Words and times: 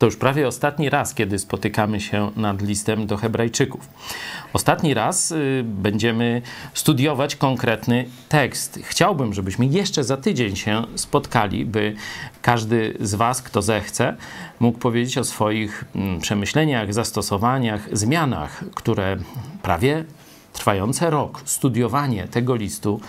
To 0.00 0.06
już 0.06 0.16
prawie 0.16 0.48
ostatni 0.48 0.90
raz, 0.90 1.14
kiedy 1.14 1.38
spotykamy 1.38 2.00
się 2.00 2.30
nad 2.36 2.62
listem 2.62 3.06
do 3.06 3.16
Hebrajczyków. 3.16 3.88
Ostatni 4.52 4.94
raz 4.94 5.32
y, 5.32 5.62
będziemy 5.64 6.42
studiować 6.74 7.36
konkretny 7.36 8.04
tekst. 8.28 8.78
Chciałbym, 8.82 9.34
żebyśmy 9.34 9.66
jeszcze 9.66 10.04
za 10.04 10.16
tydzień 10.16 10.56
się 10.56 10.82
spotkali, 10.94 11.64
by 11.64 11.94
każdy 12.42 12.96
z 13.00 13.14
Was, 13.14 13.42
kto 13.42 13.62
zechce, 13.62 14.16
mógł 14.60 14.78
powiedzieć 14.78 15.18
o 15.18 15.24
swoich 15.24 15.84
mm, 15.94 16.20
przemyśleniach, 16.20 16.94
zastosowaniach, 16.94 17.88
zmianach, 17.92 18.64
które 18.74 19.16
prawie 19.62 20.04
trwające 20.52 21.10
rok 21.10 21.42
studiowanie 21.44 22.28
tego 22.28 22.54
listu 22.54 23.00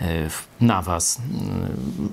e, 0.00 0.06
na 0.60 0.82
Was, 0.82 1.22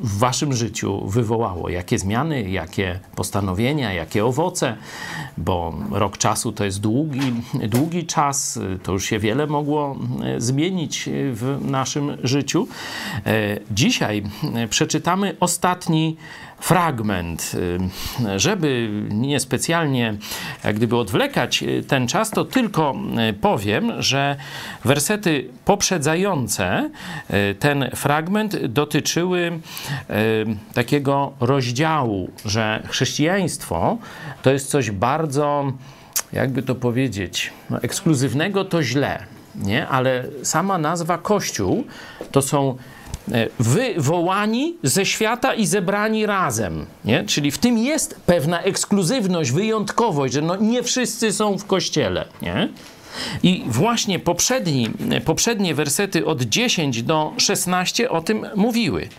w 0.04 0.18
Waszym 0.18 0.54
życiu 0.54 1.08
wywołało? 1.08 1.70
Jakie 1.70 2.00
zmiany, 2.00 2.50
jakie 2.50 3.00
postanowienia, 3.16 3.94
jakie 3.94 4.26
owoce? 4.26 4.78
Bo 5.38 5.73
rok 5.92 6.18
czasu 6.18 6.52
to 6.52 6.66
jest 6.66 6.82
długi, 6.82 7.34
długi 7.54 8.06
czas, 8.06 8.59
to 8.84 8.92
już 8.92 9.06
się 9.06 9.20
wiele 9.20 9.48
mogło 9.48 9.95
zmienić 10.38 11.09
w 11.12 11.58
naszym 11.62 12.17
życiu. 12.23 12.67
E, 13.26 13.59
dzisiaj 13.72 14.23
przeczytamy 14.70 15.36
ostatni 15.40 16.17
fragment. 16.59 17.52
Y, 17.55 18.40
żeby 18.40 18.90
niespecjalnie 19.09 20.16
jak 20.64 20.76
gdyby 20.76 20.98
odwlekać 20.98 21.64
y, 21.64 21.84
ten 21.84 22.08
czas, 22.08 22.31
to 22.31 22.45
tylko 22.45 22.95
y, 23.30 23.34
powiem, 23.34 24.02
że 24.02 24.36
wersety 24.86 25.50
poprzedzające 25.66 26.90
ten 27.59 27.90
fragment 27.95 28.66
dotyczyły 28.66 29.59
takiego 30.73 31.33
rozdziału, 31.39 32.31
że 32.45 32.83
chrześcijaństwo 32.88 33.98
to 34.42 34.52
jest 34.52 34.70
coś 34.70 34.92
bardzo, 34.92 35.73
jakby 36.33 36.64
to 36.64 36.76
powiedzieć, 36.76 37.53
no, 37.70 37.81
ekskluzywnego 37.81 38.66
to 38.66 38.83
źle, 38.83 39.23
nie? 39.56 39.88
ale 39.88 40.26
sama 40.44 40.78
nazwa 40.78 41.17
Kościół 41.17 41.83
to 42.31 42.42
są 42.42 42.76
E, 42.76 42.95
wywołani 43.59 44.78
ze 44.84 45.06
świata 45.06 45.54
i 45.54 45.66
zebrani 45.66 46.26
razem. 46.26 46.86
Nie? 47.06 47.23
Czyli 47.23 47.52
w 47.52 47.58
tym 47.58 47.78
jest 47.78 48.20
pewna 48.26 48.62
ekskluzywność, 48.62 49.52
wyjątkowość, 49.52 50.34
że 50.34 50.42
no 50.42 50.56
nie 50.56 50.84
wszyscy 50.84 51.34
są 51.34 51.58
w 51.58 51.66
kościele. 51.66 52.26
Nie? 52.42 52.70
I 53.44 53.64
właśnie 53.67 54.20
poprzedni, 54.20 54.90
poprzednie 55.26 55.76
wersety 55.76 56.26
od 56.26 56.42
10 56.42 57.04
do 57.04 57.34
16 57.38 58.09
o 58.09 58.22
tym 58.22 58.45
mówiły, 58.56 59.09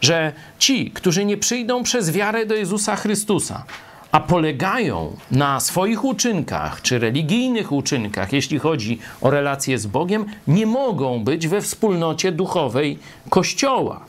że 0.00 0.32
ci, 0.58 0.90
którzy 0.90 1.24
nie 1.24 1.36
przyjdą 1.36 1.82
przez 1.82 2.10
wiarę 2.10 2.46
do 2.46 2.54
Jezusa 2.54 2.96
Chrystusa, 2.96 3.64
a 4.12 4.20
polegają 4.20 5.16
na 5.30 5.60
swoich 5.60 6.04
uczynkach 6.04 6.82
czy 6.82 6.98
religijnych 6.98 7.72
uczynkach, 7.72 8.32
jeśli 8.32 8.58
chodzi 8.58 8.98
o 9.20 9.30
relacje 9.30 9.78
z 9.78 9.86
Bogiem, 9.86 10.26
nie 10.46 10.66
mogą 10.66 11.24
być 11.24 11.48
we 11.48 11.60
wspólnocie 11.60 12.32
duchowej 12.32 12.98
Kościoła. 13.30 14.00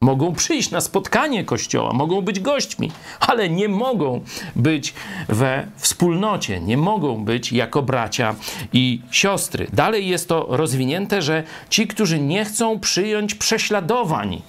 Mogą 0.00 0.34
przyjść 0.34 0.70
na 0.70 0.80
spotkanie 0.80 1.44
Kościoła, 1.44 1.92
mogą 1.92 2.20
być 2.20 2.40
gośćmi, 2.40 2.90
ale 3.20 3.48
nie 3.48 3.68
mogą 3.68 4.20
być 4.56 4.94
we 5.28 5.66
wspólnocie, 5.76 6.60
nie 6.60 6.76
mogą 6.76 7.24
być 7.24 7.52
jako 7.52 7.82
bracia 7.82 8.34
i 8.72 9.00
siostry. 9.10 9.66
Dalej 9.72 10.08
jest 10.08 10.28
to 10.28 10.46
rozwinięte, 10.48 11.22
że 11.22 11.42
ci, 11.70 11.86
którzy 11.86 12.20
nie 12.20 12.44
chcą 12.44 12.80
przyjąć 12.80 13.34
prześladowań 13.34 14.42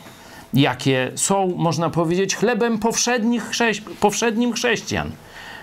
jakie 0.53 1.11
są, 1.15 1.53
można 1.57 1.89
powiedzieć, 1.89 2.35
chlebem 2.35 2.79
chrześ 3.49 3.81
powszednim 3.99 4.53
chrześcijan. 4.53 5.11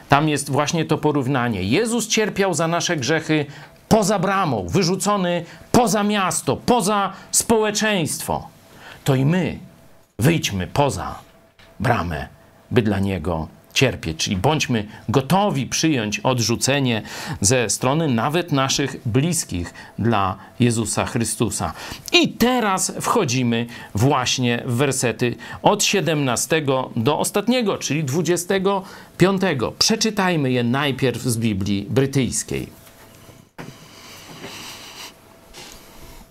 Tam 0.09 0.29
jest 0.29 0.51
właśnie 0.51 0.85
to 0.85 0.99
porównanie. 0.99 1.63
Jezus 1.63 2.09
cierpiał 2.09 2.55
za 2.55 2.69
nasze 2.69 2.97
grzechy 2.97 3.47
poza 3.89 4.19
bramą, 4.19 4.67
wyrzucony 4.69 5.45
poza 5.73 6.03
miasto, 6.03 6.57
poza 6.57 7.13
społeczeństwo. 7.31 8.49
To 9.05 9.15
i 9.15 9.25
my 9.25 9.59
wyjdźmy 10.19 10.67
poza 10.67 11.19
bramę, 11.81 12.29
by 12.71 12.83
dla 12.83 12.99
Niego 12.99 13.49
cierpieć. 13.77 14.17
Czyli 14.19 14.37
bądźmy 14.37 14.87
gotowi 15.09 15.67
przyjąć 15.67 16.21
odrzucenie 16.21 17.03
ze 17.41 17.71
strony 17.71 18.09
nawet 18.09 18.53
naszych 18.53 18.97
bliskich 19.07 19.75
dla 19.99 20.37
Jezusa 20.61 21.07
Chrystusa. 21.07 21.73
I 22.13 22.29
teraz 22.29 22.93
wchodzimy 23.01 23.67
właśnie 23.95 24.63
w 24.67 24.73
wersety 24.75 25.37
od 25.63 25.85
17 25.85 26.63
do 26.97 27.19
ostatniego, 27.19 27.79
czyli 27.79 28.05
25. 28.05 29.43
Przeczytajmy 29.79 30.51
je 30.51 30.65
najpierw 30.65 31.23
z 31.23 31.37
Biblii 31.37 31.87
brytyjskiej. 31.91 32.86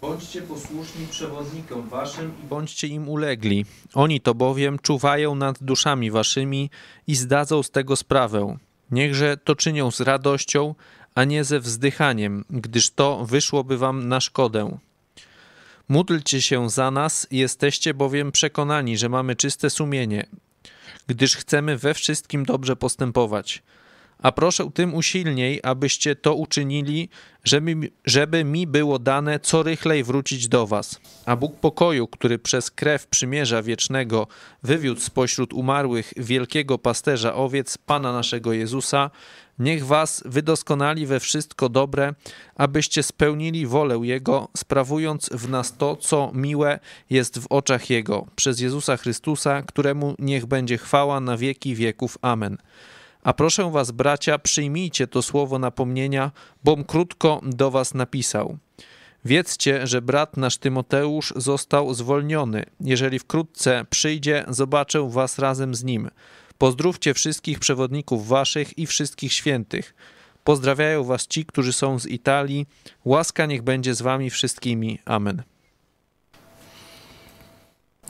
Bądźcie 0.08 0.42
posłuszni 0.42 1.08
przewodnikom 1.08 1.90
waszym 1.90 2.32
i 2.44 2.48
bądźcie 2.48 2.88
im 2.88 3.10
ulegli. 3.10 3.66
Oni 3.94 4.22
to 4.22 4.36
bowiem 4.36 4.80
czuwają 4.80 5.36
nad 5.36 5.64
duszami 5.64 6.12
waszymi 6.12 6.70
i 7.08 7.16
zdadzą 7.16 7.64
z 7.64 7.72
tego 7.72 7.96
sprawę. 7.96 8.58
Niechże 8.92 9.38
to 9.38 9.56
czynią 9.56 9.92
z 9.92 10.02
radością, 10.02 10.76
a 11.16 11.24
nie 11.24 11.44
ze 11.44 11.60
wzdychaniem, 11.60 12.46
gdyż 12.50 12.90
to 12.90 13.26
wyszłoby 13.26 13.78
wam 13.78 14.08
na 14.08 14.22
szkodę. 14.22 14.78
Módlcie 15.90 16.42
się 16.42 16.70
za 16.70 16.92
nas, 16.92 17.28
jesteście 17.32 17.94
bowiem 17.94 18.32
przekonani, 18.32 18.98
że 18.98 19.10
mamy 19.10 19.36
czyste 19.36 19.70
sumienie, 19.70 20.26
gdyż 21.08 21.36
chcemy 21.36 21.78
we 21.78 21.94
wszystkim 21.94 22.46
dobrze 22.46 22.76
postępować 22.76 23.64
a 24.20 24.32
proszę 24.32 24.70
tym 24.74 24.94
usilniej, 24.94 25.60
abyście 25.64 26.16
to 26.16 26.36
uczynili, 26.36 27.10
żeby, 27.44 27.92
żeby 28.06 28.44
mi 28.44 28.68
było 28.68 29.00
dane 29.00 29.40
co 29.40 29.64
rychlej 29.64 30.04
wrócić 30.04 30.48
do 30.48 30.68
was. 30.68 31.00
A 31.26 31.36
Bóg 31.36 31.60
pokoju, 31.60 32.08
który 32.08 32.40
przez 32.40 32.72
krew 32.72 33.08
przymierza 33.08 33.64
wiecznego 33.64 34.28
wywiódł 34.64 35.02
spośród 35.02 35.54
umarłych 35.54 36.14
wielkiego 36.18 36.78
pasterza 36.78 37.36
owiec, 37.36 37.78
Pana 37.78 38.14
naszego 38.14 38.54
Jezusa, 38.54 39.12
niech 39.60 39.86
was 39.86 40.24
wydoskonali 40.26 41.06
we 41.06 41.20
wszystko 41.20 41.70
dobre, 41.70 42.14
abyście 42.56 43.04
spełnili 43.04 43.68
wolę 43.68 44.00
Jego, 44.04 44.48
sprawując 44.58 45.30
w 45.30 45.50
nas 45.50 45.78
to, 45.78 45.96
co 45.96 46.32
miłe 46.34 46.80
jest 47.10 47.40
w 47.40 47.48
oczach 47.50 47.90
Jego, 47.90 48.26
przez 48.36 48.60
Jezusa 48.60 48.98
Chrystusa, 48.98 49.62
któremu 49.62 50.16
niech 50.20 50.46
będzie 50.46 50.78
chwała 50.78 51.20
na 51.20 51.38
wieki 51.38 51.76
wieków. 51.76 52.18
Amen. 52.22 52.58
A 53.26 53.34
proszę 53.34 53.72
was, 53.72 53.92
bracia, 53.92 54.40
przyjmijcie 54.40 55.08
to 55.08 55.22
słowo 55.22 55.60
napomnienia, 55.60 56.32
bom 56.64 56.84
krótko 56.84 57.42
do 57.44 57.72
was 57.72 57.94
napisał. 57.94 58.58
Wiedzcie, 59.26 59.88
że 59.88 60.02
brat 60.02 60.38
nasz 60.38 60.58
Tymoteusz 60.58 61.34
został 61.36 61.94
zwolniony. 61.94 62.66
Jeżeli 62.80 63.20
wkrótce 63.20 63.86
przyjdzie, 63.90 64.46
zobaczę 64.48 65.10
was 65.10 65.40
razem 65.40 65.76
z 65.76 65.84
nim. 65.84 66.10
Pozdrówcie 66.58 67.14
wszystkich 67.14 67.60
przewodników 67.60 68.28
waszych 68.28 68.78
i 68.78 68.88
wszystkich 68.88 69.34
świętych. 69.34 69.96
Pozdrawiają 70.44 71.04
was 71.04 71.28
ci, 71.28 71.46
którzy 71.46 71.74
są 71.74 72.00
z 72.00 72.06
Italii. 72.06 72.66
Łaska 73.06 73.46
niech 73.46 73.62
będzie 73.62 73.96
z 73.96 74.02
wami 74.02 74.30
wszystkimi. 74.30 75.00
Amen. 75.06 75.44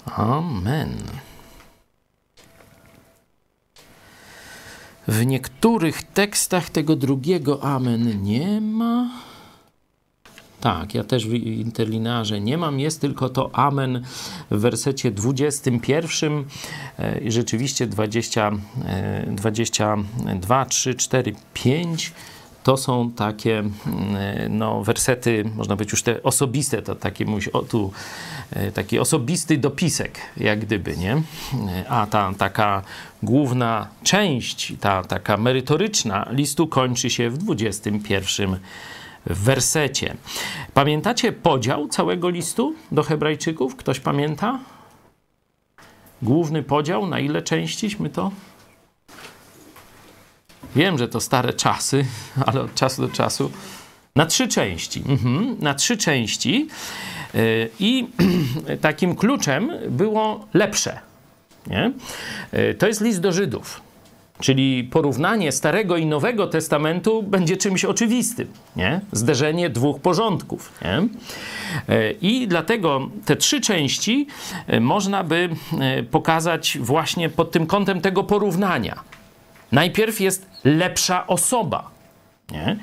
Amen. 0.06 0.98
W 5.08 5.26
niektórych 5.26 6.04
tekstach 6.04 6.70
tego 6.70 6.96
drugiego 6.96 7.64
amen 7.64 8.24
nie 8.24 8.62
ma. 8.62 9.10
Tak, 10.62 10.94
ja 10.94 11.04
też 11.04 11.28
w 11.28 11.34
interlinarze 11.34 12.42
nie 12.42 12.58
mam, 12.58 12.80
jest 12.80 13.02
tylko 13.02 13.30
to 13.30 13.56
amen 13.56 14.04
w 14.52 14.60
wersecie 14.60 15.12
21 15.12 16.46
e, 17.00 17.32
rzeczywiście 17.32 17.88
20, 17.88 18.52
22, 19.28 20.66
3, 20.66 20.96
4, 20.96 21.36
5 21.54 22.14
to 22.66 22.78
są 22.78 23.12
takie 23.12 23.60
mm, 23.60 23.74
no, 24.50 24.84
wersety, 24.84 25.46
można 25.56 25.76
powiedzieć 25.76 25.92
już 25.92 26.04
te 26.04 26.24
osobiste, 26.24 26.82
to 26.82 26.96
taki, 26.96 27.26
o, 27.54 27.62
tu, 27.62 27.92
e, 28.52 28.72
taki 28.72 29.00
osobisty 29.00 29.58
dopisek, 29.58 30.20
jak 30.38 30.60
gdyby, 30.60 30.98
nie? 30.98 31.22
A 31.90 32.08
ta 32.08 32.34
taka 32.38 32.82
główna 33.24 33.88
część, 34.04 34.74
ta 34.80 35.04
taka 35.04 35.38
merytoryczna 35.38 36.28
listu 36.32 36.68
kończy 36.68 37.10
się 37.10 37.30
w 37.30 37.38
21 37.38 38.60
wersecie. 39.26 40.16
Pamiętacie 40.74 41.32
podział 41.32 41.88
całego 41.88 42.30
listu 42.30 42.76
do 42.92 43.04
Hebrajczyków? 43.04 43.76
Ktoś 43.76 44.00
pamięta? 44.00 44.60
Główny 46.22 46.64
podział, 46.64 47.08
na 47.08 47.20
ile 47.20 47.42
częściśmy 47.42 48.10
to 48.10 48.32
Wiem, 50.76 50.98
że 50.98 51.08
to 51.08 51.20
stare 51.22 51.54
czasy, 51.54 52.06
ale 52.46 52.62
od 52.62 52.76
czasu 52.76 53.02
do 53.02 53.10
czasu. 53.10 53.52
Na 54.16 54.26
trzy 54.26 54.48
części. 54.48 55.04
Mhm, 55.08 55.56
na 55.60 55.74
trzy 55.74 55.98
części. 55.98 56.68
Y, 57.36 57.70
I 57.80 58.08
takim 58.82 59.16
kluczem 59.16 59.72
było 59.90 60.46
lepsze. 60.54 61.00
Nie? 61.68 61.92
Y, 62.54 62.76
to 62.76 62.88
jest 62.88 63.02
list 63.02 63.22
do 63.22 63.32
Żydów. 63.32 63.86
Czyli 64.40 64.84
porównanie 64.84 65.52
Starego 65.52 65.98
i 65.98 66.06
Nowego 66.06 66.48
Testamentu 66.48 67.24
będzie 67.24 67.58
czymś 67.58 67.86
oczywistym, 67.86 68.48
nie? 68.76 69.02
Zderzenie 69.12 69.70
dwóch 69.70 70.02
porządków, 70.02 70.72
nie? 70.82 71.08
E, 71.96 72.12
I 72.12 72.48
dlatego 72.48 73.10
te 73.26 73.36
trzy 73.36 73.62
części 73.62 74.28
e, 74.68 74.80
można 74.80 75.24
by 75.24 75.50
e, 75.80 76.04
pokazać 76.04 76.78
właśnie 76.82 77.30
pod 77.30 77.52
tym 77.52 77.68
kątem 77.68 78.02
tego 78.02 78.24
porównania. 78.24 79.00
Najpierw 79.72 80.22
jest 80.22 80.46
lepsza 80.66 81.28
osoba, 81.28 81.90
nie? 82.52 82.78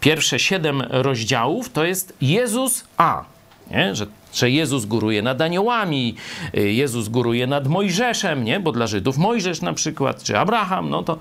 Pierwsze 0.00 0.38
siedem 0.38 0.82
rozdziałów 0.88 1.72
to 1.72 1.84
jest 1.84 2.16
Jezus 2.20 2.84
A, 2.96 3.24
nie? 3.70 3.94
Że 3.94 4.06
że 4.34 4.50
Jezus 4.50 4.84
góruje 4.84 5.22
nad 5.22 5.40
aniołami, 5.40 6.14
y, 6.54 6.72
Jezus 6.72 7.08
góruje 7.08 7.46
nad 7.46 7.68
Mojżeszem, 7.68 8.44
nie? 8.44 8.60
bo 8.60 8.72
dla 8.72 8.86
Żydów 8.86 9.18
Mojżesz 9.18 9.62
na 9.62 9.72
przykład, 9.72 10.22
czy 10.22 10.38
Abraham, 10.38 10.90
no 10.90 11.02
to 11.02 11.18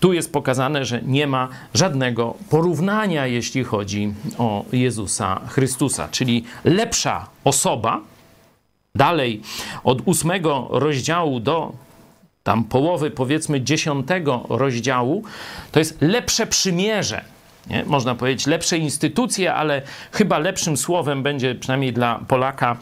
tu 0.00 0.12
jest 0.12 0.32
pokazane, 0.32 0.84
że 0.84 1.02
nie 1.02 1.26
ma 1.26 1.48
żadnego 1.74 2.34
porównania, 2.50 3.26
jeśli 3.26 3.64
chodzi 3.64 4.14
o 4.38 4.64
Jezusa 4.72 5.40
Chrystusa, 5.48 6.08
czyli 6.10 6.44
lepsza 6.64 7.26
osoba. 7.44 8.00
Dalej, 8.96 9.40
od 9.84 9.98
ósmego 10.04 10.68
rozdziału 10.70 11.40
do 11.40 11.72
tam 12.44 12.64
połowy, 12.64 13.10
powiedzmy, 13.10 13.60
dziesiątego 13.60 14.46
rozdziału, 14.48 15.22
to 15.72 15.78
jest 15.78 16.02
lepsze 16.02 16.46
przymierze 16.46 17.24
nie? 17.70 17.84
Można 17.84 18.14
powiedzieć 18.14 18.46
lepsze 18.46 18.78
instytucje, 18.78 19.54
ale 19.54 19.82
chyba 20.12 20.38
lepszym 20.38 20.76
słowem 20.76 21.22
będzie 21.22 21.54
przynajmniej 21.54 21.92
dla 21.92 22.20
Polaka 22.28 22.76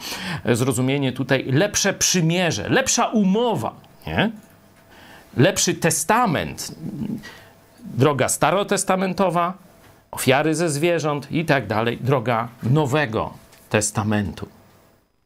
e, 0.45 0.55
zrozumienie 0.55 1.11
tutaj 1.11 1.45
lepsze 1.51 1.93
przymierze, 1.93 2.69
lepsza 2.69 3.05
umowa, 3.05 3.73
nie? 4.07 4.31
lepszy 5.37 5.73
testament, 5.73 6.75
droga 7.79 8.29
starotestamentowa, 8.29 9.53
ofiary 10.11 10.55
ze 10.55 10.69
zwierząt 10.69 11.31
i 11.31 11.45
tak 11.45 11.67
dalej, 11.67 11.97
droga 12.01 12.47
Nowego 12.63 13.33
Testamentu, 13.69 14.47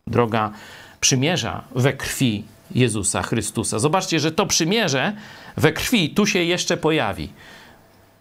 droga 0.07 0.51
przymierza 0.99 1.63
we 1.75 1.93
krwi 1.93 2.43
Jezusa 2.71 3.21
Chrystusa. 3.23 3.79
Zobaczcie, 3.79 4.19
że 4.19 4.31
to 4.31 4.45
przymierze 4.45 5.13
we 5.57 5.73
krwi 5.73 6.09
tu 6.09 6.25
się 6.25 6.43
jeszcze 6.43 6.77
pojawi. 6.77 7.29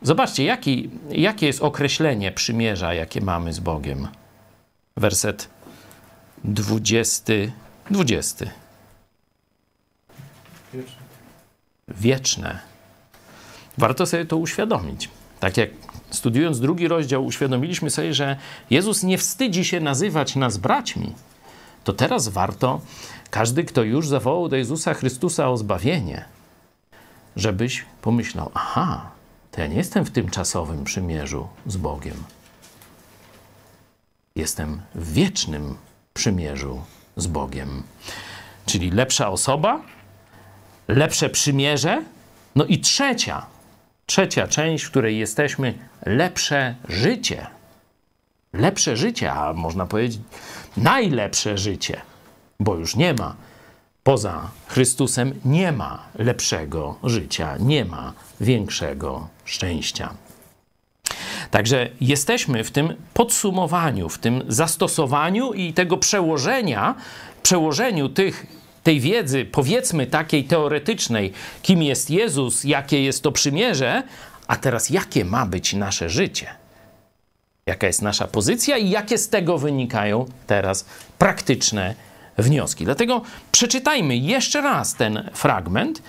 Zobaczcie, 0.03 0.45
jaki, 0.45 0.91
jakie 1.11 1.47
jest 1.47 1.63
określenie 1.63 2.33
przymierza, 2.33 2.95
jakie 2.95 3.21
mamy 3.21 3.53
z 3.53 3.61
Bogiem. 3.61 4.09
Werset 4.97 5.49
20. 6.45 7.33
20. 7.91 8.47
Wieczne. 10.75 10.97
Wieczne. 11.89 12.59
Warto 13.79 14.07
sobie 14.07 14.25
to 14.25 14.37
uświadomić. 14.37 15.09
Tak 15.41 15.57
jak 15.57 15.71
studiując 16.11 16.61
drugi 16.61 16.89
rozdział, 16.89 17.25
uświadomiliśmy 17.25 17.91
sobie, 17.91 18.15
że 18.15 18.37
Jezus 18.71 19.03
nie 19.03 19.19
wstydzi 19.19 19.65
się 19.65 19.81
nazywać 19.81 20.37
nas 20.37 20.57
braćmi. 20.57 21.13
To 21.85 21.93
teraz 21.93 22.29
warto, 22.29 22.81
każdy, 23.37 23.65
kto 23.65 23.83
już 23.83 24.09
zawołał 24.09 24.49
do 24.49 24.57
Jezusa 24.57 24.95
Chrystusa 24.95 25.49
o 25.51 25.57
zbawienie, 25.57 26.25
żebyś 27.37 27.85
pomyślał: 28.03 28.51
aha, 28.55 29.11
to 29.51 29.61
ja 29.61 29.67
nie 29.67 29.77
jestem 29.77 30.05
w 30.05 30.11
tymczasowym 30.11 30.85
przymierzu 30.85 31.49
z 31.67 31.77
Bogiem. 31.77 32.25
Jestem 34.37 34.81
w 34.95 35.13
wiecznym 35.13 35.77
przymierzu 36.15 36.83
z 37.17 37.27
Bogiem. 37.27 37.83
Czyli 38.67 38.91
lepsza 38.91 39.29
osoba, 39.29 39.81
lepsze 40.89 41.31
przymierze, 41.31 42.03
no 42.55 42.65
i 42.65 42.81
trzecia, 42.81 43.47
trzecia 44.07 44.49
część, 44.49 44.85
w 44.85 44.91
której 44.91 45.19
jesteśmy, 45.19 45.79
lepsze 46.07 46.75
życie. 46.89 47.47
Lepsze 48.53 48.97
życie, 48.97 49.33
a 49.33 49.53
można 49.53 49.87
powiedzieć 49.87 50.21
najlepsze 50.77 51.59
życie, 51.59 52.01
bo 52.61 52.75
już 52.75 52.97
nie 52.97 53.15
ma 53.15 53.37
poza 54.07 54.51
Chrystusem 54.67 55.35
nie 55.45 55.73
ma 55.73 56.03
lepszego 56.19 56.99
życia, 57.05 57.57
nie 57.61 57.85
ma 57.85 58.13
większego 58.41 59.29
szczęścia. 59.45 60.15
Także 61.51 61.89
jesteśmy 62.01 62.65
w 62.65 62.71
tym 62.71 62.95
podsumowaniu, 63.15 64.09
w 64.09 64.19
tym 64.19 64.43
zastosowaniu 64.49 65.53
i 65.53 65.73
tego 65.73 65.97
przełożenia, 65.97 66.95
przełożeniu 67.43 68.09
tych, 68.09 68.47
tej 68.83 69.01
wiedzy, 69.01 69.45
powiedzmy 69.45 70.07
takiej 70.07 70.45
teoretycznej, 70.45 71.33
kim 71.63 71.83
jest 71.83 72.11
Jezus, 72.11 72.65
jakie 72.65 73.05
jest 73.05 73.23
to 73.23 73.33
przymierze, 73.33 74.03
a 74.47 74.57
teraz 74.57 74.91
jakie 74.91 75.25
ma 75.25 75.47
być 75.47 75.75
nasze 75.75 76.11
życie. 76.11 76.47
Jaka 77.67 77.87
jest 77.87 78.03
nasza 78.03 78.27
pozycja 78.27 78.77
i 78.77 78.91
jakie 78.91 79.19
z 79.19 79.29
tego 79.29 79.59
wynikają 79.59 80.27
teraz 80.47 80.87
praktyczne 81.19 81.95
wnioski. 82.39 82.85
Dlatego 82.85 83.23
przeczytajmy 83.53 84.17
jeszcze 84.17 84.61
raz 84.61 84.95
ten 84.95 85.31
fragment, 85.35 86.03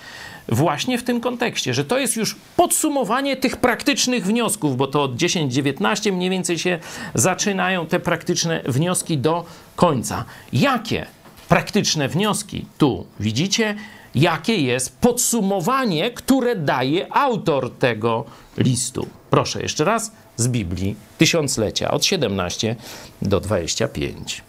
właśnie 0.48 0.98
w 0.98 1.02
tym 1.02 1.20
kontekście, 1.20 1.74
że 1.74 1.84
to 1.84 1.98
jest 1.98 2.16
już 2.16 2.36
podsumowanie 2.56 3.36
tych 3.36 3.56
praktycznych 3.56 4.26
wniosków, 4.26 4.76
bo 4.76 4.86
to 4.86 5.02
od 5.02 5.16
10-19 5.16 6.12
mniej 6.12 6.30
więcej 6.30 6.58
się 6.58 6.78
zaczynają 7.14 7.86
te 7.86 8.00
praktyczne 8.00 8.62
wnioski 8.66 9.18
do 9.18 9.44
końca. 9.76 10.24
Jakie 10.52 11.06
praktyczne 11.48 12.08
wnioski 12.08 12.66
tu 12.78 13.06
widzicie? 13.20 13.74
Jakie 14.14 14.56
jest 14.56 14.98
podsumowanie, 14.98 16.10
które 16.10 16.56
daje 16.56 17.12
autor 17.12 17.70
tego 17.70 18.24
listu? 18.58 19.06
Proszę 19.30 19.62
jeszcze 19.62 19.84
raz 19.84 20.12
z 20.36 20.48
Biblii 20.48 20.96
Tysiąclecia 21.18 21.90
od 21.90 22.04
17 22.04 22.76
do 23.22 23.40
25. 23.40 24.47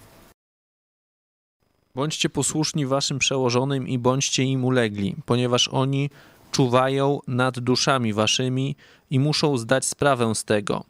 Bądźcie 1.96 2.30
posłuszni 2.30 2.86
waszym 2.86 3.20
przełożonym 3.20 3.88
i 3.88 4.00
bądźcie 4.00 4.44
im 4.44 4.66
ulegli, 4.66 5.16
ponieważ 5.26 5.68
oni 5.68 6.10
czuwają 6.52 7.20
nad 7.28 7.60
duszami 7.60 8.14
waszymi 8.14 8.76
i 9.10 9.20
muszą 9.20 9.58
zdać 9.58 9.86
sprawę 9.86 10.36
z 10.36 10.44
tego. 10.44 10.84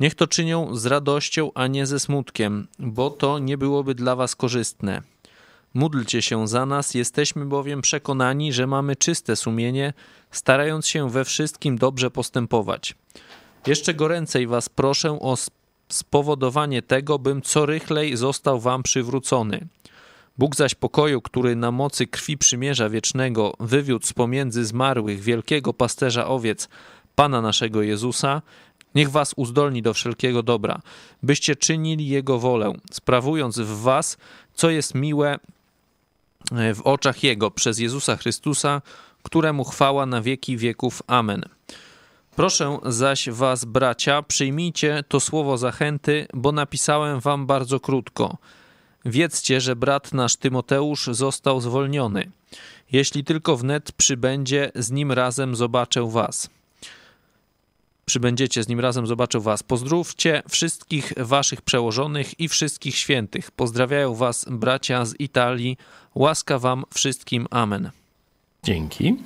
Niech 0.00 0.14
to 0.14 0.26
czynią 0.26 0.76
z 0.76 0.86
radością, 0.86 1.50
a 1.54 1.66
nie 1.66 1.86
ze 1.86 2.00
smutkiem, 2.00 2.66
bo 2.78 3.10
to 3.10 3.38
nie 3.38 3.58
byłoby 3.58 3.94
dla 3.94 4.16
was 4.16 4.36
korzystne. 4.36 5.02
Módlcie 5.74 6.22
się 6.22 6.48
za 6.48 6.66
nas, 6.66 6.94
jesteśmy 6.94 7.46
bowiem 7.46 7.82
przekonani, 7.82 8.52
że 8.52 8.66
mamy 8.66 8.96
czyste 8.96 9.36
sumienie, 9.36 9.92
starając 10.30 10.86
się 10.86 11.10
we 11.10 11.24
wszystkim 11.24 11.78
dobrze 11.78 12.10
postępować. 12.10 12.94
Jeszcze 13.66 13.94
goręcej 13.94 14.46
was 14.46 14.68
proszę 14.68 15.18
o 15.20 15.36
spowodowanie 15.88 16.82
tego, 16.82 17.18
bym 17.18 17.42
co 17.42 17.66
rychlej 17.66 18.16
został 18.16 18.60
wam 18.60 18.82
przywrócony. 18.82 19.66
Bóg 20.38 20.56
zaś 20.56 20.74
pokoju, 20.74 21.22
który 21.22 21.56
na 21.56 21.70
mocy 21.70 22.06
krwi 22.06 22.38
przymierza 22.38 22.88
wiecznego 22.88 23.54
wywiódł 23.60 24.06
z 24.06 24.12
pomiędzy 24.12 24.64
zmarłych 24.64 25.20
wielkiego 25.20 25.72
pasterza 25.72 26.26
owiec, 26.26 26.68
Pana 27.14 27.40
naszego 27.40 27.82
Jezusa, 27.82 28.42
niech 28.94 29.10
was 29.10 29.32
uzdolni 29.36 29.82
do 29.82 29.94
wszelkiego 29.94 30.42
dobra, 30.42 30.80
byście 31.22 31.56
czynili 31.56 32.08
Jego 32.08 32.38
wolę, 32.38 32.72
sprawując 32.92 33.58
w 33.58 33.82
was, 33.82 34.16
co 34.54 34.70
jest 34.70 34.94
miłe 34.94 35.38
e, 36.52 36.74
w 36.74 36.82
oczach 36.82 37.22
Jego, 37.22 37.50
przez 37.50 37.78
Jezusa 37.78 38.16
Chrystusa, 38.16 38.82
któremu 39.22 39.64
chwała 39.64 40.06
na 40.06 40.22
wieki 40.22 40.56
wieków. 40.56 41.02
Amen. 41.06 41.42
Proszę 42.36 42.78
zaś 42.86 43.30
was, 43.30 43.64
bracia, 43.64 44.22
przyjmijcie 44.22 45.04
to 45.08 45.20
słowo 45.20 45.58
zachęty, 45.58 46.26
bo 46.34 46.52
napisałem 46.52 47.20
wam 47.20 47.46
bardzo 47.46 47.80
krótko– 47.80 48.36
Wiedzcie, 49.06 49.60
że 49.60 49.76
brat 49.76 50.12
nasz 50.12 50.36
Tymoteusz 50.36 51.06
został 51.06 51.60
zwolniony. 51.60 52.30
Jeśli 52.92 53.24
tylko 53.24 53.56
wnet 53.56 53.92
przybędzie, 53.92 54.72
z 54.74 54.90
nim 54.90 55.12
razem 55.12 55.56
zobaczę 55.56 56.10
was. 56.10 56.50
Przybędziecie 58.06 58.62
z 58.62 58.68
nim 58.68 58.80
razem, 58.80 59.06
zobaczę 59.06 59.40
was. 59.40 59.62
Pozdrówcie 59.62 60.42
wszystkich 60.48 61.12
waszych 61.16 61.62
przełożonych 61.62 62.40
i 62.40 62.48
wszystkich 62.48 62.96
świętych. 62.96 63.50
Pozdrawiają 63.50 64.14
was 64.14 64.46
bracia 64.50 65.04
z 65.04 65.20
Italii. 65.20 65.76
Łaska 66.14 66.58
wam 66.58 66.84
wszystkim. 66.94 67.46
Amen. 67.50 67.90
Dzięki. 68.62 69.16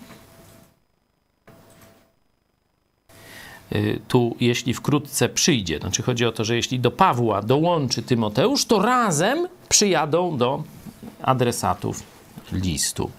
Tu, 4.09 4.37
jeśli 4.41 4.75
wkrótce 4.75 5.29
przyjdzie, 5.29 5.79
znaczy 5.79 6.03
chodzi 6.03 6.27
o 6.27 6.33
to, 6.33 6.45
że 6.45 6.57
jeśli 6.57 6.81
do 6.81 6.91
Pawła 6.91 7.43
dołączy 7.43 8.03
Tymoteusz, 8.03 8.65
to 8.65 8.83
razem 8.83 9.49
przyjadą 9.69 10.37
do 10.37 10.63
adresatów 11.23 12.03
listu. 12.53 13.11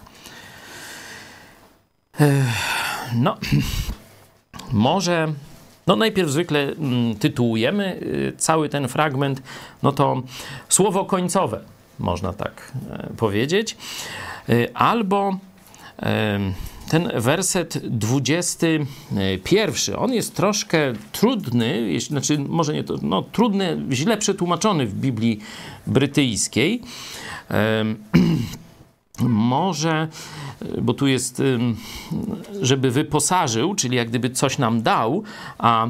No, 3.15 3.37
może, 4.71 5.33
no 5.87 5.95
najpierw 5.95 6.29
zwykle 6.29 6.59
mm, 6.59 7.15
tytułujemy 7.15 7.99
y, 8.01 8.33
cały 8.37 8.69
ten 8.69 8.87
fragment, 8.87 9.41
no 9.83 9.91
to 9.91 10.21
słowo 10.69 11.05
końcowe, 11.05 11.59
można 11.99 12.33
tak 12.33 12.71
e, 12.89 13.09
powiedzieć, 13.17 13.77
y, 14.49 14.73
albo 14.73 15.37
ten 16.91 17.11
werset 17.15 17.77
21, 17.83 19.95
on 19.97 20.13
jest 20.13 20.35
troszkę 20.35 20.93
trudny, 21.11 21.99
znaczy 21.99 22.39
może 22.39 22.73
nie 22.73 22.83
to, 22.83 22.95
no 23.01 23.21
trudny, 23.21 23.81
źle 23.91 24.17
przetłumaczony 24.17 24.85
w 24.85 24.93
Biblii 24.93 25.39
brytyjskiej. 25.87 26.81
może, 29.19 30.07
bo 30.81 30.93
tu 30.93 31.07
jest, 31.07 31.41
żeby 32.61 32.91
wyposażył, 32.91 33.75
czyli 33.75 33.97
jak 33.97 34.09
gdyby 34.09 34.29
coś 34.29 34.57
nam 34.57 34.81
dał, 34.81 35.23
a 35.57 35.85
e, 35.85 35.89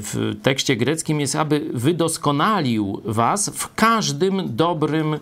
w 0.00 0.36
tekście 0.42 0.76
greckim 0.76 1.20
jest, 1.20 1.36
aby 1.36 1.70
wydoskonalił 1.74 3.02
was 3.04 3.50
w 3.54 3.74
każdym 3.74 4.56
dobrym 4.56 5.18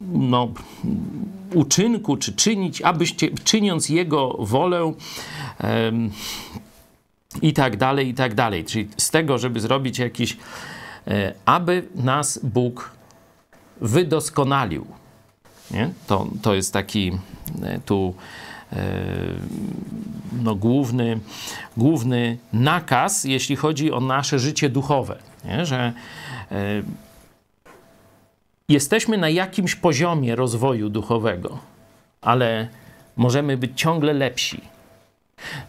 no, 0.00 0.48
uczynku, 1.54 2.16
czy 2.16 2.32
czynić, 2.32 2.82
abyście, 2.82 3.30
czyniąc 3.30 3.88
Jego 3.88 4.36
wolę 4.38 4.84
um, 4.84 6.10
i 7.42 7.52
tak 7.52 7.76
dalej, 7.76 8.08
i 8.08 8.14
tak 8.14 8.34
dalej. 8.34 8.64
Czyli 8.64 8.88
z 8.96 9.10
tego, 9.10 9.38
żeby 9.38 9.60
zrobić 9.60 9.98
jakiś, 9.98 10.36
e, 11.06 11.34
aby 11.44 11.88
nas 11.94 12.40
Bóg 12.42 12.90
wydoskonalił. 13.80 14.86
Nie? 15.70 15.90
To, 16.06 16.26
to 16.42 16.54
jest 16.54 16.72
taki 16.72 17.12
e, 17.62 17.80
tu 17.80 18.14
e, 18.72 18.76
no, 20.42 20.54
główny, 20.54 21.20
główny 21.76 22.38
nakaz, 22.52 23.24
jeśli 23.24 23.56
chodzi 23.56 23.92
o 23.92 24.00
nasze 24.00 24.38
życie 24.38 24.68
duchowe. 24.68 25.18
Nie? 25.44 25.66
Że 25.66 25.92
e, 26.52 26.82
jesteśmy 28.68 29.18
na 29.18 29.28
jakimś 29.28 29.74
poziomie 29.74 30.36
rozwoju 30.36 30.88
duchowego, 30.88 31.58
ale 32.20 32.68
możemy 33.16 33.56
być 33.56 33.80
ciągle 33.80 34.12
lepsi. 34.12 34.60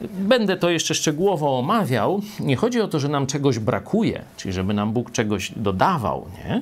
Będę 0.01 0.58
to 0.58 0.70
jeszcze 0.70 0.96
szczegółowo 0.96 1.60
omawiał. 1.60 2.22
Nie 2.39 2.56
chodzi 2.56 2.82
o 2.82 2.88
to, 2.88 3.00
że 3.00 3.10
nam 3.10 3.27
czegoś 3.27 3.60
brakuje, 3.60 4.22
czyli 4.38 4.54
żeby 4.54 4.74
nam 4.74 4.94
Bóg 4.94 5.12
czegoś 5.12 5.51
dodawał, 5.56 6.25
nie? 6.38 6.62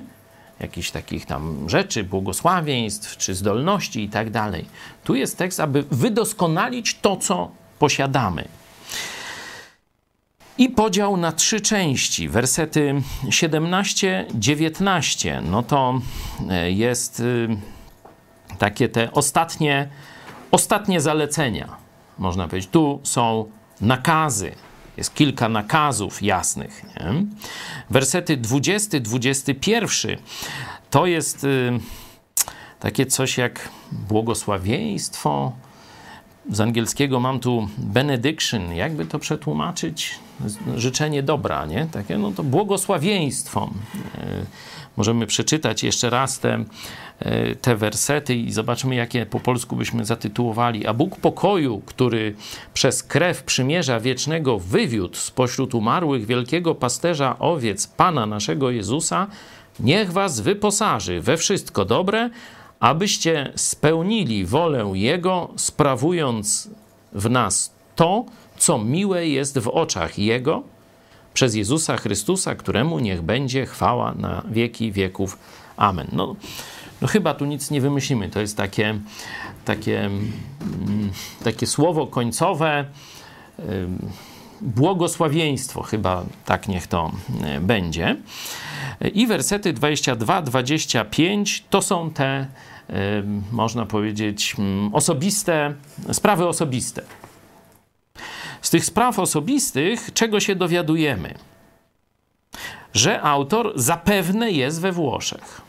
jakichś 0.59 0.91
takich 0.91 1.25
tam 1.25 1.69
rzeczy, 1.69 2.03
błogosławieństw 2.03 3.17
czy 3.17 3.35
zdolności 3.35 4.03
i 4.03 4.09
tak 4.09 4.29
dalej. 4.29 4.65
Tu 5.03 5.15
jest 5.15 5.37
tekst, 5.37 5.59
aby 5.59 5.83
wydoskonalić 5.91 6.99
to, 6.99 7.17
co 7.17 7.51
posiadamy. 7.79 8.47
I 10.57 10.69
podział 10.69 11.17
na 11.17 11.31
trzy 11.31 11.61
części, 11.61 12.29
wersety 12.29 13.01
17-19. 13.23 15.43
No 15.43 15.63
to 15.63 16.01
e, 16.49 16.71
jest 16.71 17.19
y, 17.19 17.47
takie 18.57 18.89
te 18.89 19.11
ostatnie, 19.11 19.89
ostatnie 20.51 21.01
zalecenia, 21.01 21.75
można 22.17 22.47
powiedzieć. 22.47 22.69
Tu 22.71 22.99
są 23.03 23.45
nakazy, 23.81 24.51
jest 24.97 25.13
kilka 25.13 25.49
nakazów 25.49 26.23
jasnych. 26.23 26.83
Nie? 26.83 27.25
Wersety 27.89 28.37
20-21 28.37 30.17
to 30.89 31.05
jest 31.05 31.43
y, 31.43 31.79
takie 32.79 33.05
coś 33.05 33.37
jak 33.37 33.69
błogosławieństwo. 33.91 35.51
Z 36.51 36.59
angielskiego 36.59 37.19
mam 37.19 37.39
tu 37.39 37.67
benediction. 37.77 38.75
Jakby 38.75 39.05
to 39.05 39.19
przetłumaczyć? 39.19 40.19
Życzenie 40.75 41.23
dobra, 41.23 41.65
nie? 41.65 41.87
Takie, 41.91 42.17
no 42.17 42.31
to 42.31 42.43
błogosławieństwo. 42.43 43.69
Y, 44.15 44.45
możemy 44.97 45.27
przeczytać 45.27 45.83
jeszcze 45.83 46.09
raz 46.09 46.39
te, 46.39 46.65
e, 47.19 47.55
te 47.55 47.75
wersety 47.75 48.35
i 48.35 48.51
zobaczymy, 48.51 48.95
jakie 48.95 49.25
po 49.25 49.39
polsku 49.39 49.75
byśmy 49.75 50.05
zatytułowali. 50.05 50.87
A 50.87 50.93
Bóg 50.93 51.19
pokoju, 51.19 51.81
który 51.85 52.35
przez 52.73 53.03
krew 53.03 53.43
przymierza 53.43 53.99
wiecznego 53.99 54.59
wywiódł 54.59 55.15
spośród 55.15 55.75
umarłych 55.75 56.25
wielkiego 56.25 56.75
pasterza 56.75 57.39
owiec 57.39 57.87
Pana 57.87 58.25
naszego 58.25 58.71
Jezusa, 58.71 59.27
niech 59.79 60.11
was 60.11 60.39
wyposaży 60.39 61.21
we 61.21 61.37
wszystko 61.37 61.85
dobre, 61.85 62.29
abyście 62.79 63.51
spełnili 63.55 64.45
wolę 64.45 64.91
Jego, 64.93 65.49
sprawując 65.55 66.69
w 67.13 67.29
nas 67.29 67.73
to, 67.95 68.25
co 68.57 68.77
miłe 68.77 69.27
jest 69.27 69.59
w 69.59 69.67
oczach 69.67 70.19
Jego, 70.19 70.63
przez 71.33 71.55
Jezusa 71.55 71.97
Chrystusa, 71.97 72.55
któremu 72.55 72.99
niech 72.99 73.21
będzie 73.21 73.65
chwała 73.65 74.13
na 74.13 74.43
wieki 74.51 74.91
wieków. 74.91 75.37
Amen. 75.77 76.07
No, 76.11 76.35
no 77.01 77.07
chyba 77.07 77.33
tu 77.33 77.45
nic 77.45 77.71
nie 77.71 77.81
wymyślimy. 77.81 78.29
To 78.29 78.39
jest 78.39 78.57
takie, 78.57 78.99
takie, 79.65 79.99
mm, 79.99 81.11
takie 81.43 81.67
słowo 81.67 82.07
końcowe, 82.07 82.85
błogosławieństwo, 84.61 85.83
chyba 85.83 86.25
tak 86.45 86.67
niech 86.67 86.87
to 86.87 87.11
e, 87.43 87.61
będzie. 87.61 88.15
I 89.13 89.27
wersety 89.27 89.73
22-25 89.73 91.61
to 91.69 91.81
są 91.81 92.09
te, 92.09 92.47
można 93.51 93.85
powiedzieć, 93.85 94.55
mm, 94.59 94.95
osobiste, 94.95 95.73
sprawy 96.11 96.47
osobiste. 96.47 97.01
Z 98.61 98.69
tych 98.69 98.85
spraw 98.85 99.19
osobistych 99.19 100.13
czego 100.13 100.39
się 100.39 100.55
dowiadujemy? 100.55 101.33
Że 102.93 103.21
autor 103.21 103.73
zapewne 103.75 104.51
jest 104.51 104.81
we 104.81 104.91
Włoszech 104.91 105.65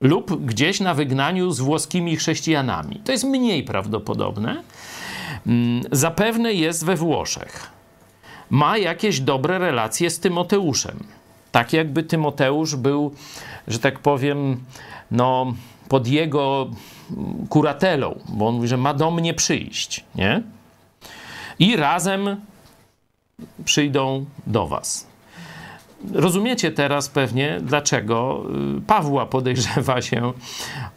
lub 0.00 0.44
gdzieś 0.44 0.80
na 0.80 0.94
wygnaniu 0.94 1.50
z 1.50 1.60
włoskimi 1.60 2.16
chrześcijanami. 2.16 3.00
To 3.04 3.12
jest 3.12 3.24
mniej 3.24 3.64
prawdopodobne. 3.64 4.62
Mm, 5.46 5.82
zapewne 5.92 6.52
jest 6.52 6.84
we 6.84 6.96
Włoszech. 6.96 7.70
Ma 8.50 8.78
jakieś 8.78 9.20
dobre 9.20 9.58
relacje 9.58 10.10
z 10.10 10.20
Tymoteuszem. 10.20 11.04
Tak 11.52 11.72
jakby 11.72 12.02
Tymoteusz 12.02 12.76
był, 12.76 13.14
że 13.68 13.78
tak 13.78 13.98
powiem, 13.98 14.60
no, 15.10 15.54
pod 15.88 16.06
jego 16.06 16.70
kuratelą, 17.48 18.18
bo 18.28 18.48
on 18.48 18.54
mówi, 18.54 18.68
że 18.68 18.76
ma 18.76 18.94
do 18.94 19.10
mnie 19.10 19.34
przyjść, 19.34 20.04
nie? 20.14 20.42
i 21.58 21.76
razem 21.76 22.36
przyjdą 23.64 24.24
do 24.46 24.66
Was. 24.66 25.08
Rozumiecie 26.12 26.72
teraz 26.72 27.08
pewnie, 27.08 27.58
dlaczego 27.62 28.42
y, 28.78 28.80
Pawła 28.80 29.26
podejrzewa 29.26 30.02
się 30.02 30.32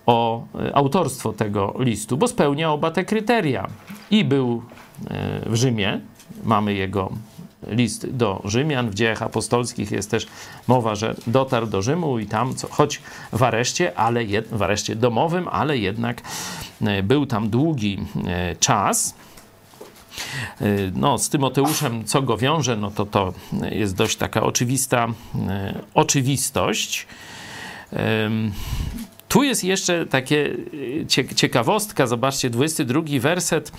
o 0.06 0.44
y, 0.68 0.76
autorstwo 0.76 1.34
tego 1.34 1.76
listu, 1.80 2.18
bo 2.18 2.28
spełnia 2.28 2.72
oba 2.72 2.92
te 2.92 3.06
kryteria. 3.06 3.68
I 4.12 4.26
był 4.26 4.62
y, 5.46 5.50
w 5.50 5.56
Rzymie, 5.56 6.02
mamy 6.44 6.74
jego 6.74 7.12
list 7.68 8.10
do 8.10 8.42
Rzymian. 8.46 8.90
W 8.90 8.94
dziejach 8.94 9.22
apostolskich 9.22 9.92
jest 9.92 10.12
też 10.12 10.28
mowa, 10.68 10.96
że 10.96 11.16
dotarł 11.28 11.68
do 11.68 11.82
Rzymu 11.82 12.20
i 12.20 12.26
tam, 12.26 12.56
co, 12.56 12.68
choć 12.68 13.02
w 13.34 13.44
areszcie, 13.44 13.98
ale 13.98 14.24
jed, 14.24 14.48
w 14.48 14.62
areszcie 14.62 14.96
domowym, 14.96 15.48
ale 15.48 15.78
jednak 15.78 16.22
był 17.04 17.26
tam 17.26 17.50
długi 17.50 17.98
czas. 18.60 19.16
Y, 20.62 20.92
no, 20.96 21.18
z 21.18 21.30
Tymoteuszem, 21.30 22.06
co 22.06 22.22
go 22.22 22.38
wiąże, 22.38 22.78
no 22.78 22.92
to 22.92 23.06
to 23.06 23.34
jest 23.72 23.96
dość 23.96 24.18
taka 24.18 24.44
oczywista 24.44 25.08
oczywistość. 25.94 27.08
Tu 29.28 29.44
jest 29.44 29.64
jeszcze 29.64 30.06
takie 30.06 30.56
ciekawostka, 31.36 32.08
zobaczcie, 32.08 32.50
22 32.50 33.02
werset 33.20 33.72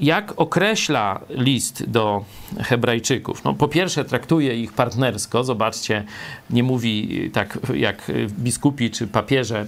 jak 0.00 0.32
określa 0.36 1.20
list 1.30 1.90
do 1.90 2.24
Hebrajczyków? 2.58 3.44
No, 3.44 3.54
po 3.54 3.68
pierwsze, 3.68 4.04
traktuje 4.04 4.56
ich 4.56 4.72
partnersko. 4.72 5.44
Zobaczcie, 5.44 6.04
nie 6.50 6.62
mówi 6.62 7.30
tak 7.32 7.58
jak 7.74 8.12
biskupi 8.28 8.90
czy 8.90 9.06
papieże 9.06 9.66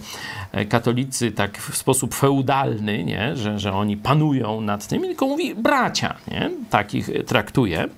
e, 0.52 0.64
katolicy, 0.64 1.32
tak 1.32 1.58
w 1.58 1.76
sposób 1.76 2.14
feudalny, 2.14 3.04
nie? 3.04 3.36
Że, 3.36 3.58
że 3.58 3.72
oni 3.72 3.96
panują 3.96 4.60
nad 4.60 4.86
tym, 4.86 5.02
tylko 5.02 5.26
mówi 5.26 5.54
bracia. 5.54 6.16
Nie? 6.28 6.50
Tak 6.70 6.94
ich 6.94 7.10
traktuje. 7.26 7.88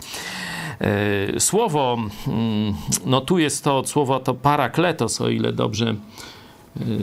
E, 0.81 1.41
słowo, 1.41 1.99
mm, 2.29 2.75
no 3.07 3.21
tu 3.21 3.39
jest 3.39 3.65
to 3.65 3.87
słowo 3.87 4.21
to 4.21 4.35
parakletos, 4.35 5.21
o 5.21 5.29
ile 5.29 5.53
dobrze 5.53 5.95
Y, 5.95 6.38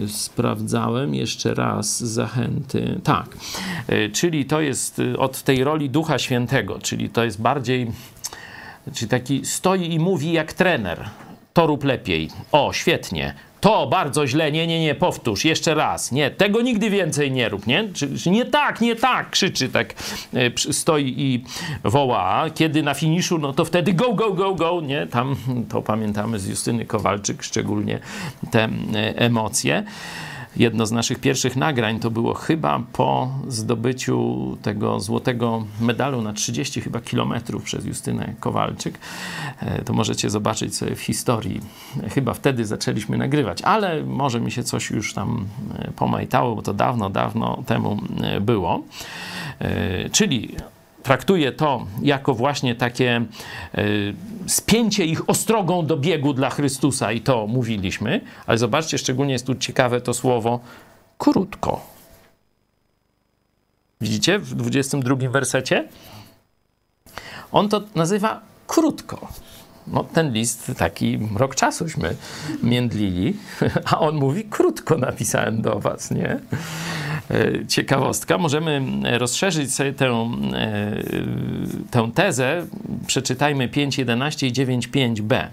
sprawdzałem 0.08 1.16
jeszcze 1.16 1.54
raz 1.54 2.04
zachęty. 2.04 3.00
Tak, 3.04 3.38
y, 3.90 4.10
czyli 4.14 4.46
to 4.46 4.62
jest 4.62 5.00
y, 5.00 5.18
od 5.18 5.42
tej 5.42 5.64
roli 5.64 5.90
Ducha 5.90 6.20
Świętego, 6.20 6.80
czyli 6.80 7.10
to 7.10 7.24
jest 7.24 7.42
bardziej, 7.42 7.92
czyli 8.94 9.10
taki 9.10 9.46
stoi 9.46 9.94
i 9.94 10.00
mówi 10.00 10.32
jak 10.32 10.54
trener. 10.54 11.10
To 11.54 11.68
rób 11.68 11.84
lepiej. 11.84 12.30
O, 12.52 12.74
świetnie 12.74 13.34
to 13.66 13.88
bardzo 13.88 14.28
źle, 14.28 14.52
nie, 14.52 14.68
nie, 14.68 14.80
nie, 14.80 14.96
powtórz, 14.96 15.46
jeszcze 15.46 15.76
raz, 15.76 16.12
nie, 16.12 16.32
tego 16.32 16.62
nigdy 16.62 16.90
więcej 16.90 17.32
nie 17.32 17.50
rób, 17.50 17.68
nie? 17.68 17.90
Czy, 17.94 18.20
czy 18.20 18.30
nie 18.30 18.46
tak, 18.46 18.82
nie 18.82 18.96
tak, 18.96 19.30
krzyczy 19.30 19.70
tak, 19.70 19.94
e, 20.34 20.74
stoi 20.74 21.14
i 21.18 21.44
woła, 21.84 22.46
kiedy 22.56 22.84
na 22.84 22.94
finiszu, 22.94 23.38
no 23.38 23.54
to 23.54 23.66
wtedy 23.66 23.94
go, 23.94 24.14
go, 24.14 24.34
go, 24.34 24.56
go, 24.56 24.82
nie? 24.82 25.08
Tam 25.08 25.36
to 25.70 25.82
pamiętamy 25.82 26.40
z 26.40 26.48
Justyny 26.48 26.86
Kowalczyk, 26.86 27.44
szczególnie 27.44 28.00
te 28.52 28.64
e, 28.64 28.70
emocje. 29.18 29.84
Jedno 30.58 30.86
z 30.86 30.92
naszych 30.92 31.20
pierwszych 31.20 31.56
nagrań 31.56 32.00
to 32.00 32.12
było 32.12 32.34
chyba 32.34 32.82
po 32.94 33.30
zdobyciu 33.48 34.58
tego 34.62 35.00
złotego 35.00 35.66
medalu 35.82 36.22
na 36.22 36.34
30 36.34 36.82
chyba 36.82 37.02
kilometrów 37.02 37.64
przez 37.64 37.86
Justynę 37.86 38.34
Kowalczyk. 38.40 39.00
E, 39.60 39.82
to 39.82 39.94
możecie 39.94 40.30
zobaczyć 40.30 40.76
sobie 40.76 40.96
w 40.96 41.02
historii. 41.02 41.62
Chyba 42.14 42.34
wtedy 42.34 42.66
zaczęliśmy 42.66 43.18
nagrywać, 43.18 43.62
ale 43.62 44.04
może 44.04 44.40
mi 44.40 44.52
się 44.52 44.64
coś 44.64 44.90
już 44.90 45.14
tam 45.14 45.46
e, 45.80 45.92
pomajtało, 45.92 46.56
bo 46.56 46.62
to 46.62 46.74
dawno, 46.74 47.10
dawno 47.10 47.64
temu 47.66 47.98
e, 48.22 48.42
było. 48.42 48.84
Czyli 50.12 50.56
traktuje 51.06 51.52
to 51.52 51.86
jako 52.02 52.34
właśnie 52.34 52.76
takie 52.76 53.26
spięcie 54.48 55.06
ich 55.06 55.30
ostrogą 55.30 55.86
do 55.86 55.98
biegu 55.98 56.34
dla 56.34 56.50
Chrystusa 56.50 57.12
i 57.12 57.22
to 57.22 57.48
mówiliśmy, 57.48 58.22
ale 58.48 58.58
zobaczcie, 58.58 58.98
szczególnie 58.98 59.34
jest 59.34 59.46
tu 59.46 59.56
ciekawe 59.56 60.02
to 60.02 60.14
słowo 60.14 60.60
krótko. 61.18 61.82
Widzicie 64.02 64.40
w 64.40 64.56
22 64.56 65.30
wersecie? 65.30 65.88
On 67.52 67.70
to 67.70 67.82
nazywa 67.96 68.42
krótko. 68.68 69.28
No, 69.88 70.04
ten 70.04 70.34
list 70.34 70.72
taki 70.78 71.20
rok 71.36 71.56
czasuśmy 71.56 72.16
międlili, 72.64 73.38
a 73.92 74.00
on 74.00 74.16
mówi 74.16 74.44
krótko 74.44 74.98
napisałem 74.98 75.62
do 75.62 75.80
was, 75.80 76.12
nie? 76.12 76.40
E, 77.32 77.66
ciekawostka. 77.68 78.38
Możemy 78.38 78.82
rozszerzyć 79.18 79.74
sobie 79.74 79.94
tę, 79.94 80.06
e, 80.54 81.04
tę 81.92 82.12
tezę. 82.16 82.66
Przeczytajmy 83.08 83.70
5.11 83.70 84.48
i 84.48 84.54
9.5b. 84.54 85.48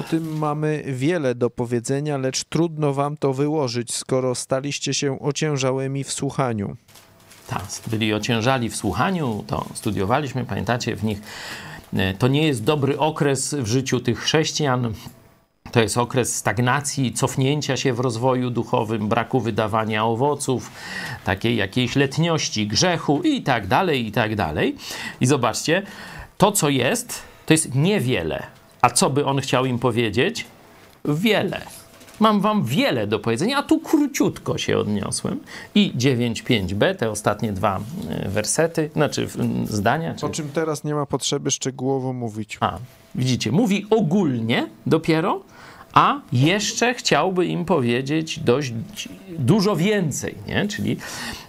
O 0.00 0.04
tym 0.04 0.38
mamy 0.38 0.82
wiele 0.86 1.34
do 1.34 1.50
powiedzenia, 1.50 2.18
lecz 2.18 2.44
trudno 2.44 2.92
wam 2.92 3.16
to 3.16 3.32
wyłożyć, 3.32 3.94
skoro 3.94 4.34
staliście 4.34 4.94
się 4.94 5.20
ociężałymi 5.20 6.04
w 6.04 6.12
słuchaniu. 6.12 6.76
Tak, 7.46 7.64
byli 7.86 8.14
ociężali 8.14 8.70
w 8.70 8.76
słuchaniu, 8.76 9.44
to 9.46 9.66
studiowaliśmy, 9.74 10.44
pamiętacie, 10.44 10.96
w 10.96 11.04
nich 11.04 11.18
e, 11.18 11.71
to 12.18 12.28
nie 12.28 12.46
jest 12.46 12.64
dobry 12.64 12.98
okres 12.98 13.54
w 13.54 13.66
życiu 13.66 14.00
tych 14.00 14.20
chrześcijan. 14.20 14.94
To 15.72 15.80
jest 15.80 15.98
okres 15.98 16.36
stagnacji, 16.36 17.12
cofnięcia 17.12 17.76
się 17.76 17.92
w 17.92 18.00
rozwoju 18.00 18.50
duchowym, 18.50 19.08
braku 19.08 19.40
wydawania 19.40 20.04
owoców, 20.04 20.70
takiej 21.24 21.56
jakiejś 21.56 21.96
letniości, 21.96 22.66
grzechu 22.66 23.22
i 23.22 23.42
tak 23.42 23.66
dalej, 23.66 24.06
i 24.06 24.12
tak 24.12 24.36
dalej. 24.36 24.76
I 25.20 25.26
zobaczcie, 25.26 25.82
to 26.38 26.52
co 26.52 26.68
jest, 26.68 27.22
to 27.46 27.54
jest 27.54 27.74
niewiele. 27.74 28.42
A 28.82 28.90
co 28.90 29.10
by 29.10 29.26
on 29.26 29.40
chciał 29.40 29.64
im 29.64 29.78
powiedzieć? 29.78 30.46
Wiele. 31.04 31.60
Mam 32.22 32.40
wam 32.40 32.64
wiele 32.64 33.06
do 33.06 33.18
powiedzenia, 33.18 33.58
a 33.58 33.62
tu 33.62 33.80
króciutko 33.80 34.58
się 34.58 34.78
odniosłem. 34.78 35.40
I 35.74 35.92
9.5b, 35.96 36.94
te 36.96 37.10
ostatnie 37.10 37.52
dwa 37.52 37.80
e, 38.10 38.28
wersety, 38.28 38.90
znaczy 38.92 39.28
zdania. 39.64 40.14
Czy... 40.14 40.26
O 40.26 40.28
czym 40.28 40.48
teraz 40.48 40.84
nie 40.84 40.94
ma 40.94 41.06
potrzeby 41.06 41.50
szczegółowo 41.50 42.12
mówić. 42.12 42.58
A, 42.60 42.78
widzicie, 43.14 43.52
mówi 43.52 43.86
ogólnie 43.90 44.68
dopiero, 44.86 45.42
a 45.92 46.20
jeszcze 46.32 46.94
chciałby 46.94 47.46
im 47.46 47.64
powiedzieć 47.64 48.38
dość 48.40 48.72
dużo 49.38 49.76
więcej, 49.76 50.34
nie? 50.46 50.68
Czyli 50.68 50.96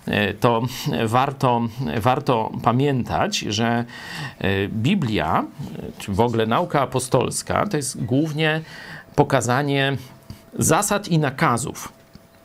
e, 0.05 0.33
to 0.33 0.61
warto, 1.05 1.61
warto 2.01 2.51
pamiętać, 2.63 3.37
że 3.37 3.85
e, 4.39 4.67
Biblia, 4.67 5.45
czy 5.97 6.11
w 6.11 6.19
ogóle 6.19 6.45
nauka 6.45 6.81
apostolska, 6.81 7.67
to 7.67 7.77
jest 7.77 8.03
głównie 8.03 8.61
pokazanie 9.15 9.97
zasad 10.59 11.07
i 11.07 11.19
nakazów. 11.19 11.93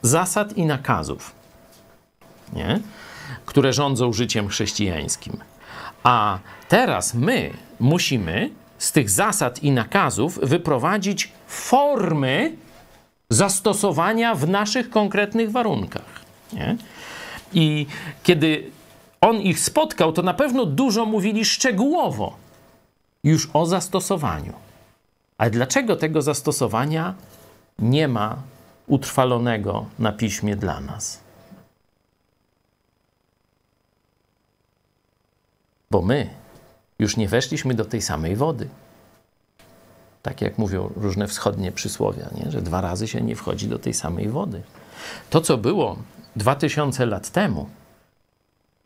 Zasad 0.03 0.57
i 0.57 0.67
nakazów, 0.67 1.33
nie? 2.53 2.81
które 3.47 3.73
rządzą 3.73 4.13
życiem 4.13 4.49
chrześcijańskim. 4.49 5.37
A 6.03 6.39
teraz 6.69 7.15
my 7.15 7.51
musimy 7.81 8.51
z 8.79 8.93
tych 8.93 9.11
zasad 9.11 9.63
i 9.63 9.71
nakazów 9.71 10.39
wyprowadzić 10.43 11.33
formy 11.47 12.53
zastosowania 13.31 14.35
w 14.35 14.49
naszych 14.49 14.91
konkretnych 14.91 15.51
warunkach. 15.51 16.21
Nie? 16.53 16.77
I 17.53 17.87
kiedy 18.23 18.71
on 19.21 19.37
ich 19.37 19.61
spotkał, 19.61 20.13
to 20.13 20.23
na 20.23 20.35
pewno 20.35 20.67
dużo 20.67 21.05
mówili 21.07 21.45
szczegółowo 21.45 22.37
już 23.25 23.49
o 23.53 23.67
zastosowaniu. 23.67 24.53
Ale 25.39 25.51
dlaczego 25.51 25.97
tego 25.97 26.23
zastosowania 26.23 27.15
nie 27.79 28.09
ma 28.09 28.43
utrwalonego 28.87 29.87
na 29.99 30.13
piśmie 30.13 30.57
dla 30.57 30.81
nas? 30.81 31.21
Bo 35.91 36.03
my 36.03 36.31
już 36.99 37.17
nie 37.17 37.29
weszliśmy 37.29 37.75
do 37.75 37.85
tej 37.85 38.03
samej 38.03 38.37
wody. 38.37 38.69
Tak 40.23 40.41
jak 40.41 40.59
mówią 40.59 40.93
różne 40.97 41.29
wschodnie 41.29 41.73
przysłowia, 41.73 42.31
nie? 42.35 42.51
że 42.51 42.63
dwa 42.63 42.81
razy 42.81 43.09
się 43.09 43.21
nie 43.21 43.37
wchodzi 43.37 43.69
do 43.69 43.79
tej 43.79 43.95
samej 43.95 44.29
wody. 44.29 44.63
To, 45.31 45.41
co 45.41 45.59
było 45.59 45.97
dwa 46.37 46.55
tysiące 46.55 47.07
lat 47.07 47.31
temu, 47.31 47.69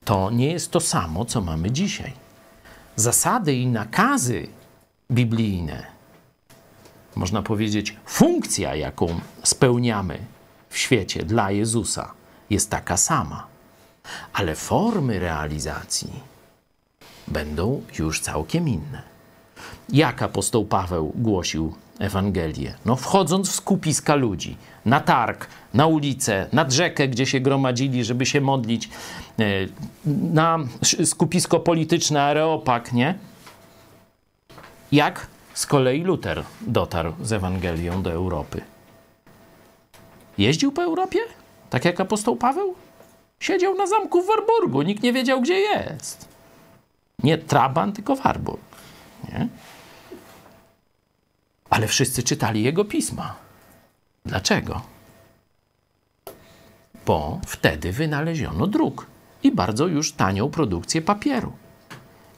to 0.04 0.30
nie 0.30 0.52
jest 0.52 0.70
to 0.70 0.80
samo, 0.80 1.24
co 1.24 1.40
mamy 1.40 1.70
dzisiaj. 1.70 2.12
Zasady 2.96 3.54
i 3.54 3.66
nakazy 3.66 4.48
biblijne, 5.10 5.91
można 7.16 7.42
powiedzieć, 7.42 7.96
funkcja, 8.06 8.74
jaką 8.74 9.20
spełniamy 9.42 10.18
w 10.68 10.78
świecie 10.78 11.24
dla 11.24 11.50
Jezusa, 11.50 12.12
jest 12.50 12.70
taka 12.70 12.96
sama, 12.96 13.46
ale 14.32 14.54
formy 14.54 15.18
realizacji 15.18 16.12
będą 17.28 17.82
już 17.98 18.20
całkiem 18.20 18.68
inne. 18.68 19.02
Jak 19.88 20.22
apostoł 20.22 20.64
Paweł 20.64 21.12
głosił 21.14 21.74
Ewangelię? 21.98 22.74
No, 22.84 22.96
wchodząc 22.96 23.50
w 23.50 23.54
skupiska 23.54 24.14
ludzi, 24.14 24.56
na 24.84 25.00
targ, 25.00 25.46
na 25.74 25.86
ulicę, 25.86 26.46
nad 26.52 26.72
rzekę, 26.72 27.08
gdzie 27.08 27.26
się 27.26 27.40
gromadzili, 27.40 28.04
żeby 28.04 28.26
się 28.26 28.40
modlić, 28.40 28.88
e, 29.38 29.44
na 30.32 30.58
skupisko 31.04 31.60
polityczne 31.60 32.22
Areopag, 32.22 32.92
nie? 32.92 33.14
Jak 34.92 35.26
z 35.54 35.66
kolei 35.66 36.02
Luter 36.02 36.44
dotarł 36.60 37.12
z 37.22 37.32
Ewangelią 37.32 38.02
do 38.02 38.12
Europy? 38.12 38.60
Jeździł 40.38 40.72
po 40.72 40.82
Europie? 40.82 41.18
Tak 41.70 41.84
jak 41.84 42.00
apostoł 42.00 42.36
Paweł? 42.36 42.74
Siedział 43.40 43.74
na 43.74 43.86
zamku 43.86 44.22
w 44.22 44.26
Warburgu, 44.26 44.82
nikt 44.82 45.02
nie 45.02 45.12
wiedział, 45.12 45.40
gdzie 45.40 45.60
jest. 45.60 46.28
Nie 47.22 47.38
Traban, 47.38 47.92
tylko 47.92 48.16
Warburg. 48.16 48.62
Nie? 49.28 49.48
Ale 51.70 51.88
wszyscy 51.88 52.22
czytali 52.22 52.62
jego 52.62 52.84
pisma. 52.84 53.34
Dlaczego? 54.24 54.82
Bo 57.06 57.40
wtedy 57.46 57.92
wynaleziono 57.92 58.66
druk 58.66 59.06
i 59.42 59.52
bardzo 59.52 59.86
już 59.86 60.12
tanią 60.12 60.50
produkcję 60.50 61.02
papieru. 61.02 61.52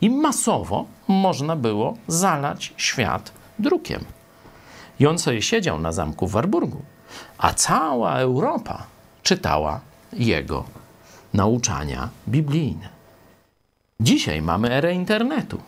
I 0.05 0.11
masowo 0.11 0.87
można 1.09 1.57
było 1.57 1.97
zalać 2.09 2.75
świat 2.77 3.33
drukiem. 3.59 4.05
I 5.01 5.07
on 5.07 5.19
sobie 5.19 5.43
siedział 5.43 5.79
na 5.79 5.93
zamku 5.93 6.27
w 6.27 6.31
Warburgu, 6.31 6.83
a 7.39 7.55
cała 7.55 8.17
Europa 8.17 8.87
czytała 9.23 9.81
jego 10.13 10.65
nauczania 11.35 12.09
biblijne. 12.29 12.89
Dzisiaj 14.01 14.43
mamy 14.43 14.73
erę 14.73 14.95
internetu. 14.95 15.61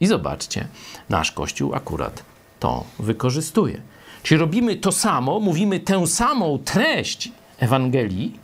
I 0.00 0.06
zobaczcie, 0.06 0.68
nasz 1.08 1.32
Kościół 1.32 1.74
akurat 1.74 2.22
to 2.60 2.84
wykorzystuje. 2.98 3.80
Czyli 4.22 4.40
robimy 4.40 4.76
to 4.76 4.92
samo, 4.92 5.40
mówimy 5.40 5.80
tę 5.80 6.06
samą 6.06 6.58
treść 6.64 7.32
Ewangelii, 7.58 8.38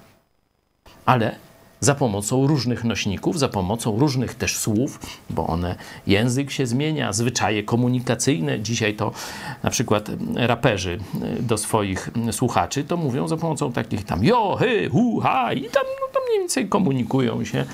ale 1.04 1.45
za 1.80 1.94
pomocą 1.94 2.46
różnych 2.46 2.84
nośników, 2.84 3.38
za 3.38 3.48
pomocą 3.48 3.98
różnych 3.98 4.34
też 4.34 4.56
słów, 4.56 5.00
bo 5.30 5.46
one, 5.46 5.74
język 6.06 6.50
się 6.50 6.66
zmienia, 6.66 7.12
zwyczaje 7.12 7.62
komunikacyjne. 7.62 8.60
Dzisiaj 8.60 8.94
to 8.94 9.12
na 9.62 9.70
przykład 9.70 10.10
raperzy 10.34 10.98
do 11.40 11.58
swoich 11.58 12.10
słuchaczy 12.32 12.84
to 12.84 12.96
mówią 12.96 13.28
za 13.28 13.36
pomocą 13.36 13.72
takich 13.72 14.04
tam 14.04 14.24
jo, 14.24 14.56
hy, 14.60 14.88
hu, 14.90 15.20
ha 15.20 15.52
i 15.52 15.60
tam, 15.60 15.84
no, 16.00 16.06
tam 16.12 16.22
mniej 16.28 16.38
więcej 16.38 16.68
komunikują 16.68 17.44
się 17.44 17.64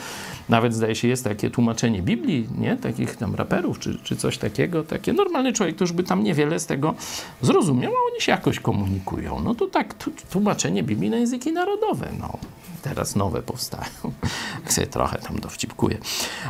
nawet 0.52 0.74
zdaje 0.74 0.94
się 0.94 1.08
jest 1.08 1.24
takie 1.24 1.50
tłumaczenie 1.50 2.02
Biblii, 2.02 2.48
nie? 2.58 2.76
Takich 2.76 3.16
tam 3.16 3.34
raperów 3.34 3.78
czy, 3.78 3.98
czy 3.98 4.16
coś 4.16 4.38
takiego. 4.38 4.84
Takie 4.84 5.12
normalny 5.12 5.52
człowiek 5.52 5.76
to 5.76 5.84
już 5.84 5.92
by 5.92 6.02
tam 6.02 6.24
niewiele 6.24 6.60
z 6.60 6.66
tego 6.66 6.94
zrozumiał, 7.42 7.92
a 7.92 8.12
oni 8.12 8.20
się 8.20 8.32
jakoś 8.32 8.60
komunikują. 8.60 9.40
No 9.40 9.54
to 9.54 9.66
tak 9.66 9.94
tłumaczenie 10.30 10.82
Biblii 10.82 11.10
na 11.10 11.16
języki 11.16 11.52
narodowe. 11.52 12.08
No, 12.20 12.38
teraz 12.82 13.16
nowe 13.16 13.42
powstają. 13.42 13.92
Sobie 14.68 14.86
trochę 14.86 15.18
tam 15.18 15.40
dowcipkuję. 15.40 15.98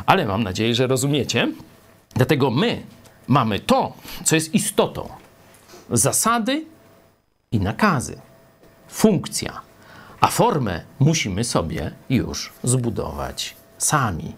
Ale 0.05 0.25
mam 0.25 0.43
nadzieję, 0.43 0.75
że 0.75 0.87
rozumiecie. 0.87 1.51
Dlatego 2.15 2.51
my 2.51 2.83
mamy 3.27 3.59
to, 3.59 3.93
co 4.23 4.35
jest 4.35 4.53
istotą. 4.53 5.09
Zasady 5.91 6.65
i 7.51 7.59
nakazy. 7.59 8.21
Funkcja. 8.87 9.61
A 10.21 10.27
formę 10.27 10.81
musimy 10.99 11.43
sobie 11.43 11.91
już 12.09 12.53
zbudować 12.63 13.62
sami. 13.85 14.35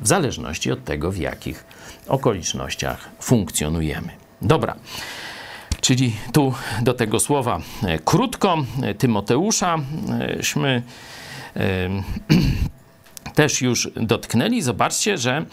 W 0.00 0.08
zależności 0.08 0.72
od 0.72 0.84
tego, 0.84 1.12
w 1.12 1.16
jakich 1.16 1.64
okolicznościach 2.08 3.08
funkcjonujemy. 3.20 4.08
Dobra. 4.42 4.76
Czyli 5.80 6.16
tu 6.32 6.54
do 6.82 6.94
tego 6.94 7.20
słowa 7.20 7.60
e, 7.84 7.98
krótko 7.98 8.56
Tymoteuszaśmy 8.98 10.82
e, 11.56 11.88
też 13.34 13.62
już 13.62 13.90
dotknęli. 13.96 14.62
Zobaczcie, 14.62 15.18
że 15.18 15.44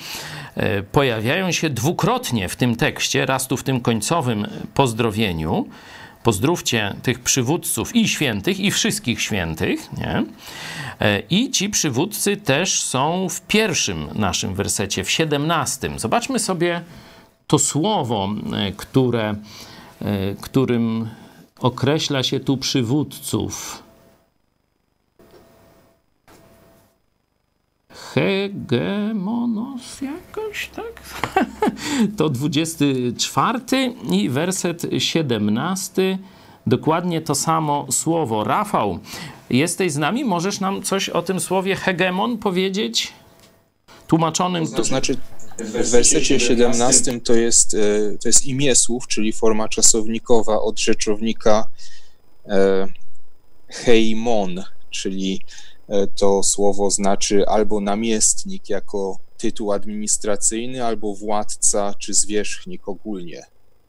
e, 0.55 0.83
pojawiają 0.83 1.51
się 1.51 1.69
dwukrotnie 1.69 2.49
w 2.49 2.55
tym 2.55 2.75
tekście, 2.75 3.25
raz 3.25 3.47
tu 3.47 3.57
w 3.57 3.63
tym 3.63 3.81
końcowym 3.81 4.47
pozdrowieniu. 4.73 5.65
Pozdrówcie 6.25 6.95
tych 7.03 7.19
przywódców 7.19 7.95
i 7.95 8.07
świętych, 8.07 8.59
i 8.59 8.71
wszystkich 8.71 9.21
świętych. 9.21 9.89
Nie? 9.97 10.23
I 11.29 11.51
ci 11.51 11.69
przywódcy 11.69 12.37
też 12.37 12.83
są 12.83 13.29
w 13.29 13.41
pierwszym 13.41 14.07
naszym 14.15 14.55
wersecie, 14.55 15.03
w 15.03 15.11
siedemnastym. 15.11 15.99
Zobaczmy 15.99 16.39
sobie 16.39 16.81
to 17.47 17.59
słowo, 17.59 18.29
które 18.77 19.35
E, 20.01 20.35
którym 20.41 21.09
określa 21.59 22.23
się 22.23 22.39
tu 22.39 22.57
przywódców. 22.57 23.83
Hegemonos 28.15 30.01
jakoś, 30.01 30.69
tak? 30.75 31.01
to 32.17 32.29
24 32.29 33.59
i 34.11 34.29
werset 34.29 34.81
17. 34.97 36.17
Dokładnie 36.67 37.21
to 37.21 37.35
samo 37.35 37.87
słowo. 37.91 38.43
Rafał, 38.43 38.99
jesteś 39.49 39.91
z 39.91 39.97
nami? 39.97 40.25
Możesz 40.25 40.59
nam 40.59 40.83
coś 40.83 41.09
o 41.09 41.21
tym 41.21 41.39
słowie 41.39 41.75
hegemon 41.75 42.37
powiedzieć? 42.37 43.13
Tłumaczonym... 44.07 44.67
To 44.67 44.83
znaczy, 44.83 45.17
w 45.59 45.71
wersecie 45.91 46.39
17 46.39 47.19
to 47.19 47.33
jest, 47.33 47.73
e, 47.73 48.17
to 48.17 48.29
jest 48.29 48.45
imię 48.45 48.75
słów, 48.75 49.07
czyli 49.07 49.33
forma 49.33 49.69
czasownikowa 49.69 50.61
od 50.61 50.79
rzeczownika 50.79 51.67
e, 52.45 52.87
heimon, 53.69 54.63
czyli 54.89 55.41
to 56.15 56.43
słowo 56.43 56.91
znaczy 56.91 57.47
albo 57.47 57.81
namiestnik 57.81 58.69
jako 58.69 59.17
tytuł 59.37 59.71
administracyjny, 59.71 60.85
albo 60.85 61.15
władca 61.15 61.93
czy 61.99 62.13
zwierzchnik 62.13 62.87
ogólnie 62.87 63.45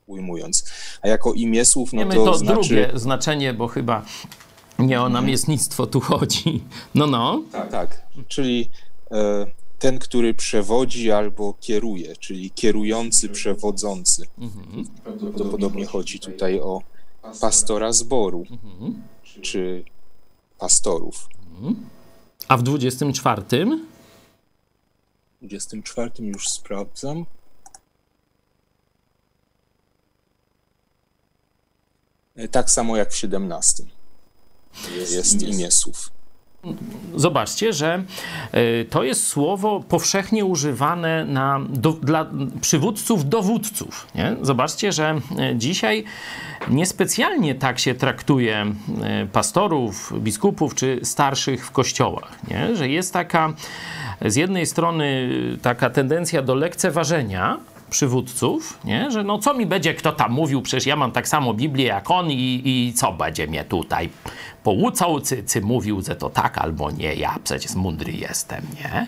ujmując. 0.06 0.70
A 1.02 1.08
jako 1.08 1.32
imię 1.32 1.64
słów, 1.64 1.92
no 1.92 2.04
to, 2.06 2.24
to 2.24 2.38
znaczy... 2.38 2.54
drugie 2.54 2.90
znaczenie, 2.94 3.54
bo 3.54 3.68
chyba 3.68 4.04
nie 4.78 5.02
o 5.02 5.08
namiestnictwo 5.08 5.86
tu 5.86 6.00
chodzi. 6.00 6.64
No, 6.94 7.06
no. 7.06 7.42
Tak, 7.52 7.70
tak. 7.70 8.06
czyli 8.28 8.70
ten, 9.78 9.98
który 9.98 10.34
przewodzi 10.34 11.10
albo 11.10 11.54
kieruje, 11.60 12.16
czyli 12.16 12.50
kierujący, 12.50 13.28
przewodzący. 13.28 14.26
Mhm. 14.38 14.86
Prawdopodobnie 15.04 15.86
chodzi 15.86 16.20
tutaj 16.20 16.60
o 16.60 16.82
pastora 17.40 17.92
zboru, 17.92 18.44
mhm. 18.50 19.02
czy 19.42 19.84
pastorów. 20.58 21.28
A 22.48 22.56
w 22.56 22.62
24? 22.62 23.42
W 25.42 25.46
24 25.46 26.10
już 26.18 26.48
sprawdzam. 26.48 27.26
E, 32.36 32.48
tak 32.48 32.70
samo 32.70 32.96
jak 32.96 33.12
w 33.12 33.16
17. 33.16 33.84
Jest, 34.96 35.12
jest 35.12 35.42
imię 35.42 35.70
słów 35.70 36.15
zobaczcie, 37.14 37.72
że 37.72 38.02
e, 38.52 38.84
to 38.84 39.04
jest 39.04 39.26
słowo 39.26 39.80
powszechnie 39.88 40.44
używane 40.44 41.24
na, 41.24 41.60
do, 41.68 41.92
dla 41.92 42.26
przywódców, 42.60 43.28
dowódców. 43.28 44.06
Nie? 44.14 44.36
Zobaczcie, 44.42 44.92
że 44.92 45.20
e, 45.38 45.56
dzisiaj 45.56 46.04
niespecjalnie 46.68 47.54
tak 47.54 47.78
się 47.78 47.94
traktuje 47.94 48.66
e, 49.02 49.26
pastorów, 49.26 50.12
biskupów 50.20 50.74
czy 50.74 51.00
starszych 51.02 51.66
w 51.66 51.70
kościołach. 51.70 52.38
Nie? 52.50 52.76
Że 52.76 52.88
jest 52.88 53.12
taka 53.12 53.52
z 54.24 54.36
jednej 54.36 54.66
strony 54.66 55.30
taka 55.62 55.90
tendencja 55.90 56.42
do 56.42 56.54
lekceważenia 56.54 57.58
przywódców, 57.90 58.78
nie? 58.84 59.10
że 59.10 59.24
no 59.24 59.38
co 59.38 59.54
mi 59.54 59.66
będzie 59.66 59.94
kto 59.94 60.12
tam 60.12 60.32
mówił, 60.32 60.62
przecież 60.62 60.86
ja 60.86 60.96
mam 60.96 61.12
tak 61.12 61.28
samo 61.28 61.54
Biblię 61.54 61.84
jak 61.84 62.10
on 62.10 62.30
i, 62.30 62.62
i 62.64 62.92
co 62.92 63.12
będzie 63.12 63.46
mnie 63.46 63.64
tutaj 63.64 64.10
połucał, 64.62 65.20
czy, 65.20 65.42
czy 65.42 65.60
mówił, 65.60 66.02
że 66.02 66.16
to 66.16 66.30
tak 66.30 66.58
albo 66.58 66.90
nie, 66.90 67.14
ja 67.14 67.36
przecież 67.44 67.74
mądry 67.74 68.12
jestem, 68.12 68.62
nie? 68.74 69.06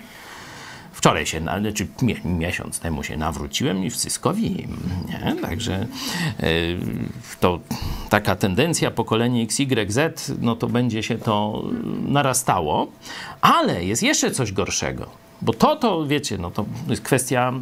Wczoraj 0.98 1.26
się, 1.26 1.40
znaczy 1.40 1.86
miesiąc 2.24 2.80
temu 2.80 3.02
się 3.02 3.16
nawróciłem 3.16 3.84
i 3.84 3.90
wszystko 3.90 4.34
wiem, 4.34 4.76
nie? 5.08 5.36
Także 5.42 5.86
yy, 6.42 6.78
to 7.40 7.60
taka 8.08 8.36
tendencja 8.36 8.90
pokolenie 8.90 9.42
XYZ, 9.42 10.32
no 10.40 10.56
to 10.56 10.66
będzie 10.66 11.02
się 11.02 11.18
to 11.18 11.64
narastało, 12.08 12.92
ale 13.40 13.84
jest 13.84 14.02
jeszcze 14.02 14.30
coś 14.30 14.52
gorszego 14.52 15.06
bo 15.42 15.52
to, 15.52 15.76
to 15.76 16.06
wiecie, 16.06 16.38
no 16.38 16.50
to 16.50 16.64
jest 16.88 17.02
kwestia, 17.02 17.52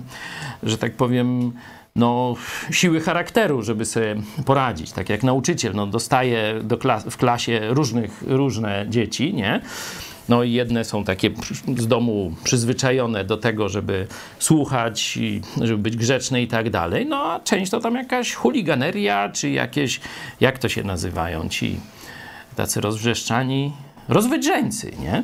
że 0.63 0.79
tak 0.79 0.93
powiem, 0.93 1.53
no, 1.97 2.35
siły 2.71 3.01
charakteru, 3.01 3.63
żeby 3.63 3.85
sobie 3.85 4.17
poradzić. 4.45 4.93
Tak 4.93 5.09
jak 5.09 5.23
nauczyciel 5.23 5.73
no, 5.75 5.87
dostaje 5.87 6.61
do 6.63 6.79
klas 6.79 7.05
w 7.05 7.17
klasie 7.17 7.61
różnych, 7.69 8.23
różne 8.27 8.87
dzieci, 8.89 9.35
nie? 9.35 9.61
No 10.29 10.43
i 10.43 10.53
jedne 10.53 10.85
są 10.85 11.05
takie 11.05 11.31
z 11.79 11.87
domu 11.87 12.35
przyzwyczajone 12.45 13.25
do 13.25 13.37
tego, 13.37 13.69
żeby 13.69 14.07
słuchać, 14.39 15.19
żeby 15.63 15.79
być 15.79 15.97
grzeczne 15.97 16.43
i 16.43 16.49
tak 16.49 16.71
dalej. 16.71 17.07
No 17.07 17.33
a 17.33 17.41
część 17.41 17.71
to 17.71 17.81
tam 17.81 17.95
jakaś 17.95 18.35
chuliganeria, 18.35 19.29
czy 19.29 19.51
jakieś, 19.51 20.01
jak 20.41 20.59
to 20.59 20.69
się 20.69 20.85
nazywają 20.85 21.49
ci 21.49 21.81
tacy 22.57 22.81
rozwrzeszczani 22.81 23.73
rozwydrzeńcy, 24.09 24.93
nie? 25.01 25.23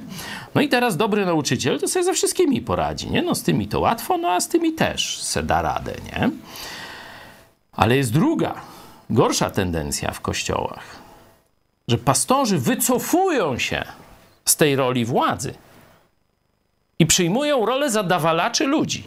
No 0.55 0.61
i 0.61 0.69
teraz 0.69 0.97
dobry 0.97 1.27
nauczyciel 1.27 1.81
to 1.81 1.89
sobie 1.89 2.05
ze 2.05 2.13
wszystkimi 2.13 2.61
poradzi, 2.61 3.11
nie? 3.11 3.23
No 3.23 3.35
z 3.35 3.43
tymi 3.43 3.69
to 3.69 3.81
łatwo, 3.81 4.19
no 4.19 4.29
a 4.29 4.41
z 4.41 4.49
tymi 4.49 4.73
też 4.73 5.23
se 5.23 5.43
da 5.43 5.63
radę, 5.63 5.93
nie? 6.07 6.31
Ale 7.73 7.97
jest 7.97 8.13
druga, 8.13 8.55
gorsza 9.11 9.51
tendencja 9.51 10.11
w 10.11 10.21
kościołach, 10.21 10.85
że 11.89 11.99
pastorzy 11.99 12.59
wycofują 12.59 13.59
się 13.59 13.85
z 14.45 14.57
tej 14.57 14.77
roli 14.77 15.05
władzy 15.05 15.55
i 16.99 17.07
przyjmują 17.07 17.67
rolę 17.67 17.91
zadawalaczy 17.91 18.67
ludzi. 18.67 19.05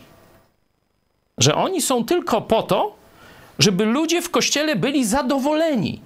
Że 1.38 1.56
oni 1.56 1.82
są 1.82 2.06
tylko 2.06 2.41
po 2.41 2.63
to, 2.63 2.95
żeby 3.60 3.86
ludzie 3.86 4.21
w 4.21 4.30
kościele 4.30 4.76
byli 4.76 5.06
zadowoleni 5.06 6.02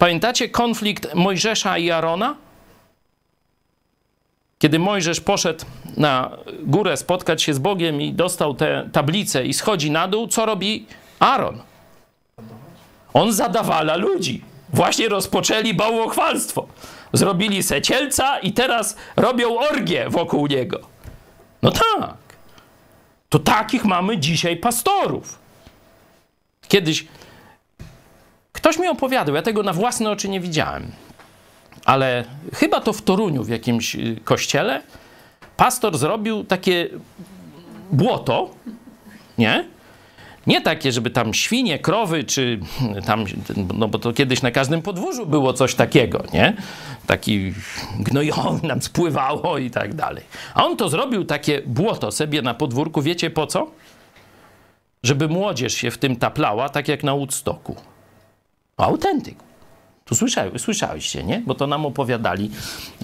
Pamiętacie 0.00 0.48
konflikt 0.48 1.14
Mojżesza 1.14 1.78
i 1.78 1.90
Arona? 1.90 2.36
Kiedy 4.58 4.78
Mojżesz 4.78 5.20
poszedł 5.20 5.64
na 5.96 6.36
górę 6.62 6.96
spotkać 6.96 7.42
się 7.42 7.54
z 7.54 7.58
Bogiem 7.58 8.00
i 8.00 8.12
dostał 8.12 8.54
tę 8.54 8.88
tablicę 8.92 9.46
i 9.46 9.54
schodzi 9.54 9.90
na 9.90 10.08
dół, 10.08 10.28
co 10.28 10.46
robi 10.46 10.86
Aaron? 11.18 11.58
On 13.14 13.32
zadawala 13.32 13.96
ludzi. 13.96 14.44
Właśnie 14.72 15.08
rozpoczęli 15.08 15.74
bałwochwalstwo. 15.74 16.66
Zrobili 17.12 17.62
secielca 17.62 18.38
i 18.38 18.52
teraz 18.52 18.96
robią 19.16 19.58
orgię 19.58 20.10
wokół 20.10 20.46
niego. 20.46 20.80
No 21.62 21.70
tak. 21.70 22.14
To 23.28 23.38
takich 23.38 23.84
mamy 23.84 24.18
dzisiaj 24.18 24.56
pastorów. 24.56 25.38
Kiedyś 26.68 27.06
Ktoś 28.52 28.78
mi 28.78 28.88
opowiadał, 28.88 29.34
ja 29.34 29.42
tego 29.42 29.62
na 29.62 29.72
własne 29.72 30.10
oczy 30.10 30.28
nie 30.28 30.40
widziałem, 30.40 30.92
ale 31.84 32.24
chyba 32.54 32.80
to 32.80 32.92
w 32.92 33.02
Toruniu 33.02 33.44
w 33.44 33.48
jakimś 33.48 33.94
y, 33.94 34.16
kościele 34.24 34.82
pastor 35.56 35.98
zrobił 35.98 36.44
takie 36.44 36.88
błoto, 37.92 38.50
nie? 39.38 39.64
Nie 40.46 40.60
takie, 40.60 40.92
żeby 40.92 41.10
tam 41.10 41.34
świnie, 41.34 41.78
krowy, 41.78 42.24
czy 42.24 42.60
tam, 43.06 43.24
no 43.74 43.88
bo 43.88 43.98
to 43.98 44.12
kiedyś 44.12 44.42
na 44.42 44.50
każdym 44.50 44.82
podwórzu 44.82 45.26
było 45.26 45.52
coś 45.52 45.74
takiego, 45.74 46.24
nie? 46.32 46.56
Taki 47.06 47.52
gnojowy 47.98 48.66
nam 48.68 48.82
spływało 48.82 49.58
i 49.58 49.70
tak 49.70 49.94
dalej. 49.94 50.24
A 50.54 50.64
on 50.64 50.76
to 50.76 50.88
zrobił 50.88 51.24
takie 51.24 51.62
błoto 51.66 52.12
sobie 52.12 52.42
na 52.42 52.54
podwórku, 52.54 53.02
wiecie 53.02 53.30
po 53.30 53.46
co? 53.46 53.70
Żeby 55.02 55.28
młodzież 55.28 55.74
się 55.74 55.90
w 55.90 55.98
tym 55.98 56.16
taplała, 56.16 56.68
tak 56.68 56.88
jak 56.88 57.04
na 57.04 57.14
Woodstocku. 57.14 57.76
Autentyk. 58.76 59.36
Tu 60.04 60.14
słyszały, 60.14 60.58
słyszałyście, 60.58 61.24
nie? 61.24 61.42
Bo 61.46 61.54
to 61.54 61.66
nam 61.66 61.86
opowiadali 61.86 62.50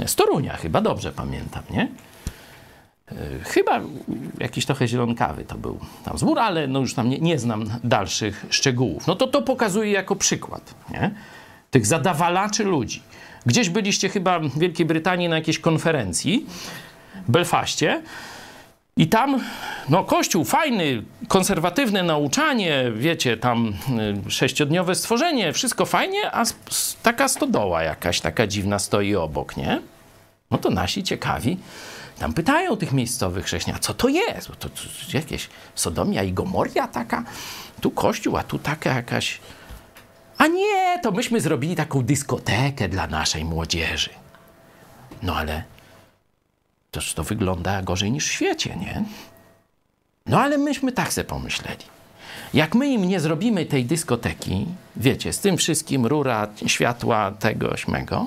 z 0.06 0.14
Torunia, 0.14 0.56
chyba 0.56 0.80
dobrze 0.80 1.12
pamiętam, 1.12 1.62
nie? 1.70 1.88
E, 3.12 3.14
chyba 3.44 3.80
jakiś 4.40 4.66
trochę 4.66 4.88
zielonkawy 4.88 5.44
to 5.44 5.54
był 5.54 5.78
tam 6.04 6.18
zbór, 6.18 6.38
ale 6.38 6.66
no 6.66 6.80
już 6.80 6.94
tam 6.94 7.08
nie, 7.08 7.18
nie 7.18 7.38
znam 7.38 7.64
dalszych 7.84 8.46
szczegółów. 8.50 9.06
No 9.06 9.16
to 9.16 9.26
to 9.26 9.42
pokazuje 9.42 9.90
jako 9.90 10.16
przykład 10.16 10.74
nie? 10.90 11.10
tych 11.70 11.86
zadawalaczy 11.86 12.64
ludzi. 12.64 13.02
Gdzieś 13.46 13.68
byliście 13.68 14.08
chyba 14.08 14.38
w 14.38 14.58
Wielkiej 14.58 14.86
Brytanii 14.86 15.28
na 15.28 15.36
jakiejś 15.36 15.58
konferencji 15.58 16.46
w 17.28 17.30
Belfaście 17.30 18.02
i 18.96 19.08
tam, 19.08 19.40
no, 19.88 20.04
kościół 20.04 20.44
fajny, 20.44 21.02
konserwatywne 21.28 22.02
nauczanie, 22.02 22.92
wiecie, 22.94 23.36
tam 23.36 23.72
y, 24.26 24.30
sześciodniowe 24.30 24.94
stworzenie, 24.94 25.52
wszystko 25.52 25.86
fajnie, 25.86 26.32
a 26.32 26.44
taka 27.02 27.28
stodoła 27.28 27.82
jakaś, 27.82 28.20
taka 28.20 28.46
dziwna 28.46 28.78
stoi 28.78 29.14
obok, 29.14 29.56
nie? 29.56 29.80
No 30.50 30.58
to 30.58 30.70
nasi 30.70 31.02
ciekawi 31.02 31.56
tam 32.18 32.32
pytają 32.32 32.76
tych 32.76 32.92
miejscowych 32.92 33.44
chrześcijan, 33.44 33.80
co 33.80 33.94
to 33.94 34.08
jest? 34.08 34.46
To, 34.46 34.54
to, 34.54 34.68
to 34.68 35.16
jakieś 35.16 35.48
Sodomia 35.74 36.22
i 36.22 36.32
Gomoria 36.32 36.88
taka? 36.88 37.24
Tu 37.80 37.90
kościół, 37.90 38.36
a 38.36 38.42
tu 38.42 38.58
taka 38.58 38.94
jakaś... 38.94 39.40
A 40.38 40.46
nie, 40.46 40.98
to 41.02 41.12
myśmy 41.12 41.40
zrobili 41.40 41.76
taką 41.76 42.02
dyskotekę 42.02 42.88
dla 42.88 43.06
naszej 43.06 43.44
młodzieży. 43.44 44.10
No 45.22 45.36
ale 45.36 45.64
toż 46.90 47.14
to 47.14 47.24
wygląda 47.24 47.82
gorzej 47.82 48.12
niż 48.12 48.28
w 48.28 48.32
świecie, 48.32 48.76
nie? 48.76 49.04
No 50.26 50.40
ale 50.40 50.58
myśmy 50.58 50.92
tak 50.92 51.12
sobie 51.12 51.24
pomyśleli. 51.24 51.84
Jak 52.54 52.74
my 52.74 52.88
im 52.88 53.08
nie 53.08 53.20
zrobimy 53.20 53.66
tej 53.66 53.84
dyskoteki, 53.84 54.66
wiecie, 54.96 55.32
z 55.32 55.40
tym 55.40 55.56
wszystkim 55.56 56.06
rura, 56.06 56.48
światła, 56.66 57.30
tego, 57.30 57.76
śmego, 57.76 58.26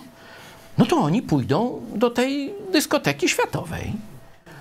no 0.79 0.85
to 0.85 0.97
oni 0.97 1.21
pójdą 1.21 1.81
do 1.95 2.09
tej 2.09 2.53
dyskoteki 2.71 3.29
światowej. 3.29 3.93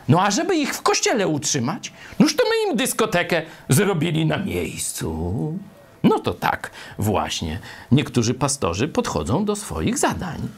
No 0.09 0.23
a 0.23 0.31
żeby 0.31 0.57
ich 0.57 0.75
w 0.75 0.83
kościele 0.83 1.29
utrzymać, 1.29 1.93
noż 2.19 2.37
to 2.37 2.45
my 2.45 2.71
im 2.71 2.77
dyskotekę 2.77 3.43
zrobili 3.69 4.27
na 4.27 4.39
miejscu. 4.39 5.59
No 6.03 6.19
to 6.19 6.35
tak 6.35 6.71
właśnie 6.99 7.59
niektórzy 7.93 8.35
pastorzy 8.35 8.89
podchodzą 8.89 9.45
do 9.45 9.57
swoich 9.57 9.99
zadań, 9.99 10.49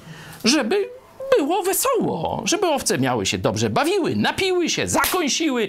żeby 0.44 0.88
było 1.38 1.62
wesoło, 1.62 2.42
żeby 2.44 2.66
owce 2.66 2.98
miały 2.98 3.26
się 3.26 3.38
dobrze 3.38 3.70
bawiły, 3.70 4.16
napiły 4.16 4.68
się, 4.68 4.88
zakąsiły 4.88 5.68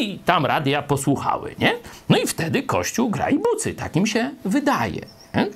i 0.00 0.18
tam 0.18 0.46
radia 0.46 0.82
posłuchały, 0.82 1.54
nie? 1.58 1.74
No 2.08 2.18
i 2.18 2.26
wtedy 2.26 2.62
Kościół 2.62 3.10
gra 3.10 3.30
i 3.30 3.38
bucy, 3.38 3.74
takim 3.74 4.06
się 4.06 4.30
wydaje. 4.44 5.06
Nie? 5.34 5.46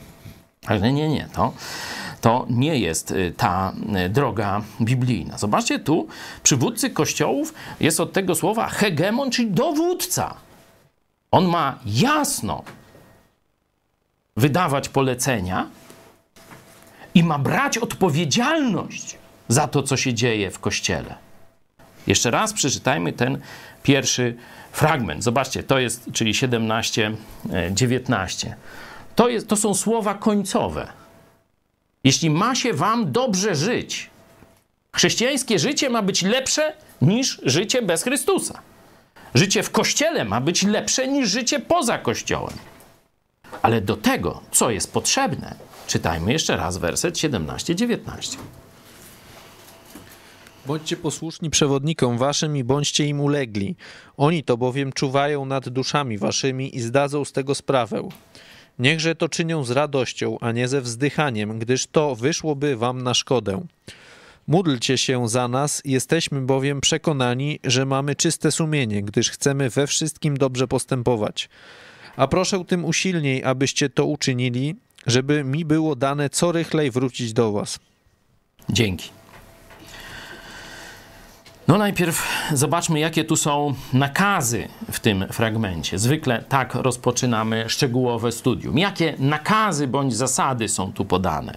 Ale 0.67 0.93
nie, 0.93 1.09
nie, 1.09 1.29
to 1.35 1.53
to 2.21 2.47
nie 2.51 2.79
jest 2.79 3.11
y, 3.11 3.33
ta 3.37 3.73
y, 4.07 4.09
droga 4.09 4.63
biblijna. 4.81 5.39
Zobaczcie 5.39 5.79
tu, 5.79 6.09
przywódcy 6.43 6.91
kościołów 6.91 7.55
jest 7.81 8.01
od 8.01 8.13
tego 8.13 8.35
słowa 8.35 8.69
hegemon, 8.69 9.31
czyli 9.31 9.51
dowódca. 9.51 10.35
On 11.31 11.47
ma 11.47 11.79
jasno 11.87 12.63
wydawać 14.37 14.89
polecenia 14.89 15.67
i 17.15 17.25
ma 17.25 17.39
brać 17.39 17.79
odpowiedzialność 17.79 19.19
za 19.49 19.69
to, 19.69 19.83
co 19.83 19.97
się 19.97 20.15
dzieje 20.15 20.51
w 20.51 20.59
kościele. 20.59 21.15
Jeszcze 22.07 22.31
raz 22.31 22.53
przeczytajmy 22.53 23.13
ten 23.13 23.39
pierwszy 23.83 24.37
fragment. 24.73 25.25
Zobaczcie, 25.25 25.63
to 25.63 25.79
jest, 25.79 26.11
czyli 26.13 26.35
17, 26.35 27.13
19. 27.71 28.57
To, 29.17 29.29
jest, 29.29 29.49
to 29.49 29.57
są 29.57 29.75
słowa 29.75 30.15
końcowe. 30.15 30.98
Jeśli 32.05 32.31
ma 32.31 32.55
się 32.55 32.73
wam 32.73 33.13
dobrze 33.13 33.55
żyć, 33.55 34.11
chrześcijańskie 34.93 35.59
życie 35.59 35.91
ma 35.91 36.03
być 36.03 36.23
lepsze 36.23 36.73
niż 37.03 37.41
życie 37.45 37.83
bez 37.83 38.03
Chrystusa. 38.03 38.63
Życie 39.35 39.63
w 39.63 39.71
kościele 39.71 40.25
ma 40.25 40.41
być 40.41 40.63
lepsze 40.63 41.09
niż 41.09 41.31
życie 41.31 41.61
poza 41.61 41.99
kościołem. 41.99 42.55
Ale 43.63 43.81
do 43.81 43.97
tego, 43.97 44.41
co 44.51 44.71
jest 44.71 44.93
potrzebne, 44.93 45.55
czytajmy 45.87 46.33
jeszcze 46.33 46.57
raz 46.57 46.79
werset 46.79 47.15
17-19. 47.15 48.37
Bądźcie 50.67 50.97
posłuszni 50.97 51.51
przewodnikom 51.51 52.19
waszym 52.19 52.57
i 52.57 52.65
bądźcie 52.65 53.07
im 53.07 53.21
ulegli. 53.21 53.77
Oni 54.17 54.45
to 54.45 54.57
bowiem 54.57 54.93
czuwają 54.93 55.45
nad 55.45 55.69
duszami 55.69 56.19
waszymi 56.19 56.77
i 56.77 56.81
zdadzą 56.81 57.25
z 57.25 57.33
tego 57.33 57.55
sprawę. 57.55 58.09
Niechże 58.79 59.15
to 59.15 59.29
czynią 59.29 59.65
z 59.65 59.71
radością, 59.71 60.39
a 60.41 60.53
nie 60.53 60.69
ze 60.69 60.81
wzdychaniem, 60.81 61.59
gdyż 61.59 61.87
to 61.87 62.15
wyszłoby 62.17 62.77
wam 62.77 63.03
na 63.03 63.15
szkodę. 63.15 63.67
Módlcie 64.47 64.99
się 64.99 65.29
za 65.29 65.49
nas, 65.49 65.83
jesteśmy 65.85 66.41
bowiem 66.41 66.81
przekonani, 66.81 67.61
że 67.65 67.87
mamy 67.87 68.15
czyste 68.15 68.51
sumienie, 68.53 69.03
gdyż 69.03 69.31
chcemy 69.31 69.71
we 69.71 69.87
wszystkim 69.87 70.37
dobrze 70.37 70.69
postępować. 70.69 71.49
A 72.17 72.27
proszę 72.27 72.65
tym 72.65 72.85
usilniej, 72.85 73.45
abyście 73.45 73.91
to 73.91 74.05
uczynili, 74.05 74.77
żeby 75.07 75.45
mi 75.45 75.65
było 75.65 75.97
dane 75.97 76.31
co 76.31 76.53
rychlej 76.53 76.91
wrócić 76.91 77.33
do 77.33 77.53
was. 77.53 77.79
Dzięki. 78.71 79.18
No 81.69 81.79
najpierw 81.79 82.29
zobaczmy, 82.53 83.01
jakie 83.01 83.25
tu 83.25 83.37
są 83.37 83.75
nakazy 83.93 84.69
w 84.93 85.01
tym 85.01 85.25
fragmencie. 85.33 85.99
Zwykle 85.99 86.45
tak 86.49 86.75
rozpoczynamy 86.75 87.65
szczegółowe 87.69 88.33
studium. 88.33 88.79
Jakie 88.79 89.15
nakazy 89.19 89.87
bądź 89.87 90.17
zasady 90.17 90.69
są 90.69 90.93
tu 90.93 91.05
podane? 91.05 91.55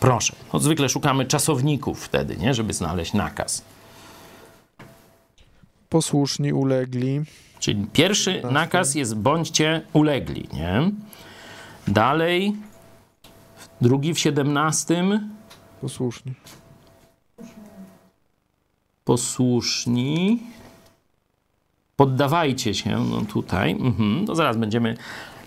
Proszę. 0.00 0.36
No, 0.52 0.58
zwykle 0.58 0.88
szukamy 0.88 1.24
czasowników 1.24 2.04
wtedy, 2.04 2.36
nie? 2.36 2.54
żeby 2.54 2.72
znaleźć 2.72 3.12
nakaz. 3.12 3.64
Posłuszni, 5.88 6.52
ulegli. 6.52 7.20
Czyli 7.58 7.86
pierwszy 7.92 8.42
nakaz 8.50 8.94
jest 8.94 9.16
bądźcie 9.16 9.82
ulegli, 9.92 10.48
nie? 10.52 10.90
Dalej, 11.88 12.56
drugi 13.80 14.14
w 14.14 14.18
siedemnastym. 14.18 15.30
Posłuszni 15.80 16.34
posłuszni. 19.10 20.38
Poddawajcie 21.96 22.74
się, 22.74 23.04
no 23.10 23.20
tutaj, 23.20 23.70
mhm, 23.70 24.26
to 24.26 24.34
zaraz 24.34 24.56
będziemy 24.56 24.96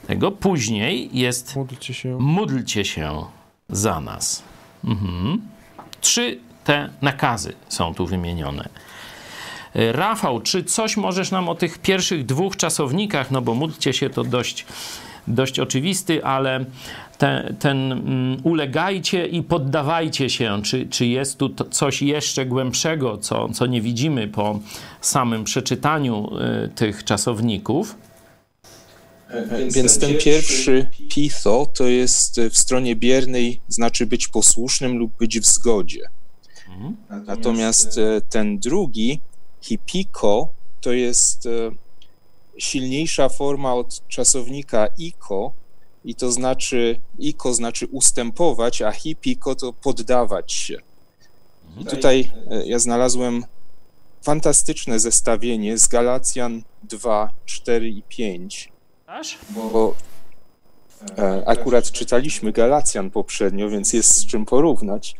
tego. 0.08 0.32
Później 0.32 1.10
jest 1.13 1.56
módlcie 1.56 1.93
się, 1.93 2.17
módlcie 2.19 2.86
się 2.86 3.26
za 3.69 3.99
nas. 4.02 4.43
Mhm. 4.84 5.41
Trzy 6.02 6.39
te 6.63 6.89
nakazy 7.02 7.54
są 7.69 7.93
tu 7.93 8.06
wymienione. 8.06 8.69
Rafał, 9.76 10.41
czy 10.41 10.63
coś 10.63 10.97
możesz 10.97 11.32
nam 11.32 11.49
o 11.49 11.56
tych 11.56 11.78
pierwszych 11.78 12.26
dwóch 12.26 12.58
czasownikach, 12.58 13.32
no 13.32 13.41
bo 13.41 13.54
módlcie 13.54 13.93
się 13.93 14.10
to 14.10 14.23
dość, 14.23 14.65
dość 15.28 15.60
oczywisty, 15.60 16.26
ale 16.26 16.65
te, 17.17 17.54
ten 17.60 17.91
um, 17.91 18.38
ulegajcie 18.43 19.28
i 19.28 19.43
poddawajcie 19.43 20.30
się. 20.30 20.62
Czy, 20.63 20.88
czy 20.88 21.06
jest 21.06 21.38
tu 21.38 21.49
coś 21.71 22.02
jeszcze 22.02 22.45
głębszego, 22.45 23.17
co, 23.17 23.49
co 23.49 23.65
nie 23.65 23.82
widzimy 23.82 24.28
po 24.28 24.60
samym 25.02 25.43
przeczytaniu 25.43 26.30
y, 26.65 26.69
tych 26.69 27.04
czasowników? 27.04 27.95
Więc 29.69 29.99
ten 29.99 30.17
pierwszy 30.17 30.89
pitho 31.10 31.67
to 31.73 31.88
jest 31.88 32.41
w 32.41 32.58
stronie 32.58 32.95
biernej, 32.95 33.62
znaczy 33.67 34.06
być 34.06 34.28
posłusznym 34.28 34.97
lub 34.97 35.17
być 35.17 35.39
w 35.39 35.45
zgodzie. 35.45 36.02
Mhm. 36.69 37.26
Natomiast 37.26 37.97
e, 37.97 38.21
ten 38.21 38.60
drugi, 38.60 39.19
hipiko, 39.62 40.49
to 40.82 40.91
jest 40.91 41.45
e, 41.45 41.49
silniejsza 42.58 43.30
forma 43.30 43.73
od 43.73 44.08
czasownika 44.08 44.88
iko, 44.97 45.54
i 46.06 46.16
to 46.16 46.32
znaczy, 46.32 47.00
iko 47.20 47.54
znaczy 47.54 47.88
ustępować, 47.92 48.82
a 48.82 48.92
hipiko 48.92 49.56
to 49.56 49.74
poddawać 49.74 50.54
się. 50.54 50.78
I 51.78 51.86
tutaj 51.86 52.32
e, 52.52 52.66
ja 52.66 52.80
znalazłem 52.80 53.46
fantastyczne 54.22 55.00
zestawienie 55.00 55.78
z 55.78 55.88
Galacjan 55.88 56.63
2, 56.84 57.30
4 57.46 57.89
i 57.89 58.02
5. 58.02 58.72
Bo 59.50 59.96
e, 61.18 61.44
akurat 61.46 61.92
czytaliśmy 61.92 62.52
Galacjan 62.52 63.10
poprzednio, 63.10 63.70
więc 63.70 63.94
jest 63.94 64.16
z 64.16 64.26
czym 64.26 64.46
porównać. 64.46 65.16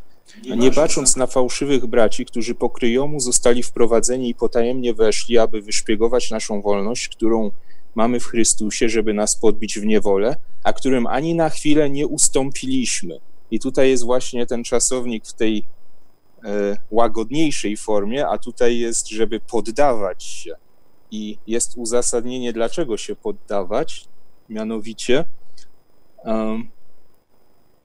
Nie 0.58 0.72
bacząc 0.72 1.16
na 1.16 1.28
fałszywych 1.28 1.86
braci, 1.86 2.26
którzy 2.26 2.56
po 2.56 2.70
kryjomu 2.70 3.20
zostali 3.20 3.64
wprowadzeni 3.64 4.30
i 4.30 4.36
potajemnie 4.36 4.94
weszli, 4.94 5.38
aby 5.38 5.62
wyszpiegować 5.62 6.32
naszą 6.32 6.62
wolność, 6.62 7.08
którą 7.08 7.52
mamy 7.96 8.20
w 8.20 8.26
Chrystusie, 8.26 8.90
żeby 8.90 9.14
nas 9.14 9.36
podbić 9.36 9.80
w 9.80 9.86
niewolę, 9.86 10.36
a 10.64 10.74
którym 10.74 11.08
ani 11.08 11.36
na 11.36 11.50
chwilę 11.50 11.90
nie 11.90 12.08
ustąpiliśmy. 12.08 13.20
I 13.52 13.60
tutaj 13.60 13.90
jest 13.90 14.04
właśnie 14.04 14.46
ten 14.46 14.64
czasownik 14.64 15.26
w 15.28 15.34
tej 15.34 15.64
e, 16.44 16.78
łagodniejszej 16.92 17.78
formie, 17.78 18.28
a 18.28 18.38
tutaj 18.38 18.80
jest, 18.80 19.10
żeby 19.10 19.40
poddawać 19.40 20.24
się. 20.24 20.56
I 21.12 21.38
jest 21.48 21.78
uzasadnienie, 21.78 22.54
dlaczego 22.54 22.98
się 22.98 23.16
poddawać, 23.16 24.08
mianowicie 24.50 25.26
um, 26.26 26.68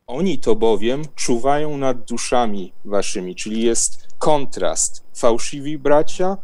oni 0.06 0.38
to 0.38 0.56
bowiem 0.56 1.02
czuwają 1.14 1.78
nad 1.78 2.04
duszami 2.04 2.72
waszymi, 2.84 3.34
czyli 3.34 3.62
jest 3.62 4.08
kontrast. 4.18 5.04
Fałszywi 5.14 5.78
bracia 5.78 6.36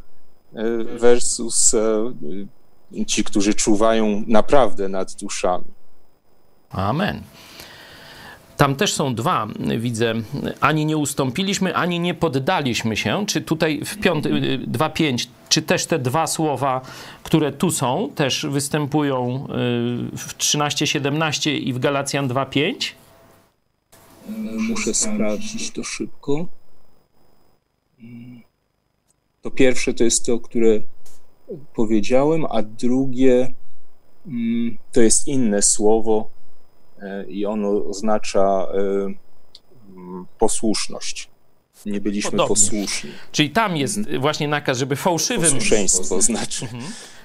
versus 0.98 1.74
ci, 3.06 3.24
którzy 3.24 3.54
czuwają 3.54 4.22
naprawdę 4.26 4.88
nad 4.88 5.14
duszami. 5.14 5.64
Amen. 6.70 7.22
Tam 8.56 8.76
też 8.76 8.92
są 8.92 9.14
dwa, 9.14 9.48
widzę, 9.78 10.14
ani 10.60 10.86
nie 10.86 10.96
ustąpiliśmy, 10.96 11.76
ani 11.76 12.00
nie 12.00 12.14
poddaliśmy 12.14 12.96
się. 12.96 13.24
Czy 13.26 13.40
tutaj 13.40 13.80
w 13.84 13.96
2.5, 13.96 15.26
czy 15.48 15.62
też 15.62 15.86
te 15.86 15.98
dwa 15.98 16.26
słowa, 16.26 16.80
które 17.22 17.52
tu 17.52 17.70
są, 17.70 18.10
też 18.14 18.46
występują 18.46 19.44
y, 19.44 20.16
w 20.16 20.34
13.17 20.38 21.50
i 21.50 21.72
w 21.72 21.78
Galacjan 21.78 22.28
2.5? 22.28 22.74
Muszę 24.68 24.94
sprawdzić 24.94 25.70
to 25.70 25.84
szybko. 25.84 26.46
To 29.42 29.50
pierwsze 29.50 29.94
to 29.94 30.04
jest 30.04 30.26
to, 30.26 30.38
które 30.38 30.80
powiedziałem, 31.74 32.46
a 32.50 32.62
drugie 32.62 33.54
mm, 34.26 34.78
to 34.92 35.00
jest 35.00 35.28
inne 35.28 35.62
słowo 35.62 36.30
e, 37.02 37.24
i 37.24 37.46
ono 37.46 37.70
oznacza 37.70 38.66
e, 38.74 39.14
mm, 39.96 40.26
posłuszność. 40.38 41.28
Nie 41.86 42.00
byliśmy 42.00 42.30
Podobnie. 42.30 42.48
posłuszni. 42.48 43.10
Czyli 43.32 43.50
tam 43.50 43.76
jest 43.76 43.98
mhm. 43.98 44.20
właśnie 44.20 44.48
nakaz, 44.48 44.78
żeby 44.78 44.96
fałszywym. 44.96 45.44
Posłuszeństwo 45.44 46.22
znaczy. 46.22 46.64
Mhm. 46.64 46.82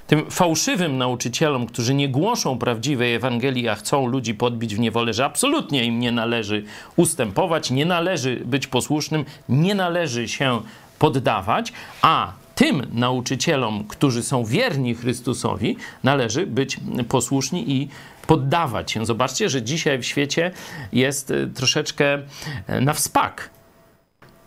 Tym 0.08 0.32
fałszywym 0.32 0.98
nauczycielom, 0.98 1.68
którzy 1.68 1.94
nie 1.94 2.10
głoszą 2.10 2.58
prawdziwej 2.58 3.16
Ewangelii, 3.16 3.68
a 3.68 3.76
chcą 3.76 4.08
ludzi 4.08 4.34
podbić 4.34 4.76
w 4.76 4.80
niewolę, 4.80 5.14
że 5.14 5.26
absolutnie 5.26 5.86
im 5.86 6.00
nie 6.00 6.12
należy 6.12 6.64
ustępować, 6.96 7.72
nie 7.72 7.86
należy 7.86 8.42
być 8.46 8.68
posłusznym, 8.68 9.26
nie 9.50 9.76
należy 9.76 10.28
się 10.28 10.62
poddawać, 11.00 11.74
a 12.02 12.34
tym 12.60 12.88
nauczycielom, 12.94 13.84
którzy 13.84 14.24
są 14.24 14.46
wierni 14.46 14.96
Chrystusowi, 14.96 15.78
należy 16.04 16.48
być 16.48 16.80
posłuszni 17.10 17.72
i 17.72 17.90
poddawać 18.28 18.92
się. 18.92 19.06
Zobaczcie, 19.06 19.50
że 19.50 19.62
dzisiaj 19.62 20.00
w 20.00 20.06
świecie 20.06 20.52
jest 20.94 21.32
e, 21.32 21.48
troszeczkę 21.48 22.20
e, 22.68 22.82
na 22.82 22.94
wspak, 22.94 23.50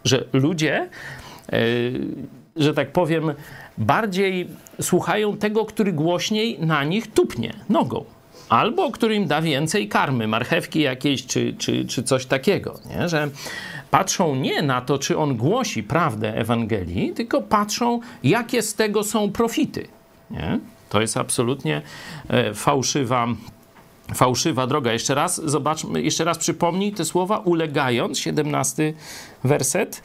że 0.04 0.24
ludzie, 0.32 0.88
e, 1.52 1.58
że 2.56 2.74
tak 2.74 2.92
powiem, 2.92 3.32
bardziej 3.78 4.48
słuchają 4.80 5.36
tego, 5.36 5.64
który 5.64 5.92
głośniej 5.92 6.58
na 6.60 6.84
nich 6.84 7.12
tupnie 7.12 7.54
nogą. 7.68 8.04
Albo 8.52 8.90
który 8.90 9.14
im 9.14 9.26
da 9.26 9.42
więcej 9.42 9.88
karmy, 9.88 10.28
marchewki 10.28 10.80
jakieś, 10.80 11.26
czy, 11.26 11.54
czy, 11.58 11.84
czy 11.84 12.02
coś 12.02 12.26
takiego. 12.26 12.78
Nie? 12.86 13.08
Że 13.08 13.28
patrzą 13.90 14.34
nie 14.34 14.62
na 14.62 14.80
to, 14.80 14.98
czy 14.98 15.18
on 15.18 15.36
głosi 15.36 15.82
prawdę 15.82 16.36
Ewangelii, 16.36 17.12
tylko 17.12 17.42
patrzą, 17.42 18.00
jakie 18.24 18.62
z 18.62 18.74
tego 18.74 19.04
są 19.04 19.32
profity. 19.32 19.88
Nie? 20.30 20.58
To 20.88 21.00
jest 21.00 21.16
absolutnie 21.16 21.82
e, 22.28 22.54
fałszywa 22.54 23.26
fałszywa 24.14 24.66
droga. 24.66 24.92
Jeszcze 24.92 25.14
raz 25.14 25.42
zobaczmy, 25.44 26.02
jeszcze 26.02 26.24
raz 26.24 26.38
przypomnij 26.38 26.92
te 26.92 27.04
słowa, 27.04 27.38
ulegając, 27.38 28.18
17 28.18 28.94
werset 29.44 30.02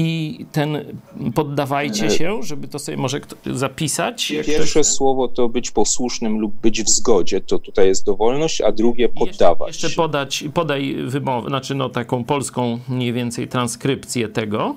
i 0.00 0.46
ten 0.52 0.98
poddawajcie 1.34 2.10
się, 2.10 2.42
żeby 2.42 2.68
to 2.68 2.78
sobie 2.78 2.96
może 2.96 3.20
zapisać. 3.46 4.32
Pierwsze 4.46 4.84
słowo 4.84 5.28
to 5.28 5.48
być 5.48 5.70
posłusznym 5.70 6.38
lub 6.38 6.54
być 6.54 6.82
w 6.82 6.88
zgodzie, 6.88 7.40
to 7.40 7.58
tutaj 7.58 7.86
jest 7.86 8.06
dowolność, 8.06 8.60
a 8.60 8.72
drugie 8.72 9.08
poddawać. 9.08 9.68
Jeszcze, 9.68 9.86
jeszcze 9.86 9.96
podać, 9.96 10.44
podaj 10.54 10.94
wymowę, 10.94 11.48
znaczy 11.48 11.74
no 11.74 11.88
taką 11.88 12.24
polską 12.24 12.78
mniej 12.88 13.12
więcej 13.12 13.48
transkrypcję 13.48 14.28
tego. 14.28 14.74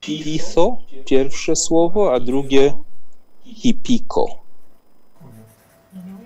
Pitho, 0.00 0.78
pierwsze 1.06 1.56
słowo, 1.56 2.14
a 2.14 2.20
drugie 2.20 2.72
hipiko. 3.44 4.26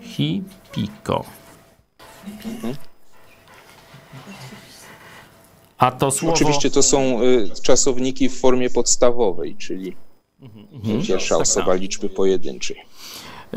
Hipiko. 0.03 1.25
Mhm. 2.45 2.75
A 5.79 5.91
to 5.91 6.11
słowo... 6.11 6.35
Oczywiście 6.35 6.71
to 6.71 6.83
są 6.83 7.23
y, 7.23 7.51
czasowniki 7.63 8.29
w 8.29 8.41
formie 8.41 8.71
podstawowej, 8.71 9.57
czyli 9.57 9.97
mhm. 10.73 11.03
pierwsza 11.03 11.35
tak, 11.35 11.43
osoba 11.43 11.73
tak. 11.73 11.81
liczby 11.81 12.09
pojedynczej. 12.09 12.77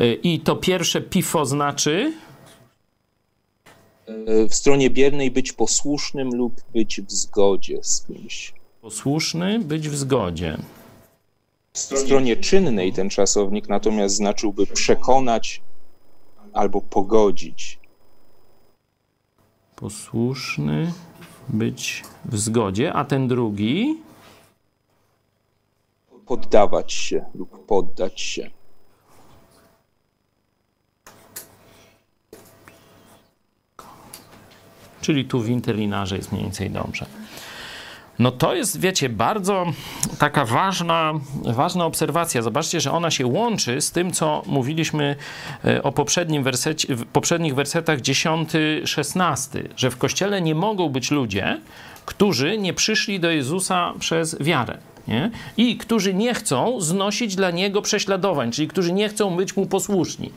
Y, 0.00 0.18
I 0.22 0.40
to 0.40 0.56
pierwsze 0.56 1.00
pifo 1.00 1.46
znaczy? 1.46 2.12
Y, 4.08 4.48
w 4.48 4.54
stronie 4.54 4.90
biernej 4.90 5.30
być 5.30 5.52
posłusznym 5.52 6.30
lub 6.34 6.60
być 6.72 7.00
w 7.00 7.12
zgodzie 7.12 7.78
z 7.82 8.06
kimś. 8.06 8.54
Posłuszny, 8.82 9.58
być 9.58 9.88
w 9.88 9.96
zgodzie. 9.96 10.58
W 11.72 11.78
stronie 11.78 12.36
czynnej 12.36 12.92
ten 12.92 13.10
czasownik 13.10 13.68
natomiast 13.68 14.16
znaczyłby 14.16 14.66
przekonać 14.66 15.62
albo 16.52 16.80
pogodzić. 16.80 17.78
Posłuszny, 19.76 20.92
być 21.48 22.04
w 22.24 22.38
zgodzie, 22.38 22.92
a 22.92 23.04
ten 23.04 23.28
drugi 23.28 23.96
poddawać 26.26 26.92
się 26.92 27.24
lub 27.34 27.66
poddać 27.66 28.20
się. 28.20 28.50
Czyli 35.00 35.24
tu 35.24 35.40
w 35.40 35.48
interlinarze 35.48 36.16
jest 36.16 36.32
mniej 36.32 36.44
więcej 36.44 36.70
dobrze. 36.70 37.06
No 38.18 38.30
to 38.30 38.54
jest, 38.54 38.80
wiecie, 38.80 39.08
bardzo 39.08 39.66
taka 40.18 40.44
ważna, 40.44 41.12
ważna 41.44 41.84
obserwacja. 41.84 42.42
Zobaczcie, 42.42 42.80
że 42.80 42.92
ona 42.92 43.10
się 43.10 43.26
łączy 43.26 43.80
z 43.80 43.90
tym, 43.90 44.12
co 44.12 44.42
mówiliśmy 44.46 45.16
e, 45.64 45.82
o 45.82 45.92
poprzednim 45.92 46.42
wersecie, 46.42 46.96
poprzednich 47.12 47.54
wersetach 47.54 47.98
10-16, 47.98 49.62
że 49.76 49.90
w 49.90 49.96
Kościele 49.96 50.40
nie 50.40 50.54
mogą 50.54 50.88
być 50.88 51.10
ludzie, 51.10 51.60
którzy 52.06 52.58
nie 52.58 52.74
przyszli 52.74 53.20
do 53.20 53.30
Jezusa 53.30 53.92
przez 53.98 54.42
wiarę. 54.42 54.78
Nie? 55.08 55.30
I 55.56 55.76
którzy 55.76 56.14
nie 56.14 56.34
chcą 56.34 56.80
znosić 56.80 57.36
dla 57.36 57.50
Niego 57.50 57.82
prześladowań, 57.82 58.52
czyli 58.52 58.68
którzy 58.68 58.92
nie 58.92 59.08
chcą 59.08 59.36
być 59.36 59.56
Mu 59.56 59.66
posłuszni. 59.66 60.32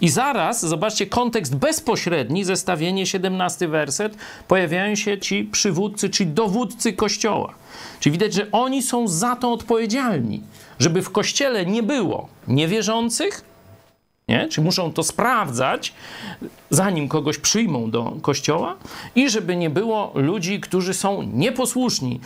I 0.00 0.08
zaraz, 0.08 0.66
zobaczcie, 0.66 1.06
kontekst 1.06 1.56
bezpośredni, 1.56 2.44
zestawienie 2.44 3.06
17 3.06 3.68
werset, 3.68 4.16
pojawiają 4.48 4.94
się 4.94 5.18
ci 5.18 5.44
przywódcy, 5.44 6.10
czy 6.10 6.26
dowódcy 6.26 6.92
Kościoła. 6.92 7.54
Czyli 8.00 8.12
widać, 8.12 8.34
że 8.34 8.46
oni 8.52 8.82
są 8.82 9.08
za 9.08 9.36
to 9.36 9.52
odpowiedzialni, 9.52 10.40
żeby 10.78 11.02
w 11.02 11.10
Kościele 11.10 11.66
nie 11.66 11.82
było 11.82 12.28
niewierzących, 12.48 13.51
nie? 14.32 14.48
Czy 14.48 14.60
muszą 14.60 14.92
to 14.92 15.02
sprawdzać, 15.02 15.92
zanim 16.70 17.08
kogoś 17.08 17.38
przyjmą 17.38 17.90
do 17.90 18.16
kościoła, 18.22 18.76
i 19.14 19.30
żeby 19.30 19.56
nie 19.56 19.70
było 19.70 20.12
ludzi, 20.14 20.60
którzy 20.60 20.94
są 20.94 21.22
nieposłuszni 21.22 22.20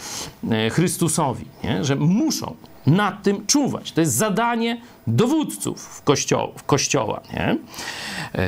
e, 0.50 0.70
Chrystusowi, 0.70 1.44
nie? 1.64 1.84
że 1.84 1.96
muszą 1.96 2.56
nad 2.86 3.22
tym 3.22 3.46
czuwać. 3.46 3.92
To 3.92 4.00
jest 4.00 4.12
zadanie 4.12 4.80
dowódców 5.06 5.82
w, 5.82 6.02
kościo 6.02 6.52
w 6.56 6.62
kościoła. 6.62 7.20
Nie? 7.32 7.56
E, 8.34 8.46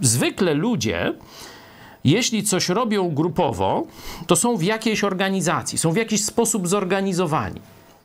zwykle 0.00 0.54
ludzie, 0.54 1.14
jeśli 2.04 2.42
coś 2.42 2.68
robią 2.68 3.10
grupowo, 3.10 3.86
to 4.26 4.36
są 4.36 4.56
w 4.56 4.62
jakiejś 4.62 5.04
organizacji, 5.04 5.78
są 5.78 5.92
w 5.92 5.96
jakiś 5.96 6.24
sposób 6.24 6.68
zorganizowani. 6.68 7.60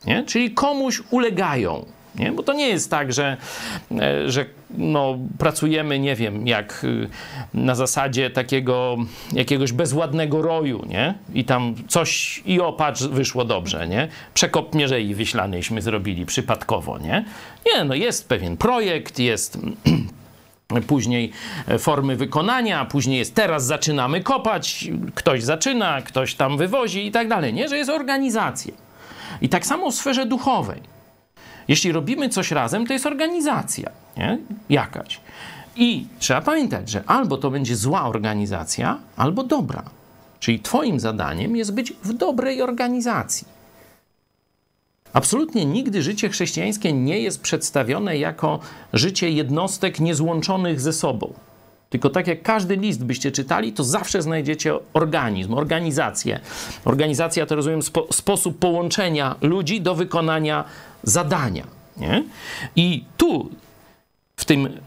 Nie? 0.06 0.22
Czyli 0.22 0.50
komuś 0.50 1.02
ulegają, 1.10 1.84
nie? 2.18 2.32
Bo 2.32 2.42
to 2.42 2.52
nie 2.52 2.68
jest 2.68 2.90
tak, 2.90 3.12
że, 3.12 3.36
e, 4.00 4.30
że 4.30 4.44
no, 4.78 5.18
pracujemy, 5.38 5.98
nie 5.98 6.16
wiem, 6.16 6.46
jak 6.46 6.84
y, 6.84 7.08
na 7.54 7.74
zasadzie 7.74 8.30
takiego 8.30 8.96
jakiegoś 9.32 9.72
bezładnego 9.72 10.42
roju, 10.42 10.84
nie? 10.88 11.14
I 11.34 11.44
tam 11.44 11.74
coś, 11.88 12.42
i 12.46 12.60
opatrz, 12.60 13.06
wyszło 13.06 13.44
dobrze, 13.44 13.88
nie? 13.88 14.08
Przekop 14.34 14.74
Mierzei 14.74 15.14
Wyślaniejśmy 15.14 15.82
zrobili 15.82 16.26
przypadkowo, 16.26 16.98
nie? 16.98 17.24
Nie, 17.66 17.84
no 17.84 17.94
jest 17.94 18.28
pewien 18.28 18.56
projekt, 18.56 19.18
jest 19.18 19.58
później 20.86 21.32
formy 21.78 22.16
wykonania, 22.16 22.84
później 22.84 23.18
jest 23.18 23.34
teraz 23.34 23.66
zaczynamy 23.66 24.20
kopać, 24.20 24.88
ktoś 25.14 25.42
zaczyna, 25.42 26.02
ktoś 26.02 26.34
tam 26.34 26.58
wywozi 26.58 27.06
i 27.06 27.10
tak 27.10 27.28
dalej, 27.28 27.54
nie? 27.54 27.68
Że 27.68 27.76
jest 27.76 27.90
organizacja. 27.90 28.74
I 29.40 29.48
tak 29.48 29.66
samo 29.66 29.90
w 29.90 29.94
sferze 29.94 30.26
duchowej. 30.26 30.93
Jeśli 31.68 31.92
robimy 31.92 32.28
coś 32.28 32.50
razem, 32.50 32.86
to 32.86 32.92
jest 32.92 33.06
organizacja 33.06 33.90
nie? 34.16 34.38
jakaś. 34.68 35.20
I 35.76 36.06
trzeba 36.18 36.40
pamiętać, 36.40 36.90
że 36.90 37.02
albo 37.06 37.36
to 37.36 37.50
będzie 37.50 37.76
zła 37.76 38.04
organizacja, 38.04 38.98
albo 39.16 39.44
dobra. 39.44 39.82
Czyli 40.40 40.60
Twoim 40.60 41.00
zadaniem 41.00 41.56
jest 41.56 41.74
być 41.74 41.92
w 42.02 42.12
dobrej 42.12 42.62
organizacji. 42.62 43.46
Absolutnie 45.12 45.64
nigdy 45.64 46.02
życie 46.02 46.28
chrześcijańskie 46.28 46.92
nie 46.92 47.20
jest 47.20 47.42
przedstawione 47.42 48.18
jako 48.18 48.60
życie 48.92 49.30
jednostek 49.30 50.00
niezłączonych 50.00 50.80
ze 50.80 50.92
sobą. 50.92 51.32
Tylko 51.94 52.10
tak 52.10 52.26
jak 52.26 52.42
każdy 52.42 52.76
list 52.76 53.04
byście 53.04 53.32
czytali, 53.32 53.72
to 53.72 53.84
zawsze 53.84 54.22
znajdziecie 54.22 54.74
organizm, 54.92 55.54
organizację. 55.54 56.40
Organizacja 56.84 57.46
to 57.46 57.56
rozumiem 57.56 57.82
spo, 57.82 58.06
sposób 58.12 58.58
połączenia 58.58 59.36
ludzi 59.40 59.80
do 59.80 59.94
wykonania 59.94 60.64
zadania. 61.02 61.66
Nie? 61.96 62.24
I 62.76 63.04
tu, 63.16 63.50
w 64.36 64.44
tym 64.44 64.80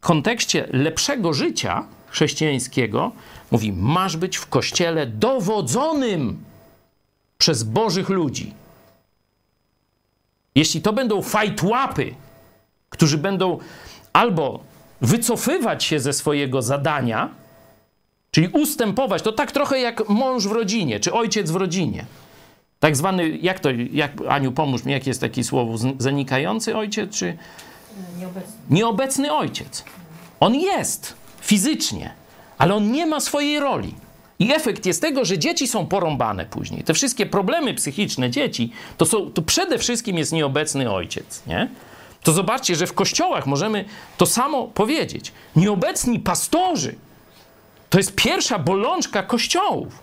kontekście 0.00 0.68
lepszego 0.72 1.32
życia 1.32 1.84
chrześcijańskiego, 2.06 3.12
mówi: 3.50 3.72
masz 3.72 4.16
być 4.16 4.36
w 4.36 4.46
kościele 4.46 5.06
dowodzonym 5.06 6.44
przez 7.38 7.62
Bożych 7.62 8.08
ludzi. 8.08 8.54
Jeśli 10.54 10.82
to 10.82 10.92
będą 10.92 11.22
fajtłapy, 11.22 12.14
którzy 12.90 13.18
będą 13.18 13.58
albo 14.12 14.69
wycofywać 15.00 15.84
się 15.84 16.00
ze 16.00 16.12
swojego 16.12 16.62
zadania, 16.62 17.28
czyli 18.30 18.48
ustępować, 18.48 19.22
to 19.22 19.32
tak 19.32 19.52
trochę 19.52 19.80
jak 19.80 20.08
mąż 20.08 20.46
w 20.46 20.52
rodzinie, 20.52 21.00
czy 21.00 21.12
ojciec 21.12 21.50
w 21.50 21.56
rodzinie. 21.56 22.04
Tak 22.80 22.96
zwany, 22.96 23.28
jak 23.28 23.60
to, 23.60 23.68
jak, 23.92 24.12
Aniu, 24.28 24.52
pomóż 24.52 24.84
mi, 24.84 24.92
jakie 24.92 25.10
jest 25.10 25.20
takie 25.20 25.44
słowo, 25.44 25.78
zanikający 25.98 26.76
ojciec, 26.76 27.10
czy... 27.10 27.36
Nieobecny. 28.18 28.52
Nieobecny 28.70 29.32
ojciec. 29.32 29.84
On 30.40 30.54
jest 30.54 31.14
fizycznie, 31.40 32.12
ale 32.58 32.74
on 32.74 32.92
nie 32.92 33.06
ma 33.06 33.20
swojej 33.20 33.60
roli. 33.60 33.94
I 34.38 34.52
efekt 34.52 34.86
jest 34.86 35.02
tego, 35.02 35.24
że 35.24 35.38
dzieci 35.38 35.68
są 35.68 35.86
porąbane 35.86 36.46
później. 36.46 36.84
Te 36.84 36.94
wszystkie 36.94 37.26
problemy 37.26 37.74
psychiczne 37.74 38.30
dzieci, 38.30 38.72
to, 38.96 39.06
są, 39.06 39.30
to 39.30 39.42
przede 39.42 39.78
wszystkim 39.78 40.18
jest 40.18 40.32
nieobecny 40.32 40.92
ojciec, 40.92 41.42
nie? 41.46 41.68
To 42.22 42.32
zobaczcie, 42.32 42.76
że 42.76 42.86
w 42.86 42.92
kościołach 42.92 43.46
możemy 43.46 43.84
to 44.16 44.26
samo 44.26 44.64
powiedzieć. 44.64 45.32
Nieobecni 45.56 46.18
pastorzy 46.18 46.94
to 47.90 47.98
jest 47.98 48.14
pierwsza 48.14 48.58
bolączka 48.58 49.22
kościołów, 49.22 49.98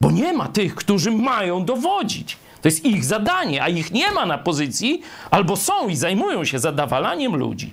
bo 0.00 0.10
nie 0.10 0.32
ma 0.32 0.48
tych, 0.48 0.74
którzy 0.74 1.10
mają 1.10 1.64
dowodzić. 1.64 2.36
To 2.62 2.68
jest 2.68 2.84
ich 2.84 3.04
zadanie, 3.04 3.62
a 3.62 3.68
ich 3.68 3.90
nie 3.90 4.10
ma 4.10 4.26
na 4.26 4.38
pozycji, 4.38 5.02
albo 5.30 5.56
są 5.56 5.88
i 5.88 5.96
zajmują 5.96 6.44
się 6.44 6.58
zadawalaniem 6.58 7.36
ludzi. 7.36 7.72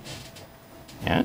Nie? 1.06 1.24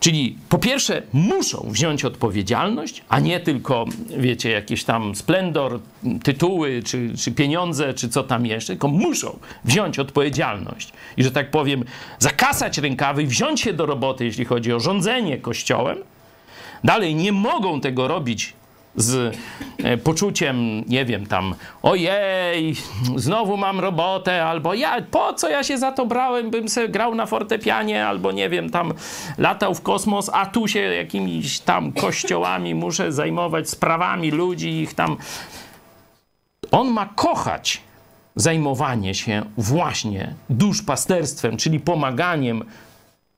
Czyli 0.00 0.38
po 0.48 0.58
pierwsze 0.58 1.02
muszą 1.12 1.68
wziąć 1.70 2.04
odpowiedzialność, 2.04 3.02
a 3.08 3.20
nie 3.20 3.40
tylko, 3.40 3.84
wiecie, 4.18 4.50
jakiś 4.50 4.84
tam 4.84 5.14
splendor, 5.14 5.80
tytuły, 6.22 6.82
czy, 6.82 7.12
czy 7.18 7.32
pieniądze, 7.32 7.94
czy 7.94 8.08
co 8.08 8.22
tam 8.22 8.46
jeszcze, 8.46 8.72
tylko 8.72 8.88
muszą 8.88 9.38
wziąć 9.64 9.98
odpowiedzialność 9.98 10.92
i, 11.16 11.24
że 11.24 11.30
tak 11.30 11.50
powiem, 11.50 11.84
zakasać 12.18 12.78
rękawy 12.78 13.26
wziąć 13.26 13.60
się 13.60 13.72
do 13.72 13.86
roboty, 13.86 14.24
jeśli 14.24 14.44
chodzi 14.44 14.72
o 14.72 14.80
rządzenie 14.80 15.38
kościołem. 15.38 15.98
Dalej 16.84 17.14
nie 17.14 17.32
mogą 17.32 17.80
tego 17.80 18.08
robić 18.08 18.52
z 18.96 19.36
e, 19.84 19.96
poczuciem, 19.96 20.84
nie 20.86 21.04
wiem, 21.04 21.26
tam, 21.26 21.54
ojej, 21.82 22.76
znowu 23.16 23.56
mam 23.56 23.80
robotę, 23.80 24.44
albo 24.44 24.74
ja, 24.74 25.02
po 25.10 25.34
co 25.34 25.48
ja 25.48 25.62
się 25.62 25.78
za 25.78 25.92
to 25.92 26.06
brałem, 26.06 26.50
bym 26.50 26.68
sobie 26.68 26.88
grał 26.88 27.14
na 27.14 27.26
fortepianie, 27.26 28.06
albo 28.06 28.32
nie 28.32 28.48
wiem, 28.48 28.70
tam 28.70 28.92
latał 29.38 29.74
w 29.74 29.82
kosmos, 29.82 30.30
a 30.32 30.46
tu 30.46 30.68
się 30.68 30.80
jakimiś 30.80 31.60
tam 31.60 31.92
kościołami 31.92 32.74
muszę 32.74 33.12
zajmować 33.12 33.70
sprawami 33.70 34.30
ludzi, 34.30 34.68
ich 34.68 34.94
tam. 34.94 35.16
On 36.70 36.88
ma 36.88 37.06
kochać 37.06 37.82
zajmowanie 38.36 39.14
się 39.14 39.42
właśnie 39.56 40.34
duszpasterstwem, 40.50 41.56
czyli 41.56 41.80
pomaganiem 41.80 42.64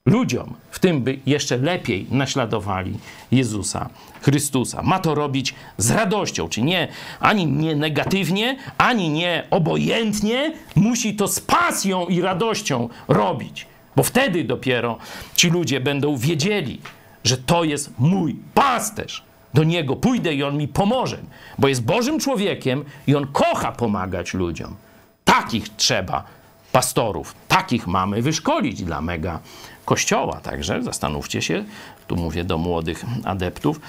ludziom, 0.07 0.55
w 0.71 0.79
tym 0.79 1.03
by 1.03 1.19
jeszcze 1.27 1.57
lepiej 1.57 2.07
naśladowali 2.11 2.99
Jezusa 3.33 3.89
Chrystusa. 4.23 4.83
Ma 4.83 4.99
to 4.99 5.15
robić 5.15 5.55
z 5.79 5.91
radością, 5.91 6.49
czy 6.49 6.63
nie 6.63 6.89
ani 7.21 7.47
nie 7.47 7.77
negatywnie, 7.77 8.57
ani 8.79 9.09
nie 9.09 9.47
obojętnie, 9.51 10.53
musi 10.77 11.17
to 11.17 11.29
z 11.29 11.41
pasją 11.41 12.07
i 12.07 12.21
radością 12.21 12.89
robić, 13.09 13.67
bo 13.97 14.03
wtedy 14.03 14.45
dopiero 14.45 14.99
ci 15.35 15.51
ludzie 15.51 15.81
będą 15.81 16.17
wiedzieli, 16.17 16.81
że 17.25 17.37
to 17.37 17.65
jest 17.65 17.91
mój 17.99 18.37
pasterz. 18.55 19.23
Do 19.55 19.65
niego 19.65 19.97
pójdę 19.97 20.35
i 20.35 20.43
on 20.43 20.57
mi 20.57 20.69
pomoże, 20.69 21.19
bo 21.59 21.69
jest 21.69 21.85
Bożym 21.85 22.21
człowiekiem 22.21 22.85
i 23.07 23.15
on 23.15 23.27
kocha 23.27 23.73
pomagać 23.73 24.35
ludziom. 24.35 24.77
Takich 25.25 25.69
trzeba 25.69 26.25
pastorów, 26.73 27.35
takich 27.49 27.87
mamy 27.87 28.23
wyszkolić 28.23 28.83
dla 28.83 29.01
mega 29.01 29.41
Kościoła. 29.85 30.41
Także 30.41 30.83
zastanówcie 30.83 31.43
się, 31.43 31.65
tu 32.07 32.17
mówię 32.17 32.45
do 32.45 32.59
młodych 32.59 33.05
adeptów, 33.25 33.81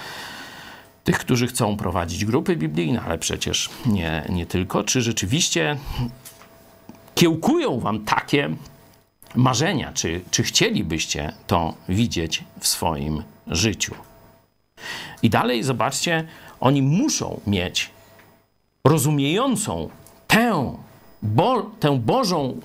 tych, 1.03 1.19
którzy 1.19 1.47
chcą 1.47 1.77
prowadzić 1.77 2.25
grupy 2.25 2.55
biblijne, 2.55 3.01
ale 3.01 3.17
przecież 3.17 3.69
nie, 3.85 4.25
nie 4.29 4.45
tylko, 4.45 4.83
czy 4.83 5.01
rzeczywiście 5.01 5.77
kiełkują 7.15 7.79
wam 7.79 8.05
takie 8.05 8.49
marzenia, 9.35 9.91
czy, 9.93 10.21
czy 10.31 10.43
chcielibyście 10.43 11.33
to 11.47 11.73
widzieć 11.89 12.43
w 12.59 12.67
swoim 12.67 13.23
życiu. 13.47 13.95
I 15.23 15.29
dalej 15.29 15.63
zobaczcie, 15.63 16.27
oni 16.59 16.81
muszą 16.81 17.39
mieć 17.47 17.89
rozumiejącą 18.83 19.89
tę, 20.27 20.77
bo, 21.21 21.61
tę 21.79 21.99
Bożą, 21.99 22.59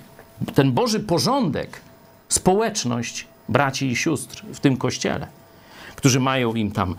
ten 0.54 0.72
Boży 0.72 1.00
porządek, 1.00 1.80
społeczność 2.28 3.26
braci 3.48 3.86
i 3.86 3.96
sióstr 3.96 4.44
w 4.54 4.60
tym 4.60 4.76
kościele, 4.76 5.26
którzy 5.96 6.20
mają 6.20 6.54
im 6.54 6.72
tam 6.72 6.94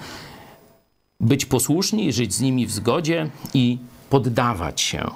być 1.20 1.46
posłuszni, 1.46 2.14
żyć 2.14 2.34
z 2.34 2.42
nimi 2.42 2.66
w 2.66 2.72
zgodzie 2.72 3.30
i 3.54 3.78
poddawać 4.10 4.82
się. 4.82 5.12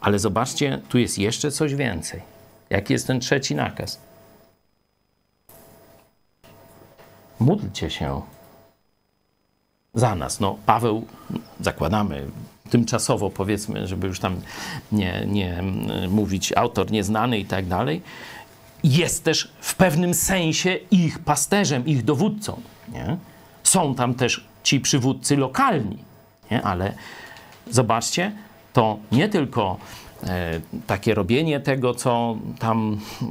Ale 0.00 0.18
zobaczcie, 0.18 0.80
tu 0.88 0.98
jest 0.98 1.18
jeszcze 1.18 1.50
coś 1.50 1.74
więcej. 1.74 2.22
Jaki 2.70 2.92
jest 2.92 3.06
ten 3.06 3.20
trzeci 3.20 3.54
nakaz? 3.54 4.00
Módlcie 7.40 7.90
się 7.90 8.22
za 9.94 10.14
nas. 10.14 10.40
No, 10.40 10.56
Paweł, 10.66 11.06
zakładamy, 11.60 12.26
tymczasowo 12.70 13.30
powiedzmy, 13.30 13.86
żeby 13.86 14.06
już 14.06 14.20
tam 14.20 14.40
nie, 14.92 15.26
nie 15.26 15.62
mówić 16.08 16.52
autor 16.52 16.90
nieznany 16.90 17.38
i 17.38 17.44
tak 17.44 17.66
dalej, 17.66 18.02
jest 18.84 19.24
też 19.24 19.52
w 19.60 19.74
pewnym 19.74 20.14
sensie 20.14 20.78
ich 20.90 21.18
pasterzem, 21.18 21.86
ich 21.86 22.04
dowódcą. 22.04 22.60
Nie? 22.92 23.16
Są 23.62 23.94
tam 23.94 24.14
też 24.14 24.44
ci 24.62 24.80
przywódcy 24.80 25.36
lokalni, 25.36 25.98
nie? 26.50 26.62
ale 26.62 26.94
zobaczcie, 27.70 28.32
to 28.72 28.98
nie 29.12 29.28
tylko 29.28 29.78
e, 30.26 30.60
takie 30.86 31.14
robienie 31.14 31.60
tego, 31.60 31.94
co 31.94 32.36
tam 32.58 33.00
e, 33.22 33.28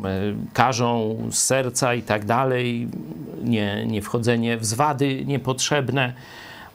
każą 0.54 1.18
z 1.32 1.38
serca 1.38 1.94
i 1.94 2.02
tak 2.02 2.26
dalej, 2.26 2.88
nie, 3.44 3.86
nie 3.86 4.02
wchodzenie 4.02 4.58
w 4.58 4.66
zwady 4.66 5.26
niepotrzebne, 5.26 6.14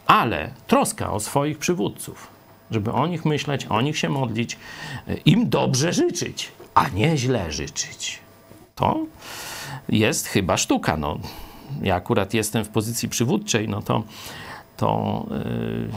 ale 0.06 0.50
troska 0.66 1.12
o 1.12 1.20
swoich 1.20 1.58
przywódców, 1.58 2.28
żeby 2.70 2.92
o 2.92 3.06
nich 3.06 3.24
myśleć, 3.24 3.66
o 3.66 3.80
nich 3.80 3.98
się 3.98 4.08
modlić, 4.08 4.56
e, 5.08 5.14
im 5.14 5.48
dobrze 5.48 5.92
życzyć, 5.92 6.52
a 6.74 6.88
nie 6.88 7.16
źle 7.16 7.52
życzyć 7.52 8.25
to 8.76 9.06
jest 9.88 10.26
chyba 10.26 10.56
sztuka. 10.56 10.96
No, 10.96 11.18
ja 11.82 11.94
akurat 11.94 12.34
jestem 12.34 12.64
w 12.64 12.68
pozycji 12.68 13.08
przywódczej, 13.08 13.68
no 13.68 13.82
to, 13.82 14.02
to, 14.76 15.26
yy, 15.30 15.88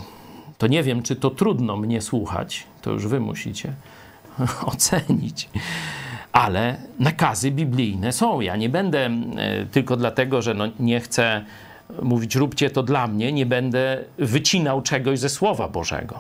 to 0.58 0.68
nie 0.68 0.84
wiem, 0.84 1.04
czy 1.04 1.16
to 1.16 1.30
trudno 1.30 1.78
mnie 1.78 2.02
słuchać. 2.02 2.64
To 2.82 2.92
już 2.92 3.08
wy 3.08 3.20
musicie 3.20 3.74
ocenić. 4.74 5.50
Ale 6.32 6.78
nakazy 7.00 7.52
biblijne 7.52 8.14
są. 8.14 8.42
Ja 8.42 8.56
nie 8.56 8.70
będę 8.70 9.10
yy, 9.60 9.66
tylko 9.72 9.98
dlatego, 9.98 10.42
że 10.42 10.54
no 10.54 10.66
nie 10.80 11.00
chcę 11.00 11.46
mówić, 12.02 12.36
róbcie 12.36 12.70
to 12.70 12.84
dla 12.84 13.08
mnie, 13.08 13.32
nie 13.32 13.46
będę 13.46 14.04
wycinał 14.18 14.82
czegoś 14.82 15.20
ze 15.20 15.30
Słowa 15.30 15.68
Bożego. 15.68 16.20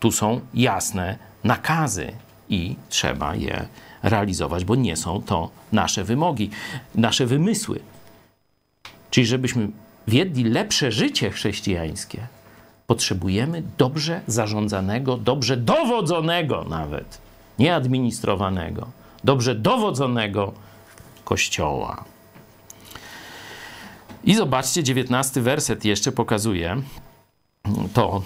Tu 0.00 0.12
są 0.12 0.40
jasne 0.54 1.18
nakazy 1.44 2.12
i 2.50 2.76
trzeba 2.88 3.34
je 3.34 3.66
realizować, 4.02 4.64
bo 4.64 4.74
nie 4.74 4.96
są 4.96 5.22
to 5.22 5.50
nasze 5.72 6.04
wymogi, 6.04 6.50
nasze 6.94 7.26
wymysły. 7.26 7.80
Czyli 9.10 9.26
żebyśmy 9.26 9.68
wiedli 10.08 10.44
lepsze 10.44 10.92
życie 10.92 11.30
chrześcijańskie, 11.30 12.26
potrzebujemy 12.86 13.62
dobrze 13.78 14.20
zarządzanego, 14.26 15.16
dobrze 15.16 15.56
dowodzonego 15.56 16.64
nawet, 16.64 17.18
nie 17.58 17.74
administrowanego, 17.74 18.86
dobrze 19.24 19.54
dowodzonego 19.54 20.52
kościoła. 21.24 22.04
I 24.24 24.34
zobaczcie, 24.34 24.82
dziewiętnasty 24.82 25.42
werset 25.42 25.84
jeszcze 25.84 26.12
pokazuje 26.12 26.82
to, 27.94 28.22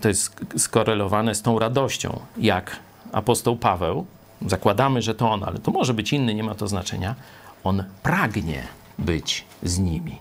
to 0.00 0.08
jest 0.08 0.36
skorelowane 0.56 1.34
z 1.34 1.42
tą 1.42 1.58
radością, 1.58 2.20
jak 2.38 2.76
apostoł 3.12 3.56
Paweł 3.56 4.06
zakładamy, 4.46 5.02
że 5.02 5.14
to 5.14 5.30
on, 5.30 5.44
ale 5.44 5.58
to 5.58 5.70
może 5.70 5.94
być 5.94 6.12
inny, 6.12 6.34
nie 6.34 6.42
ma 6.42 6.54
to 6.54 6.68
znaczenia. 6.68 7.14
On 7.64 7.84
pragnie 8.02 8.62
być 8.98 9.44
z 9.62 9.78
nimi. 9.78 10.18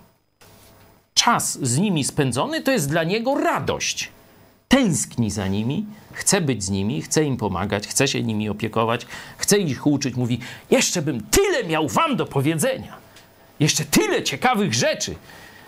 czas 1.13 1.59
z 1.61 1.77
nimi 1.77 2.03
spędzony 2.03 2.61
to 2.61 2.71
jest 2.71 2.89
dla 2.89 3.03
niego 3.03 3.35
radość. 3.35 4.09
Tęskni 4.67 5.31
za 5.31 5.47
nimi, 5.47 5.85
chce 6.13 6.41
być 6.41 6.63
z 6.63 6.69
nimi, 6.69 7.01
chce 7.01 7.23
im 7.23 7.37
pomagać, 7.37 7.87
chce 7.87 8.07
się 8.07 8.23
nimi 8.23 8.49
opiekować, 8.49 9.05
chce 9.37 9.57
ich 9.57 9.87
uczyć. 9.87 10.15
Mówi: 10.15 10.39
Jeszcze 10.71 11.01
bym 11.01 11.23
tyle 11.23 11.63
miał 11.63 11.87
wam 11.87 12.15
do 12.15 12.25
powiedzenia, 12.25 12.97
jeszcze 13.59 13.85
tyle 13.85 14.23
ciekawych 14.23 14.73
rzeczy. 14.73 15.15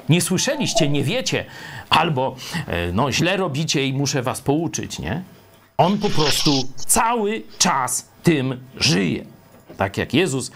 Nie 0.09 0.21
słyszeliście, 0.21 0.89
nie 0.89 1.03
wiecie, 1.03 1.45
albo 1.89 2.35
e, 2.67 2.91
no, 2.91 3.11
źle 3.11 3.37
robicie 3.37 3.87
i 3.87 3.93
muszę 3.93 4.21
was 4.21 4.41
pouczyć, 4.41 4.99
nie? 4.99 5.23
On 5.81 5.97
po 5.97 6.09
prostu 6.09 6.51
cały 6.75 7.41
czas 7.57 8.09
tym 8.23 8.59
żyje. 8.77 9.25
Tak 9.77 9.97
jak 9.97 10.13
Jezus 10.13 10.51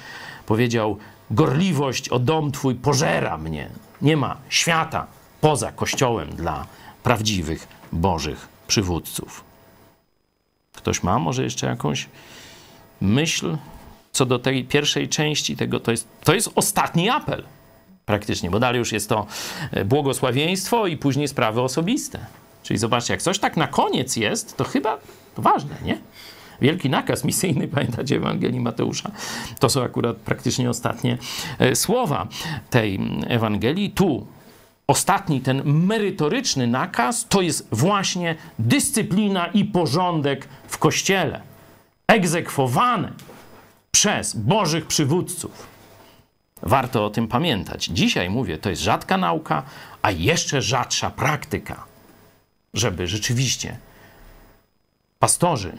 powiedział: 0.46 0.98
Gorliwość 1.32 2.10
o 2.10 2.20
dom 2.20 2.52
twój 2.52 2.76
pożera 2.76 3.38
mnie. 3.38 3.70
Nie 4.02 4.18
ma 4.18 4.38
świata 4.50 5.08
poza 5.42 5.72
Kościołem 5.72 6.30
dla 6.30 6.66
prawdziwych 7.04 7.68
Bożych 7.92 8.48
przywódców. 8.68 9.44
Ktoś 10.74 11.04
ma 11.04 11.20
może 11.20 11.44
jeszcze 11.44 11.68
jakąś 11.68 12.10
myśl 13.02 13.58
co 14.12 14.26
do 14.26 14.40
tej 14.40 14.66
pierwszej 14.66 15.10
części 15.10 15.56
tego? 15.56 15.80
To 15.80 15.92
jest, 15.92 16.08
to 16.24 16.34
jest 16.34 16.50
ostatni 16.56 17.10
apel 17.10 17.44
praktycznie, 18.06 18.50
bo 18.50 18.60
dalej 18.60 18.80
już 18.80 18.92
jest 18.92 19.10
to 19.10 19.26
błogosławieństwo 19.86 20.88
i 20.88 20.98
później 20.98 21.28
sprawy 21.28 21.62
osobiste. 21.62 22.26
Czyli 22.66 22.78
zobaczcie, 22.80 23.14
jak 23.14 23.22
coś 23.22 23.40
tak 23.40 23.58
na 23.58 23.68
koniec 23.68 24.16
jest, 24.16 24.58
to 24.58 24.64
chyba 24.64 24.98
to 25.36 25.42
ważne, 25.42 25.76
nie? 25.84 25.98
Wielki 26.62 26.90
nakaz 26.90 27.24
misyjny, 27.24 27.68
pamiętacie 27.76 28.16
Ewangelii 28.16 28.60
Mateusza? 28.60 29.12
To 29.60 29.70
są 29.70 29.84
akurat 29.84 30.18
praktycznie 30.18 30.70
ostatnie 30.70 31.18
e, 31.60 31.76
słowa 31.76 32.28
tej 32.70 33.00
Ewangelii. 33.28 33.92
Tu 33.92 34.28
ostatni, 34.88 35.42
ten 35.42 35.62
merytoryczny 35.66 36.68
nakaz, 36.68 37.28
to 37.30 37.42
jest 37.42 37.68
właśnie 37.72 38.36
dyscyplina 38.60 39.48
i 39.48 39.66
porządek 39.66 40.48
w 40.68 40.78
Kościele. 40.78 41.42
Egzekwowane 42.08 43.12
przez 43.92 44.36
Bożych 44.36 44.86
przywódców. 44.86 45.68
Warto 46.64 47.06
o 47.06 47.10
tym 47.10 47.28
pamiętać. 47.28 47.86
Dzisiaj 47.86 48.30
mówię, 48.30 48.58
to 48.58 48.70
jest 48.70 48.82
rzadka 48.82 49.18
nauka, 49.18 49.64
a 50.02 50.12
jeszcze 50.12 50.62
rzadsza 50.62 51.10
praktyka, 51.10 51.95
żeby 52.76 53.08
rzeczywiście 53.08 53.78
pastorzy 55.20 55.78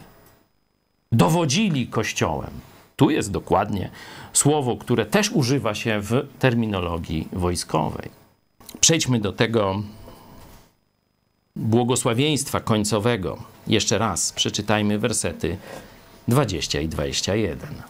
dowodzili 1.11 1.87
Kościołem. 1.87 2.51
Tu 2.95 3.09
jest 3.09 3.31
dokładnie 3.31 3.89
słowo, 4.33 4.77
które 4.77 5.05
też 5.05 5.31
używa 5.31 5.75
się 5.75 6.01
w 6.01 6.27
terminologii 6.39 7.27
wojskowej. 7.33 8.09
Przejdźmy 8.79 9.19
do 9.19 9.33
tego 9.33 9.83
błogosławieństwa 11.55 12.59
końcowego. 12.59 13.43
Jeszcze 13.67 13.97
raz 13.97 14.31
przeczytajmy 14.31 14.99
wersety 14.99 15.57
20 16.27 16.81
i 16.81 16.87
21. 16.87 17.81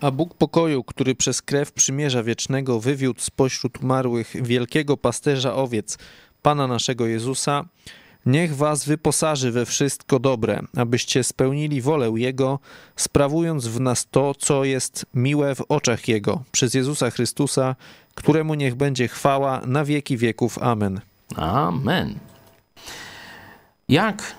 A 0.00 0.10
Bóg 0.10 0.34
pokoju, 0.34 0.84
który 0.84 1.14
przez 1.14 1.42
krew 1.42 1.72
przymierza 1.72 2.22
wiecznego 2.22 2.80
wywiódł 2.80 3.20
spośród 3.20 3.82
umarłych 3.82 4.42
wielkiego 4.42 4.96
pasterza 4.96 5.54
owiec, 5.54 5.98
Pana 6.42 6.66
naszego 6.66 7.06
Jezusa, 7.06 7.64
niech 8.26 8.56
was 8.56 8.84
wyposaży 8.84 9.50
we 9.50 9.66
wszystko 9.66 10.18
dobre, 10.18 10.60
abyście 10.76 11.24
spełnili 11.24 11.80
wolę 11.80 12.12
Jego, 12.16 12.58
sprawując 12.96 13.66
w 13.66 13.80
nas 13.80 14.06
to, 14.10 14.34
co 14.34 14.64
jest 14.64 15.06
miłe 15.14 15.54
w 15.54 15.60
oczach 15.68 16.08
Jego, 16.08 16.42
przez 16.52 16.74
Jezusa 16.74 17.10
Chrystusa, 17.10 17.76
któremu 18.14 18.54
niech 18.54 18.74
będzie 18.74 19.08
chwała 19.08 19.60
na 19.66 19.84
wieki 19.84 20.16
wieków. 20.16 20.58
Amen. 20.58 21.00
Amen. 21.36 22.14
Jak 23.88 24.34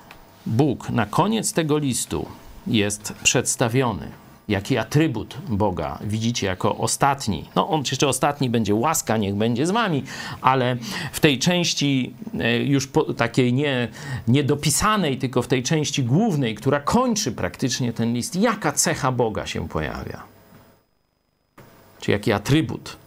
Bóg 0.46 0.90
na 0.90 1.06
koniec 1.06 1.54
tego 1.54 1.78
listu 1.78 2.26
jest 2.68 3.14
przedstawiony? 3.24 4.23
Jaki 4.48 4.78
atrybut 4.78 5.38
Boga 5.50 6.00
widzicie 6.02 6.48
jako 6.48 6.78
ostatni? 6.78 7.50
No, 7.56 7.70
on 7.70 7.84
jeszcze 7.92 8.08
ostatni 8.08 8.50
będzie 8.50 8.76
łaska, 8.76 9.18
niech 9.18 9.36
będzie 9.36 9.68
z 9.68 9.72
wami, 9.72 10.04
ale 10.42 10.78
w 11.12 11.20
tej 11.20 11.40
części 11.40 12.14
e, 12.40 12.58
już 12.58 12.88
po, 12.88 13.14
takiej 13.14 13.54
nie, 13.54 13.88
niedopisanej, 14.28 15.18
tylko 15.18 15.42
w 15.42 15.48
tej 15.48 15.64
części 15.64 16.04
głównej, 16.04 16.56
która 16.56 16.80
kończy 16.80 17.32
praktycznie 17.32 17.94
ten 17.94 18.14
list, 18.14 18.36
jaka 18.36 18.72
cecha 18.72 19.12
Boga 19.12 19.48
się 19.48 19.70
pojawia? 19.70 20.24
Czy 22.00 22.12
jaki 22.12 22.32
atrybut? 22.32 22.98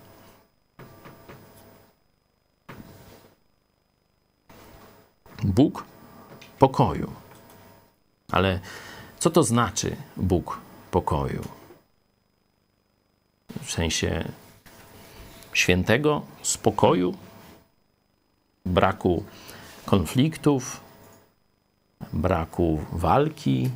Bóg 5.45 5.85
pokoju. 6.59 7.13
Ale 8.33 8.61
co 9.19 9.31
to 9.31 9.43
znaczy 9.43 9.97
Bóg 10.17 10.66
pokoju? 10.91 11.43
W 13.63 13.71
sensie 13.71 14.25
świętego 15.53 16.23
spokoju, 16.43 17.15
braku 18.67 19.25
konfliktów, 19.87 20.81
braku 22.13 22.81
walki, 22.93 23.71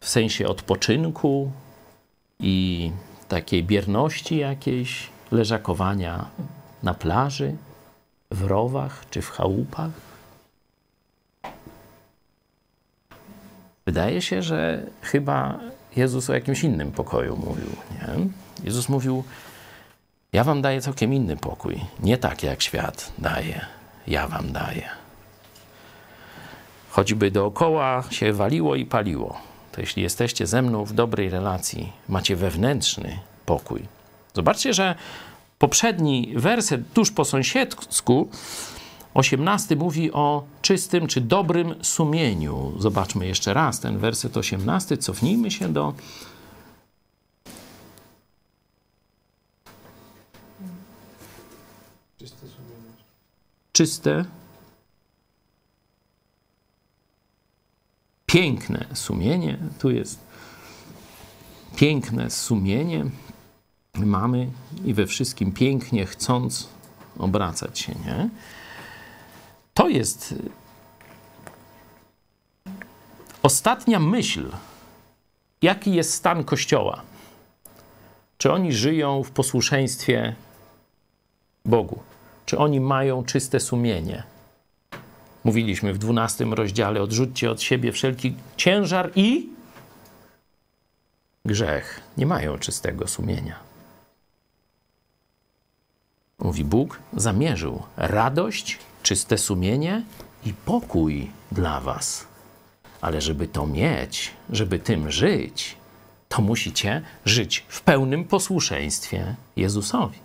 w 0.00 0.08
sensie 0.08 0.48
odpoczynku 0.48 1.52
i 2.40 2.92
takiej 3.28 3.64
bierności 3.64 4.36
jakiejś, 4.36 5.10
leżakowania 5.30 6.30
na 6.82 6.94
plaży, 6.94 7.56
w 8.30 8.42
rowach 8.42 9.04
czy 9.10 9.22
w 9.22 9.30
chałupach. 9.30 10.05
Wydaje 13.86 14.22
się, 14.22 14.42
że 14.42 14.82
chyba 15.02 15.60
Jezus 15.96 16.30
o 16.30 16.34
jakimś 16.34 16.62
innym 16.64 16.92
pokoju 16.92 17.36
mówił. 17.36 17.70
Nie? 17.92 18.26
Jezus 18.64 18.88
mówił: 18.88 19.24
Ja 20.32 20.44
wam 20.44 20.62
daję 20.62 20.80
całkiem 20.80 21.14
inny 21.14 21.36
pokój. 21.36 21.80
Nie 22.00 22.18
tak 22.18 22.42
jak 22.42 22.62
świat 22.62 23.12
daje, 23.18 23.66
ja 24.06 24.28
wam 24.28 24.52
daję. 24.52 24.88
Choćby 26.90 27.30
dookoła 27.30 28.04
się 28.10 28.32
waliło 28.32 28.76
i 28.76 28.86
paliło, 28.86 29.40
to 29.72 29.80
jeśli 29.80 30.02
jesteście 30.02 30.46
ze 30.46 30.62
mną 30.62 30.84
w 30.84 30.92
dobrej 30.92 31.30
relacji, 31.30 31.92
macie 32.08 32.36
wewnętrzny 32.36 33.18
pokój. 33.46 33.82
Zobaczcie, 34.34 34.74
że 34.74 34.94
poprzedni 35.58 36.32
werset 36.36 36.92
tuż 36.92 37.10
po 37.10 37.24
sąsiedzku 37.24 38.28
18 39.16 39.76
mówi 39.76 40.12
o 40.12 40.44
czystym 40.62 41.06
czy 41.06 41.20
dobrym 41.20 41.74
sumieniu. 41.82 42.72
Zobaczmy 42.78 43.26
jeszcze 43.26 43.54
raz 43.54 43.80
ten 43.80 43.98
werset 43.98 44.36
18. 44.36 44.96
Cofnijmy 44.96 45.50
się 45.50 45.72
do. 45.72 45.94
Czyste 52.18 52.46
sumienie. 52.48 52.92
Czyste. 53.72 54.24
Piękne 58.26 58.86
sumienie. 58.94 59.58
Tu 59.78 59.90
jest 59.90 60.20
piękne 61.76 62.30
sumienie. 62.30 63.04
Mamy 63.94 64.50
i 64.84 64.94
we 64.94 65.06
wszystkim 65.06 65.52
pięknie 65.52 66.06
chcąc 66.06 66.68
obracać 67.18 67.78
się, 67.78 67.94
nie? 68.06 68.30
To 69.76 69.88
jest 69.88 70.34
ostatnia 73.42 74.00
myśl, 74.00 74.52
jaki 75.62 75.94
jest 75.94 76.14
stan 76.14 76.44
Kościoła. 76.44 77.02
Czy 78.38 78.52
oni 78.52 78.72
żyją 78.72 79.22
w 79.22 79.30
posłuszeństwie 79.30 80.34
Bogu? 81.64 81.98
Czy 82.46 82.58
oni 82.58 82.80
mają 82.80 83.24
czyste 83.24 83.60
sumienie? 83.60 84.22
Mówiliśmy 85.44 85.92
w 85.92 85.98
12 85.98 86.44
rozdziale: 86.44 87.02
odrzućcie 87.02 87.50
od 87.50 87.62
siebie 87.62 87.92
wszelki 87.92 88.34
ciężar 88.56 89.10
i 89.14 89.48
grzech. 91.44 92.00
Nie 92.16 92.26
mają 92.26 92.58
czystego 92.58 93.08
sumienia. 93.08 93.58
Mówi 96.38 96.64
Bóg, 96.64 96.98
zamierzył 97.16 97.82
radość 97.96 98.78
czyste 99.06 99.38
sumienie 99.38 100.02
i 100.44 100.52
pokój 100.52 101.30
dla 101.52 101.80
Was. 101.80 102.26
Ale 103.00 103.20
żeby 103.20 103.48
to 103.48 103.66
mieć, 103.66 104.30
żeby 104.50 104.78
tym 104.78 105.10
żyć, 105.10 105.76
to 106.28 106.42
musicie 106.42 107.02
żyć 107.24 107.64
w 107.68 107.80
pełnym 107.80 108.24
posłuszeństwie 108.24 109.34
Jezusowi. 109.56 110.18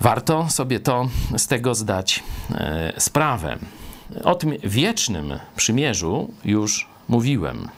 Warto 0.00 0.50
sobie 0.50 0.80
to 0.80 1.08
z 1.36 1.46
tego 1.46 1.74
zdać 1.74 2.22
e, 2.50 2.92
sprawę. 3.00 3.58
O 4.24 4.34
tym 4.34 4.54
wiecznym 4.64 5.38
przymierzu 5.56 6.34
już 6.44 6.88
mówiłem. 7.08 7.68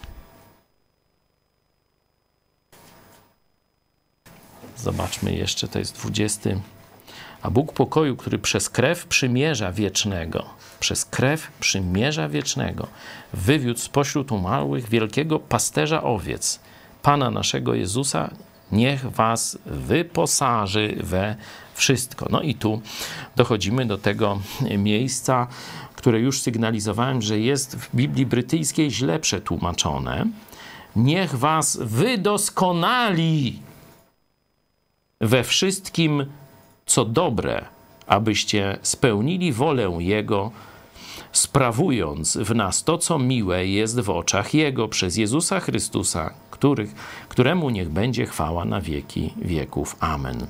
Zobaczmy 4.76 5.35
jeszcze, 5.35 5.68
to 5.68 5.78
jest 5.78 5.95
20 5.95 6.51
A 7.43 7.51
Bóg 7.51 7.73
pokoju, 7.73 8.16
który 8.16 8.39
przez 8.39 8.71
krew 8.71 9.07
przymierza 9.07 9.73
wiecznego, 9.73 10.45
przez 10.81 11.05
krew 11.05 11.53
przymierza 11.61 12.29
wiecznego, 12.29 12.87
wywiódł 13.33 13.81
spośród 13.81 14.33
umarłych 14.33 14.89
wielkiego 14.89 15.39
pasterza 15.39 16.03
owiec, 16.03 16.61
Pana 17.03 17.31
naszego 17.31 17.75
Jezusa, 17.75 18.31
niech 18.73 19.11
was 19.11 19.59
wyposaży 19.66 20.97
we 21.01 21.37
wszystko. 21.75 22.27
No 22.31 22.41
i 22.43 22.55
tu 22.55 22.83
dochodzimy 23.37 23.87
do 23.87 23.99
tego 23.99 24.41
miejsca, 24.79 25.47
które 25.97 26.21
już 26.21 26.43
sygnalizowałem, 26.43 27.23
że 27.23 27.39
jest 27.39 27.77
w 27.77 27.97
Biblii 27.97 28.27
brytyjskiej 28.27 28.91
źle 28.91 29.18
przetłumaczone. 29.18 30.27
Niech 30.97 31.35
was 31.39 31.79
wydoskonali 31.81 33.62
we 35.21 35.45
wszystkim, 35.45 36.27
co 36.91 37.05
dobre, 37.05 37.64
abyście 38.07 38.78
spełnili 38.82 39.53
wolę 39.53 39.97
Jego, 39.99 40.51
sprawując 41.32 42.36
w 42.36 42.55
nas 42.55 42.84
to, 42.84 42.99
co 42.99 43.18
miłe 43.18 43.66
jest 43.66 44.01
w 44.01 44.11
oczach 44.11 44.55
Jego 44.55 44.88
przez 44.88 45.16
Jezusa 45.16 45.61
Chrystusa, 45.61 46.34
których, 46.51 46.95
któremu 47.28 47.70
niech 47.70 47.88
będzie 47.88 48.26
chwała 48.26 48.64
na 48.64 48.80
wieki 48.80 49.34
wieków. 49.36 49.97
Amen. 50.01 50.47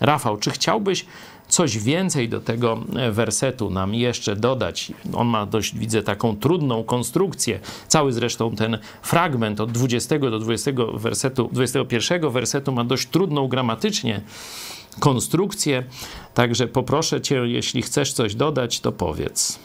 Rafał, 0.00 0.36
czy 0.36 0.50
chciałbyś 0.50 1.06
coś 1.48 1.78
więcej 1.78 2.28
do 2.28 2.40
tego 2.40 2.78
wersetu 3.12 3.70
nam 3.70 3.94
jeszcze 3.94 4.36
dodać? 4.36 4.92
On 5.14 5.26
ma 5.26 5.46
dość, 5.46 5.78
widzę, 5.78 6.02
taką 6.02 6.36
trudną 6.36 6.84
konstrukcję. 6.84 7.60
Cały 7.88 8.12
zresztą 8.12 8.56
ten 8.56 8.78
fragment 9.02 9.60
od 9.60 9.72
20 9.72 10.18
do 10.18 10.38
20 10.38 10.70
wersetu, 10.94 11.48
21 11.52 12.30
wersetu 12.30 12.72
ma 12.72 12.84
dość 12.84 13.08
trudną 13.08 13.48
gramatycznie 13.48 14.20
konstrukcję. 15.00 15.84
Także 16.34 16.66
poproszę 16.66 17.20
cię, 17.20 17.36
jeśli 17.36 17.82
chcesz 17.82 18.12
coś 18.12 18.34
dodać, 18.34 18.80
to 18.80 18.92
powiedz. 18.92 19.58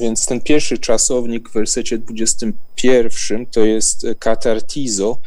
Więc 0.00 0.26
ten 0.26 0.40
pierwszy 0.40 0.78
czasownik 0.78 1.48
w 1.48 1.52
wersecie 1.52 1.98
21 1.98 3.46
to 3.46 3.60
jest 3.60 4.06
katartizo 4.18 5.18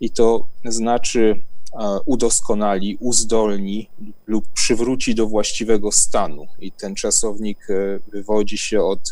i 0.00 0.10
to 0.10 0.46
znaczy 0.64 1.40
udoskonali, 2.04 2.96
uzdolni 3.00 3.88
lub 4.26 4.48
przywróci 4.48 5.14
do 5.14 5.26
właściwego 5.26 5.92
stanu. 5.92 6.46
I 6.60 6.72
ten 6.72 6.94
czasownik 6.94 7.70
e, 7.70 7.98
wywodzi 8.12 8.58
się 8.58 8.82
od, 8.82 9.10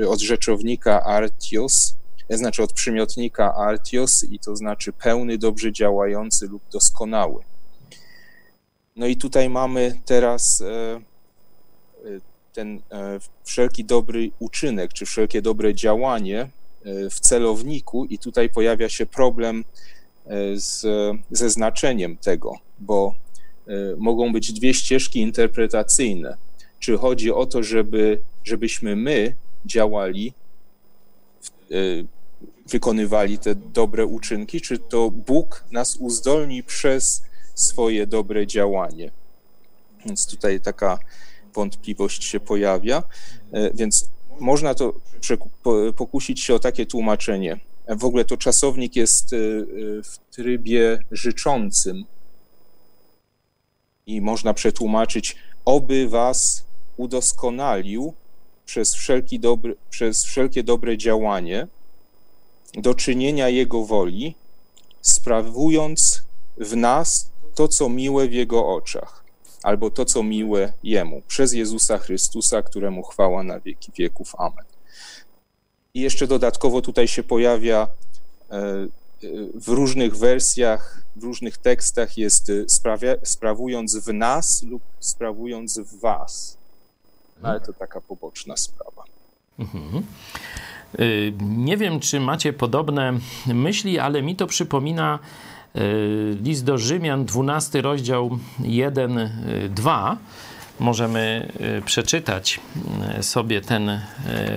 e, 0.00 0.08
od 0.08 0.20
rzeczownika 0.20 1.04
artios, 1.04 1.96
e, 2.28 2.38
znaczy 2.38 2.62
od 2.62 2.72
przymiotnika 2.72 3.54
artios 3.54 4.24
i 4.24 4.38
to 4.38 4.56
znaczy 4.56 4.92
pełny, 4.92 5.38
dobrze 5.38 5.72
działający 5.72 6.48
lub 6.48 6.62
doskonały. 6.72 7.42
No 8.96 9.06
i 9.06 9.16
tutaj 9.16 9.50
mamy 9.50 10.00
teraz 10.04 10.62
ten 12.52 12.82
wszelki 13.44 13.84
dobry 13.84 14.30
uczynek, 14.38 14.92
czy 14.92 15.06
wszelkie 15.06 15.42
dobre 15.42 15.74
działanie 15.74 16.50
w 17.10 17.20
celowniku 17.20 18.04
i 18.04 18.18
tutaj 18.18 18.50
pojawia 18.50 18.88
się 18.88 19.06
problem 19.06 19.64
z, 20.54 20.86
ze 21.30 21.50
znaczeniem 21.50 22.16
tego, 22.16 22.54
bo 22.78 23.14
e, 23.66 23.72
mogą 23.96 24.32
być 24.32 24.52
dwie 24.52 24.74
ścieżki 24.74 25.20
interpretacyjne. 25.20 26.36
Czy 26.78 26.96
chodzi 26.96 27.32
o 27.32 27.46
to, 27.46 27.62
żeby, 27.62 28.20
żebyśmy 28.44 28.96
my 28.96 29.34
działali, 29.66 30.34
e, 31.70 31.74
wykonywali 32.66 33.38
te 33.38 33.54
dobre 33.54 34.06
uczynki, 34.06 34.60
czy 34.60 34.78
to 34.78 35.10
Bóg 35.10 35.64
nas 35.72 35.96
uzdolni 35.96 36.62
przez 36.62 37.22
swoje 37.54 38.06
dobre 38.06 38.46
działanie? 38.46 39.10
Więc 40.06 40.26
tutaj 40.26 40.60
taka 40.60 40.98
wątpliwość 41.54 42.24
się 42.24 42.40
pojawia. 42.40 43.02
E, 43.52 43.70
więc 43.74 44.08
można 44.40 44.74
to 44.74 44.92
pokusić 45.96 46.40
się 46.40 46.54
o 46.54 46.58
takie 46.58 46.86
tłumaczenie. 46.86 47.60
W 47.88 48.04
ogóle 48.04 48.24
to 48.24 48.36
czasownik 48.36 48.96
jest 48.96 49.32
y, 49.32 49.36
y, 49.36 50.02
w 50.02 50.18
trybie 50.30 50.98
życzącym 51.10 52.04
i 54.06 54.20
można 54.20 54.54
przetłumaczyć, 54.54 55.36
oby 55.64 56.08
was 56.08 56.64
udoskonalił 56.96 58.14
przez, 58.66 58.94
wszelki 58.94 59.40
dobry, 59.40 59.76
przez 59.90 60.24
wszelkie 60.24 60.62
dobre 60.62 60.98
działanie 60.98 61.66
do 62.74 62.94
czynienia 62.94 63.48
Jego 63.48 63.84
woli, 63.84 64.34
sprawując 65.00 66.22
w 66.56 66.76
nas 66.76 67.30
to, 67.54 67.68
co 67.68 67.88
miłe 67.88 68.28
w 68.28 68.32
Jego 68.32 68.68
oczach, 68.68 69.24
albo 69.62 69.90
to, 69.90 70.04
co 70.04 70.22
miłe 70.22 70.72
Jemu, 70.82 71.22
przez 71.28 71.52
Jezusa 71.52 71.98
Chrystusa, 71.98 72.62
któremu 72.62 73.02
chwała 73.02 73.42
na 73.42 73.60
wieki 73.60 73.92
wieków. 73.98 74.34
Amen. 74.38 74.64
I 75.94 76.00
jeszcze 76.00 76.26
dodatkowo 76.26 76.82
tutaj 76.82 77.08
się 77.08 77.22
pojawia 77.22 77.88
e, 78.50 78.56
e, 78.56 78.88
w 79.54 79.68
różnych 79.68 80.16
wersjach, 80.16 81.02
w 81.16 81.22
różnych 81.22 81.58
tekstach 81.58 82.18
jest 82.18 82.50
e, 82.50 82.68
sprawia, 82.68 83.14
sprawując 83.22 83.96
w 83.96 84.12
nas 84.12 84.62
lub 84.62 84.82
sprawując 85.00 85.78
w 85.78 86.00
was. 86.00 86.58
No, 87.42 87.48
ale 87.48 87.60
to 87.60 87.72
taka 87.72 88.00
poboczna 88.00 88.56
sprawa. 88.56 89.04
Mhm. 89.58 90.02
Nie 91.40 91.76
wiem, 91.76 92.00
czy 92.00 92.20
macie 92.20 92.52
podobne 92.52 93.18
myśli, 93.46 93.98
ale 93.98 94.22
mi 94.22 94.36
to 94.36 94.46
przypomina 94.46 95.18
list 96.42 96.64
do 96.64 96.78
Rzymian, 96.78 97.24
12 97.24 97.82
rozdział 97.82 98.38
1, 98.60 99.30
2 99.70 100.16
możemy 100.80 101.52
y, 101.78 101.82
przeczytać 101.82 102.60
y, 103.18 103.22
sobie 103.22 103.60
ten 103.60 103.88
y, 103.88 104.00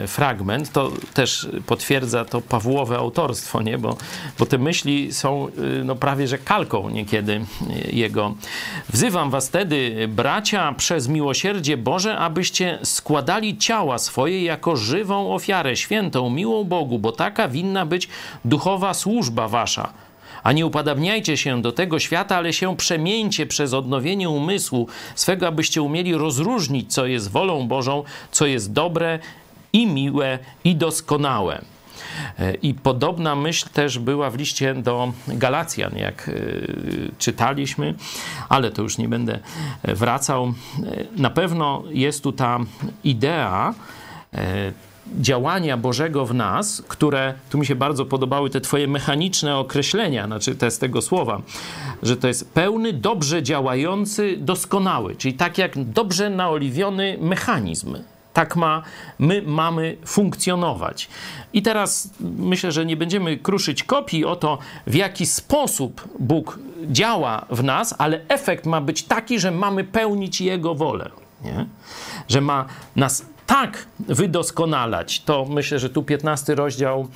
fragment, 0.07 0.71
to 0.71 0.91
też 1.13 1.47
potwierdza 1.65 2.25
to 2.25 2.41
Pawłowe 2.41 2.97
autorstwo, 2.97 3.61
nie? 3.61 3.77
Bo, 3.77 3.97
bo 4.39 4.45
te 4.45 4.57
myśli 4.57 5.13
są 5.13 5.47
no, 5.83 5.95
prawie 5.95 6.27
że 6.27 6.37
kalką 6.37 6.89
niekiedy 6.89 7.45
jego. 7.91 8.35
Wzywam 8.89 9.29
was 9.29 9.47
wtedy, 9.47 10.07
bracia, 10.07 10.73
przez 10.73 11.07
miłosierdzie 11.07 11.77
Boże, 11.77 12.17
abyście 12.17 12.79
składali 12.83 13.57
ciała 13.57 13.97
swoje 13.97 14.43
jako 14.43 14.75
żywą 14.75 15.33
ofiarę, 15.33 15.75
świętą, 15.75 16.29
miłą 16.29 16.63
Bogu, 16.63 16.99
bo 16.99 17.11
taka 17.11 17.47
winna 17.47 17.85
być 17.85 18.09
duchowa 18.45 18.93
służba 18.93 19.47
wasza 19.47 19.93
a 20.47 20.51
nie 20.51 20.65
upadabniajcie 20.65 21.37
się 21.37 21.61
do 21.61 21.71
tego 21.71 21.99
świata, 21.99 22.35
ale 22.35 22.53
się 22.53 22.77
przemieńcie 22.77 23.45
przez 23.45 23.73
odnowienie 23.73 24.29
umysłu 24.29 24.87
swego, 25.15 25.47
abyście 25.47 25.81
umieli 25.81 26.13
rozróżnić, 26.13 26.93
co 26.93 27.05
jest 27.05 27.31
wolą 27.31 27.67
Bożą, 27.67 28.03
co 28.31 28.45
jest 28.45 28.73
dobre 28.73 29.19
i 29.73 29.87
miłe 29.87 30.39
i 30.63 30.75
doskonałe. 30.75 31.61
E, 32.39 32.53
I 32.53 32.73
podobna 32.73 33.35
myśl 33.35 33.69
też 33.73 33.99
była 33.99 34.29
w 34.29 34.35
liście 34.35 34.75
do 34.75 35.13
Galacjan, 35.27 35.97
jak 35.97 36.29
e, 36.29 36.33
czytaliśmy, 37.17 37.93
ale 38.49 38.71
to 38.71 38.81
już 38.81 38.97
nie 38.97 39.09
będę 39.09 39.39
wracał. 39.83 40.45
E, 40.45 40.51
na 41.21 41.29
pewno 41.29 41.83
jest 41.89 42.23
tu 42.23 42.31
ta 42.31 42.59
idea 43.03 43.73
działania 45.19 45.77
Bożego 45.77 46.25
w 46.25 46.33
nas, 46.33 46.83
które, 46.87 47.33
tu 47.49 47.57
mi 47.57 47.65
się 47.65 47.75
bardzo 47.75 48.05
podobały 48.05 48.49
te 48.49 48.61
twoje 48.61 48.87
mechaniczne 48.87 49.57
określenia, 49.57 50.25
znaczy 50.25 50.55
te 50.55 50.71
z 50.71 50.79
tego 50.79 51.01
słowa, 51.01 51.41
że 52.03 52.17
to 52.17 52.27
jest 52.27 52.53
pełny, 52.53 52.93
dobrze 52.93 53.43
działający, 53.43 54.37
doskonały, 54.37 55.15
czyli 55.15 55.33
tak 55.33 55.57
jak 55.57 55.83
dobrze 55.83 56.29
naoliwiony 56.29 57.17
mechanizm. 57.21 57.97
Tak 58.33 58.55
ma, 58.55 58.83
my 59.19 59.41
mamy 59.41 59.97
funkcjonować. 60.05 61.09
I 61.53 61.61
teraz 61.61 62.09
myślę, 62.37 62.71
że 62.71 62.85
nie 62.85 62.97
będziemy 62.97 63.37
kruszyć 63.37 63.83
kopii 63.83 64.25
o 64.25 64.35
to, 64.35 64.57
w 64.87 64.95
jaki 64.95 65.25
sposób 65.25 66.07
Bóg 66.19 66.59
działa 66.91 67.45
w 67.49 67.63
nas, 67.63 67.95
ale 67.97 68.21
efekt 68.27 68.65
ma 68.65 68.81
być 68.81 69.03
taki, 69.03 69.39
że 69.39 69.51
mamy 69.51 69.83
pełnić 69.83 70.41
Jego 70.41 70.75
wolę. 70.75 71.09
Nie? 71.43 71.65
Że 72.27 72.41
ma 72.41 72.65
nas 72.95 73.25
tak 73.47 73.85
wydoskonalać. 73.99 75.21
To 75.21 75.45
myślę, 75.49 75.79
że 75.79 75.89
tu 75.89 76.03
15 76.03 76.55
rozdział, 76.55 77.07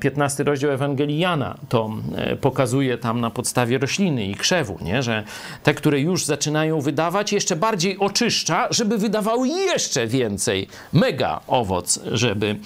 15 0.00 0.42
e, 0.42 0.46
rozdział 0.46 0.70
Ewangelii 0.70 1.18
Jana 1.18 1.56
to 1.68 1.90
e, 2.16 2.36
pokazuje 2.36 2.98
tam 2.98 3.20
na 3.20 3.30
podstawie 3.30 3.78
rośliny 3.78 4.26
i 4.26 4.34
krzewu, 4.34 4.78
nie? 4.82 5.02
że 5.02 5.24
te, 5.62 5.74
które 5.74 6.00
już 6.00 6.24
zaczynają 6.24 6.80
wydawać, 6.80 7.32
jeszcze 7.32 7.56
bardziej 7.56 7.98
oczyszcza, 7.98 8.68
żeby 8.70 8.98
wydawały 8.98 9.48
jeszcze 9.48 10.06
więcej, 10.06 10.68
mega 10.92 11.40
owoc, 11.46 12.00
żeby 12.12 12.56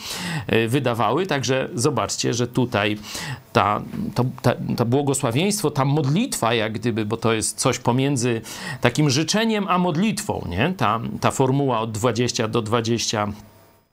e, 0.46 0.68
wydawały. 0.68 1.26
Także 1.26 1.68
zobaczcie, 1.74 2.34
że 2.34 2.46
tutaj 2.46 2.98
ta, 3.52 3.82
to, 4.14 4.24
ta, 4.42 4.54
ta 4.76 4.84
błogosławieństwo, 4.84 5.70
ta 5.70 5.84
modlitwa, 5.84 6.54
jak 6.54 6.72
gdyby, 6.72 7.04
bo 7.04 7.16
to 7.16 7.32
jest 7.32 7.58
coś 7.58 7.78
pomiędzy 7.78 8.40
takim 8.80 9.10
życzeniem 9.10 9.68
a 9.68 9.78
modlitwą, 9.78 10.46
nie? 10.48 10.74
Ta, 10.76 11.00
ta 11.20 11.30
formuła 11.30 11.80
od 11.80 11.92
20 11.92 12.48
do 12.48 12.62
20 12.62 12.71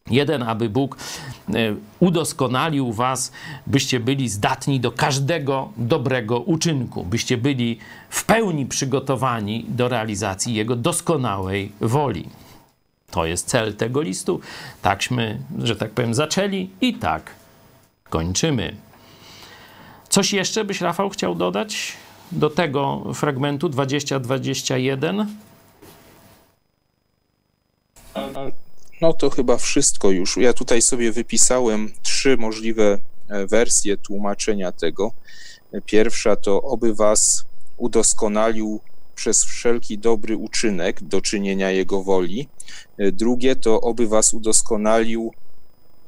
Jeden, 0.09 0.43
aby 0.43 0.69
Bóg 0.69 0.97
e, 0.97 1.75
udoskonalił 1.99 2.93
was, 2.93 3.31
byście 3.67 3.99
byli 3.99 4.29
zdatni 4.29 4.79
do 4.79 4.91
każdego 4.91 5.71
dobrego 5.77 6.39
uczynku, 6.39 7.05
byście 7.05 7.37
byli 7.37 7.79
w 8.09 8.25
pełni 8.25 8.65
przygotowani 8.65 9.65
do 9.67 9.87
realizacji 9.87 10.53
Jego 10.53 10.75
doskonałej 10.75 11.71
woli. 11.81 12.29
To 13.11 13.25
jest 13.25 13.47
cel 13.47 13.75
tego 13.75 14.01
listu. 14.01 14.39
Takśmy, 14.81 15.39
że 15.57 15.75
tak 15.75 15.91
powiem, 15.91 16.13
zaczęli 16.13 16.69
i 16.81 16.93
tak 16.93 17.31
kończymy. 18.09 18.75
Coś 20.09 20.33
jeszcze 20.33 20.65
byś, 20.65 20.81
Rafał, 20.81 21.09
chciał 21.09 21.35
dodać 21.35 21.93
do 22.31 22.49
tego 22.49 23.13
fragmentu 23.13 23.69
20-21? 23.69 25.25
No 29.01 29.13
to 29.13 29.29
chyba 29.29 29.57
wszystko 29.57 30.11
już. 30.11 30.37
Ja 30.37 30.53
tutaj 30.53 30.81
sobie 30.81 31.11
wypisałem 31.11 31.91
trzy 32.01 32.37
możliwe 32.37 32.97
e, 33.29 33.47
wersje 33.47 33.97
tłumaczenia 33.97 34.71
tego. 34.71 35.11
Pierwsza 35.85 36.35
to 36.35 36.61
oby 36.61 36.95
was 36.95 37.45
udoskonalił 37.77 38.79
przez 39.15 39.43
wszelki 39.43 39.97
dobry 39.97 40.37
uczynek 40.37 41.03
do 41.03 41.21
czynienia 41.21 41.71
Jego 41.71 42.03
woli. 42.03 42.47
E, 42.97 43.11
drugie 43.11 43.55
to 43.55 43.81
oby 43.81 44.07
was 44.07 44.33
udoskonalił 44.33 45.33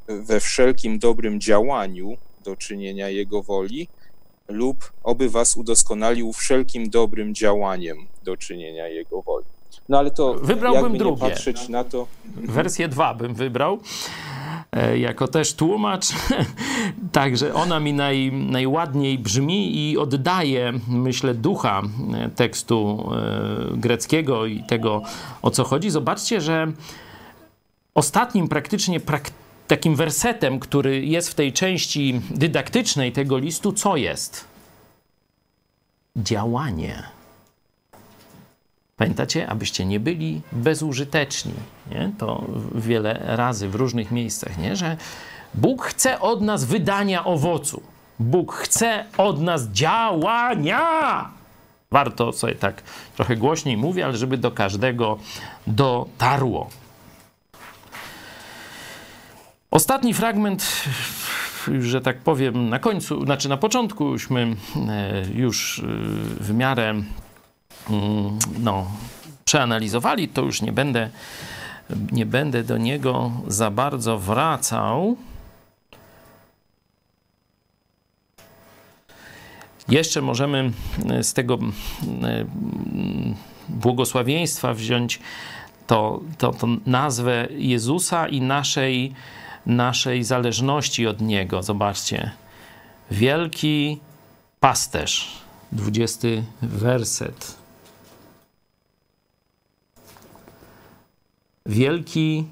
we 0.08 0.39
wszelkim 0.39 1.00
dobrym 1.00 1.42
działaniu 1.42 2.18
do 2.44 2.56
czynienia 2.56 3.10
Jego 3.10 3.44
woli 3.44 3.88
lub 4.48 4.92
oby 5.04 5.30
was 5.30 5.58
udoskonalił 5.58 6.34
wszelkim 6.34 6.89
dobrym 6.89 7.36
działaniem 7.36 7.98
do 8.24 8.38
czynienia 8.38 8.88
Jego 8.88 9.22
woli. 9.22 9.51
No 9.89 9.97
ale 9.97 10.11
to 10.11 10.34
Wybrałbym 10.34 10.97
drugie. 10.97 11.19
patrzeć 11.22 11.69
na 11.69 11.84
to. 11.84 12.07
Wersję 12.36 12.88
2 12.88 13.13
bym 13.13 13.34
wybrał. 13.34 13.80
e, 14.72 14.97
Jako 14.99 15.28
też 15.28 15.53
tłumacz, 15.53 16.05
także 17.11 17.53
ona 17.53 17.80
mi 17.80 17.93
naj, 17.93 18.32
najładniej 18.32 19.19
brzmi 19.19 19.89
i 19.91 19.97
oddaje, 19.97 20.74
myślę, 20.88 21.34
ducha 21.34 21.82
e, 22.13 22.30
tekstu 22.30 23.09
e, 23.74 23.78
greckiego 23.78 24.45
i 24.45 24.63
tego, 24.63 25.01
o 25.41 25.51
co 25.51 25.63
chodzi. 25.63 25.89
Zobaczcie, 25.89 26.41
że 26.41 26.72
ostatnim 27.95 28.47
praktycznie 28.47 28.99
prak 28.99 29.30
takim 29.67 29.95
wersetem, 29.95 30.59
który 30.59 31.05
jest 31.05 31.30
w 31.30 31.36
tej 31.36 31.53
części 31.53 32.22
dydaktycznej 32.30 33.11
tego 33.11 33.38
listu, 33.38 33.74
co 33.74 33.97
jest? 33.97 34.45
Działanie. 36.17 37.03
Pamiętacie, 38.98 39.50
abyście 39.50 39.86
nie 39.86 40.00
byli 40.00 40.42
bezużyteczni. 40.52 41.54
Nie? 41.92 42.12
To 42.18 42.46
wiele 42.76 43.22
razy 43.24 43.70
w 43.70 43.76
różnych 43.76 44.12
miejscach, 44.12 44.58
nie? 44.58 44.76
że 44.76 44.98
Bóg 45.54 45.86
chce 45.86 46.20
od 46.20 46.42
nas 46.42 46.66
wydania 46.66 47.26
owocu. 47.26 47.82
Bóg 48.20 48.54
chce 48.54 49.06
od 49.18 49.42
nas 49.42 49.68
działania. 49.68 51.30
Warto 51.92 52.34
sobie 52.34 52.56
tak 52.56 52.84
trochę 53.16 53.36
głośniej 53.36 53.78
mówić, 53.78 54.04
ale 54.04 54.18
żeby 54.18 54.38
do 54.38 54.52
każdego 54.52 55.18
dotarło. 55.68 56.70
Ostatni 59.72 60.14
fragment, 60.14 60.84
że 61.80 62.02
tak 62.02 62.18
powiem, 62.18 62.70
na 62.70 62.80
końcu, 62.80 63.26
znaczy 63.26 63.50
na 63.50 63.58
początkuśmy 63.58 64.56
e, 64.89 65.24
już 65.34 65.80
e, 65.80 65.84
w 66.44 66.54
miarę 66.54 66.94
no, 68.60 68.92
przeanalizowali, 69.46 70.28
to 70.28 70.42
już 70.42 70.62
nie 70.62 70.72
będę, 70.72 71.10
nie 72.12 72.26
będę 72.26 72.64
do 72.64 72.78
niego 72.78 73.32
za 73.48 73.72
bardzo 73.72 74.20
wracał. 74.20 75.18
Jeszcze 79.90 80.22
możemy 80.22 80.72
z 81.22 81.34
tego 81.34 81.60
błogosławieństwa 83.70 84.74
wziąć 84.74 85.20
to, 85.88 86.22
to, 86.38 86.52
to 86.52 86.68
nazwę 86.86 87.48
Jezusa 87.52 88.28
i 88.28 88.42
naszej, 88.42 89.14
naszej 89.66 90.24
zależności 90.24 91.08
od 91.08 91.22
Niego. 91.22 91.64
Zobaczcie. 91.64 92.32
Wielki 93.12 94.00
pasterz. 94.60 95.42
20 95.72 96.28
werset. 96.62 97.61
Wielki 101.66 102.45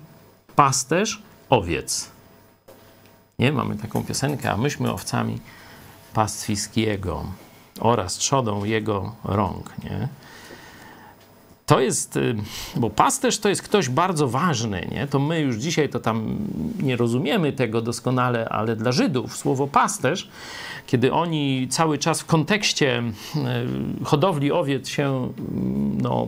pasterz 0.56 1.22
owiec. 1.50 2.10
Nie, 3.40 3.52
mamy 3.52 3.76
taką 3.76 4.04
piosenkę, 4.04 4.52
a 4.52 4.58
myśmy 4.58 4.92
owcami 4.92 5.40
pastwiskiego 6.14 7.26
oraz 7.80 8.18
trzodą 8.18 8.64
jego 8.64 9.16
rąk, 9.24 9.74
nie? 9.84 10.08
To 11.66 11.80
jest, 11.80 12.20
bo 12.76 12.90
pasterz 12.90 13.40
to 13.40 13.50
jest 13.50 13.62
ktoś 13.62 13.90
bardzo 13.90 14.28
ważny, 14.28 14.88
nie? 14.92 15.08
To 15.08 15.20
my 15.20 15.40
już 15.40 15.56
dzisiaj 15.56 15.90
to 15.90 16.00
tam 16.00 16.38
nie 16.82 16.96
rozumiemy 16.96 17.54
tego 17.54 17.82
doskonale, 17.82 18.50
ale 18.50 18.76
dla 18.76 18.92
Żydów 18.92 19.38
słowo 19.38 19.68
pasterz, 19.68 20.30
kiedy 20.88 21.14
oni 21.14 21.68
cały 21.70 21.98
czas 21.98 22.22
w 22.22 22.26
kontekście 22.26 23.04
hodowli 24.04 24.52
owiec 24.52 24.88
się 24.88 25.34
no, 26.02 26.28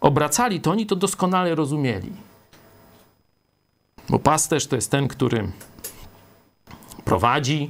obracali, 0.00 0.60
to 0.60 0.70
oni 0.70 0.86
to 0.86 0.96
doskonale 0.96 1.54
rozumieli. 1.54 2.12
Bo 4.08 4.18
pasterz 4.18 4.66
to 4.66 4.76
jest 4.76 4.90
ten, 4.90 5.08
który 5.08 5.50
prowadzi, 7.04 7.68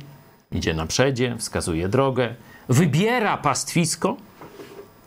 idzie 0.52 0.74
na 0.74 0.86
przedzie, 0.86 1.36
wskazuje 1.38 1.88
drogę, 1.88 2.34
wybiera 2.68 3.36
pastwisko. 3.36 4.16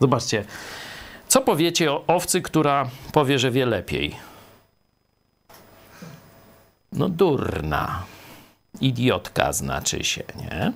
Zobaczcie, 0.00 0.44
co 1.28 1.40
powiecie 1.40 1.92
o 1.92 2.04
owcy, 2.06 2.42
która 2.42 2.90
powie, 3.12 3.38
że 3.38 3.50
wie 3.50 3.66
lepiej? 3.66 4.16
No 6.92 7.08
durna. 7.08 8.04
Idiotka 8.80 9.52
znaczy 9.52 10.04
się, 10.04 10.22
nie? 10.36 10.72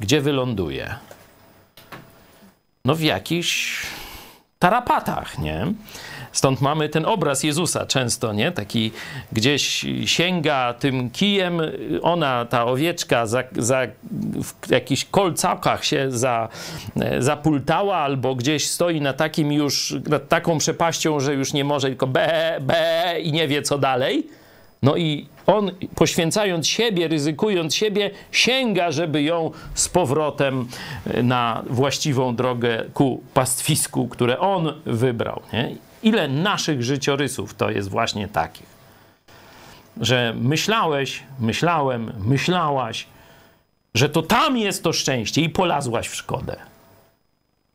Gdzie 0.00 0.20
wyląduje? 0.20 0.94
No 2.84 2.94
w 2.94 3.00
jakichś 3.00 3.82
tarapatach, 4.60 5.38
nie? 5.38 5.66
Stąd 6.32 6.60
mamy 6.60 6.88
ten 6.88 7.06
obraz 7.06 7.42
Jezusa 7.42 7.86
często, 7.86 8.32
nie? 8.32 8.52
Taki 8.52 8.92
gdzieś 9.32 9.86
sięga 10.04 10.74
tym 10.74 11.10
kijem, 11.10 11.60
ona, 12.02 12.44
ta 12.44 12.64
owieczka, 12.66 13.26
za, 13.26 13.42
za, 13.56 13.80
w 14.62 14.70
jakichś 14.70 15.04
kolcakach 15.04 15.84
się 15.84 16.10
za, 16.10 16.48
zapultała 17.18 17.96
albo 17.96 18.34
gdzieś 18.34 18.70
stoi 18.70 19.00
na 19.00 19.12
takim 19.12 19.52
już, 19.52 19.94
nad 20.08 20.28
taką 20.28 20.58
przepaścią, 20.58 21.20
że 21.20 21.34
już 21.34 21.52
nie 21.52 21.64
może, 21.64 21.88
tylko 21.88 22.06
be, 22.06 22.58
be 22.60 23.14
i 23.22 23.32
nie 23.32 23.48
wie 23.48 23.62
co 23.62 23.78
dalej. 23.78 24.39
No 24.82 24.96
i 24.96 25.26
on 25.46 25.70
poświęcając 25.94 26.68
siebie, 26.68 27.08
ryzykując 27.08 27.74
siebie, 27.74 28.10
sięga, 28.32 28.90
żeby 28.90 29.22
ją 29.22 29.50
z 29.74 29.88
powrotem 29.88 30.68
na 31.22 31.62
właściwą 31.70 32.36
drogę 32.36 32.84
ku 32.94 33.22
pastwisku, 33.34 34.08
które 34.08 34.38
on 34.38 34.72
wybrał. 34.86 35.42
Nie? 35.52 35.74
Ile 36.02 36.28
naszych 36.28 36.82
życiorysów 36.82 37.54
to 37.54 37.70
jest 37.70 37.90
właśnie 37.90 38.28
takich, 38.28 38.66
że 40.00 40.34
myślałeś, 40.40 41.22
myślałem, 41.40 42.12
myślałaś, 42.24 43.06
że 43.94 44.08
to 44.08 44.22
tam 44.22 44.56
jest 44.56 44.84
to 44.84 44.92
szczęście 44.92 45.40
i 45.40 45.48
polazłaś 45.48 46.08
w 46.08 46.14
szkodę. 46.14 46.56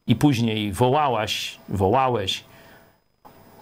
I 0.07 0.15
później 0.15 0.71
wołałaś, 0.71 1.57
wołałeś, 1.69 2.43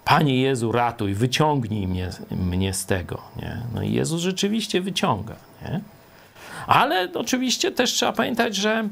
Panie 0.05 0.41
Jezu, 0.41 0.71
ratuj, 0.71 1.13
wyciągnij 1.13 1.87
mnie, 1.87 2.09
mnie 2.31 2.73
z 2.73 2.85
tego. 2.85 3.21
Nie? 3.37 3.61
No 3.73 3.81
i 3.81 3.93
Jezus 3.93 4.21
rzeczywiście 4.21 4.81
wyciąga. 4.81 5.35
Nie? 5.61 5.81
Ale 6.67 7.09
oczywiście 7.13 7.71
też 7.71 7.91
trzeba 7.91 8.13
pamiętać, 8.13 8.55
że 8.55 8.89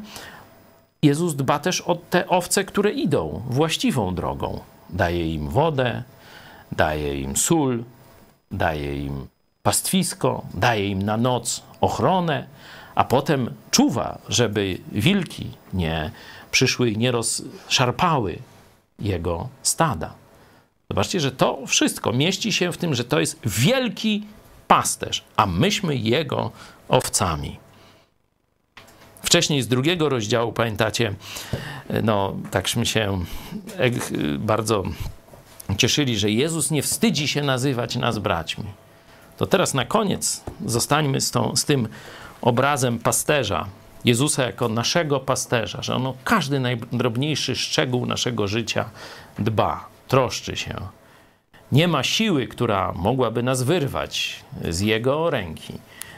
Jezus 1.02 1.36
dba 1.36 1.60
też 1.60 1.82
o 1.82 1.96
te 1.96 2.28
owce, 2.28 2.64
które 2.64 2.92
idą 2.92 3.42
właściwą 3.50 4.16
drogą. 4.16 4.60
Daje 4.90 5.34
im 5.34 5.50
wodę, 5.50 6.04
daje 6.72 7.22
im 7.22 7.38
sól, 7.38 7.84
daje 8.52 9.06
im 9.06 9.28
pastwisko, 9.64 10.44
daje 10.54 10.88
im 10.88 11.02
na 11.02 11.18
noc 11.18 11.64
ochronę, 11.82 12.48
a 12.96 13.04
potem 13.04 13.54
czuwa, 13.72 14.18
żeby 14.30 14.78
wilki 14.92 15.52
nie 15.74 16.12
przyszły 16.52 16.90
i 16.90 16.98
nie 16.98 17.12
rozszarpały 17.12 18.38
jego 19.00 19.50
stada. 19.64 20.21
Zobaczcie, 20.92 21.20
że 21.20 21.32
to 21.32 21.60
wszystko 21.68 22.14
mieści 22.14 22.54
się 22.54 22.72
w 22.72 22.78
tym, 22.78 22.96
że 22.96 23.04
to 23.04 23.20
jest 23.20 23.40
wielki 23.46 24.26
pasterz, 24.68 25.24
a 25.36 25.46
myśmy 25.46 25.96
jego 25.96 26.52
owcami. 26.90 27.60
Wcześniej 29.24 29.62
z 29.62 29.68
drugiego 29.68 30.10
rozdziału, 30.10 30.54
pamiętacie, 30.54 31.14
no 32.04 32.36
takśmy 32.52 32.86
się 32.86 33.26
bardzo 34.40 34.84
cieszyli, 35.78 36.18
że 36.18 36.30
Jezus 36.30 36.72
nie 36.72 36.82
wstydzi 36.82 37.28
się 37.28 37.42
nazywać 37.42 37.96
nas 37.96 38.20
braćmi. 38.20 38.66
To 39.38 39.48
teraz 39.48 39.74
na 39.74 39.86
koniec 39.86 40.44
zostańmy 40.66 41.22
z, 41.22 41.32
tą, 41.32 41.56
z 41.56 41.66
tym 41.66 41.88
obrazem 42.42 43.00
pasterza, 43.00 43.68
Jezusa 44.06 44.44
jako 44.44 44.70
naszego 44.70 45.20
pasterza, 45.20 45.82
że 45.82 45.96
on 45.96 46.08
o 46.08 46.14
każdy 46.24 46.60
najdrobniejszy 46.60 47.56
szczegół 47.56 48.06
naszego 48.06 48.48
życia 48.48 48.90
dba, 49.40 49.91
troszczy 50.12 50.56
się. 50.56 50.76
Nie 51.72 51.88
ma 51.88 52.04
siły, 52.04 52.48
która 52.48 52.94
mogłaby 52.96 53.44
nas 53.44 53.64
wyrwać 53.64 54.44
z 54.70 54.80
Jego 54.80 55.30
ręki. 55.30 55.74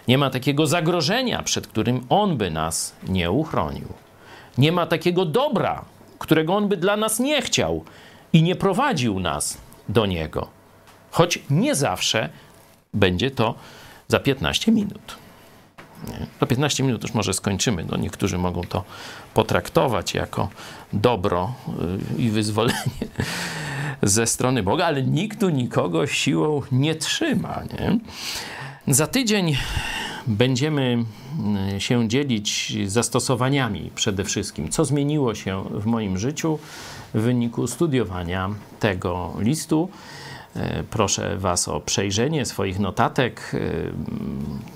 Nie 0.07 0.17
ma 0.17 0.29
takiego 0.29 0.67
zagrożenia, 0.67 1.43
przed 1.43 1.67
którym 1.67 2.05
On 2.09 2.37
by 2.37 2.51
nas 2.51 2.95
nie 3.07 3.31
uchronił. 3.31 3.87
Nie 4.57 4.71
ma 4.71 4.85
takiego 4.85 5.25
dobra, 5.25 5.85
którego 6.19 6.55
On 6.55 6.67
by 6.67 6.77
dla 6.77 6.97
nas 6.97 7.19
nie 7.19 7.41
chciał 7.41 7.83
i 8.33 8.43
nie 8.43 8.55
prowadził 8.55 9.19
nas 9.19 9.57
do 9.89 10.05
Niego. 10.05 10.47
Choć 11.11 11.39
nie 11.49 11.75
zawsze 11.75 12.29
będzie 12.93 13.31
to 13.31 13.55
za 14.07 14.19
15 14.19 14.71
minut. 14.71 15.22
To 16.39 16.47
15 16.47 16.83
minut 16.83 17.03
już 17.03 17.13
może 17.13 17.33
skończymy. 17.33 17.85
No, 17.91 17.97
niektórzy 17.97 18.37
mogą 18.37 18.61
to 18.61 18.83
potraktować 19.33 20.13
jako 20.13 20.49
dobro 20.93 21.53
y, 22.17 22.21
i 22.21 22.29
wyzwolenie 22.29 22.79
ze 24.01 24.27
strony 24.27 24.63
Boga, 24.63 24.85
ale 24.85 25.03
nikt 25.03 25.39
tu 25.39 25.49
nikogo 25.49 26.07
siłą 26.07 26.61
nie 26.71 26.95
trzyma. 26.95 27.61
Nie? 27.79 27.99
Za 28.93 29.07
tydzień 29.07 29.57
będziemy 30.27 31.05
y, 31.75 31.81
się 31.81 32.09
dzielić 32.09 32.77
zastosowaniami 32.85 33.91
przede 33.95 34.23
wszystkim, 34.23 34.69
co 34.69 34.85
zmieniło 34.85 35.35
się 35.35 35.63
w 35.71 35.85
moim 35.85 36.17
życiu 36.17 36.59
w 37.13 37.21
wyniku 37.21 37.67
studiowania 37.67 38.49
tego 38.79 39.33
listu. 39.39 39.89
E, 40.55 40.83
proszę 40.83 41.37
Was 41.37 41.67
o 41.67 41.79
przejrzenie 41.79 42.45
swoich 42.45 42.79
notatek, 42.79 43.51
e, 43.53 43.59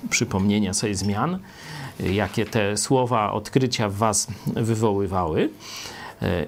przypomnienia 0.09 0.73
sobie 0.73 0.95
zmian, 0.95 1.39
e, 1.99 2.13
jakie 2.13 2.45
te 2.45 2.77
słowa 2.77 3.33
odkrycia 3.33 3.89
w 3.89 3.93
Was 3.93 4.27
wywoływały. 4.45 5.49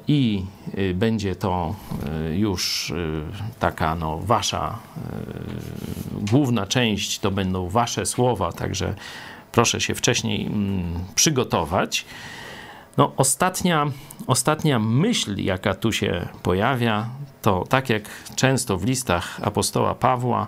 I 0.08 0.46
będzie 0.94 1.36
to 1.36 1.76
już 2.36 2.94
taka 3.60 3.96
no, 3.96 4.20
wasza 4.20 4.80
główna 6.32 6.66
część, 6.66 7.20
to 7.20 7.32
będą 7.32 7.70
wasze 7.70 8.06
słowa, 8.06 8.52
także 8.52 8.96
proszę 9.52 9.82
się 9.82 9.96
wcześniej 9.96 10.46
mm, 10.46 10.84
przygotować. 11.16 12.06
No, 12.98 13.12
ostatnia, 13.18 13.92
ostatnia 14.28 14.80
myśl, 14.80 15.36
jaka 15.38 15.74
tu 15.74 15.92
się 15.92 16.28
pojawia, 16.44 17.10
to 17.42 17.64
tak 17.70 17.90
jak 17.90 18.04
często 18.36 18.78
w 18.78 18.86
listach 18.86 19.40
apostoła 19.44 19.96
Pawła, 19.96 20.48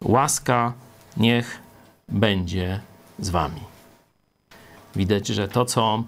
łaska 0.00 0.72
niech 1.16 1.58
będzie 2.08 2.80
z 3.18 3.28
wami. 3.28 3.60
Widać, 4.96 5.26
że 5.26 5.48
to, 5.48 5.64
co 5.64 6.04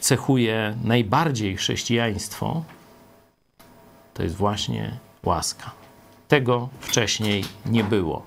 cechuje 0.00 0.76
najbardziej 0.84 1.56
chrześcijaństwo, 1.56 2.64
to 4.14 4.22
jest 4.22 4.36
właśnie 4.36 4.98
łaska. 5.24 5.70
Tego 6.28 6.68
wcześniej 6.80 7.44
nie 7.66 7.84
było. 7.84 8.22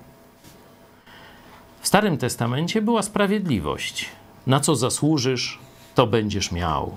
W 1.80 1.88
Starym 1.88 2.18
Testamencie 2.18 2.82
była 2.82 3.02
sprawiedliwość. 3.02 4.08
Na 4.46 4.60
co 4.60 4.76
zasłużysz, 4.76 5.58
to 5.94 6.06
będziesz 6.06 6.52
miał. 6.52 6.96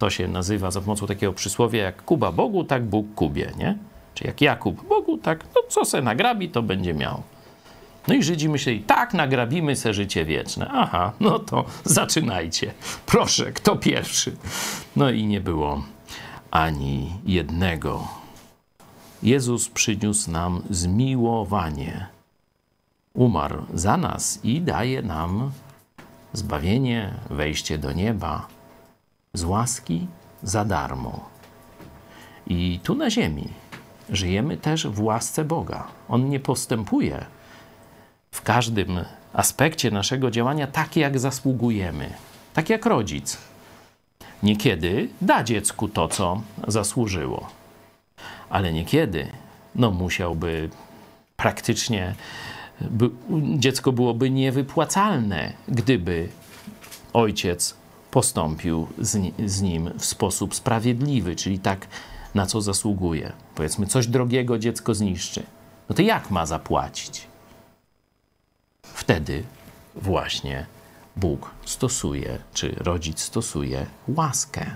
To 0.00 0.10
się 0.10 0.28
nazywa 0.28 0.70
za 0.70 0.80
pomocą 0.80 1.06
takiego 1.06 1.32
przysłowia 1.32 1.82
jak 1.82 2.02
Kuba 2.02 2.32
Bogu, 2.32 2.64
tak 2.64 2.84
Bóg 2.84 3.14
Kubie, 3.14 3.52
nie? 3.58 3.76
Czy 4.14 4.26
jak 4.26 4.40
Jakub 4.40 4.88
Bogu, 4.88 5.18
tak, 5.18 5.44
no 5.54 5.62
co 5.68 5.84
se 5.84 6.02
nagrabi, 6.02 6.48
to 6.48 6.62
będzie 6.62 6.94
miał. 6.94 7.22
No 8.08 8.14
i 8.14 8.22
Żydzi 8.22 8.48
myśleli, 8.48 8.80
tak, 8.80 9.14
nagrabimy 9.14 9.76
se 9.76 9.94
życie 9.94 10.24
wieczne. 10.24 10.70
Aha, 10.72 11.12
no 11.20 11.38
to 11.38 11.64
zaczynajcie. 11.84 12.74
Proszę, 13.06 13.52
kto 13.52 13.76
pierwszy? 13.76 14.36
No 14.96 15.10
i 15.10 15.26
nie 15.26 15.40
było 15.40 15.82
ani 16.50 17.12
jednego. 17.26 18.08
Jezus 19.22 19.68
przyniósł 19.68 20.30
nam 20.30 20.62
zmiłowanie. 20.70 22.06
Umarł 23.14 23.62
za 23.74 23.96
nas 23.96 24.40
i 24.44 24.60
daje 24.60 25.02
nam 25.02 25.50
zbawienie, 26.32 27.14
wejście 27.30 27.78
do 27.78 27.92
nieba 27.92 28.59
z 29.34 29.44
łaski 29.44 30.06
za 30.42 30.64
darmo. 30.64 31.28
I 32.46 32.80
tu 32.82 32.94
na 32.94 33.10
ziemi 33.10 33.48
żyjemy 34.08 34.56
też 34.56 34.86
w 34.86 35.02
łasce 35.02 35.44
Boga. 35.44 35.86
On 36.08 36.28
nie 36.28 36.40
postępuje 36.40 37.24
w 38.30 38.42
każdym 38.42 39.04
aspekcie 39.32 39.90
naszego 39.90 40.30
działania 40.30 40.66
tak, 40.66 40.96
jak 40.96 41.18
zasługujemy, 41.18 42.10
tak 42.54 42.70
jak 42.70 42.86
rodzic. 42.86 43.38
Niekiedy 44.42 45.08
da 45.20 45.44
dziecku 45.44 45.88
to, 45.88 46.08
co 46.08 46.42
zasłużyło, 46.68 47.48
ale 48.50 48.72
niekiedy 48.72 49.26
no, 49.74 49.90
musiałby 49.90 50.70
praktycznie 51.36 52.14
by, 52.80 53.10
dziecko 53.58 53.92
byłoby 53.92 54.30
niewypłacalne, 54.30 55.52
gdyby 55.68 56.28
ojciec 57.12 57.79
postąpił 58.10 58.86
z, 58.98 59.18
z 59.46 59.62
nim 59.62 59.90
w 59.98 60.04
sposób 60.04 60.54
sprawiedliwy, 60.54 61.36
czyli 61.36 61.58
tak, 61.58 61.86
na 62.34 62.46
co 62.46 62.60
zasługuje. 62.60 63.32
Powiedzmy, 63.54 63.86
coś 63.86 64.06
drogiego 64.06 64.58
dziecko 64.58 64.94
zniszczy. 64.94 65.42
No 65.88 65.94
to 65.94 66.02
jak 66.02 66.30
ma 66.30 66.46
zapłacić? 66.46 67.26
Wtedy 68.82 69.42
właśnie 69.94 70.66
Bóg 71.16 71.50
stosuje, 71.64 72.38
czy 72.54 72.74
rodzic 72.76 73.20
stosuje 73.20 73.86
łaskę. 74.08 74.66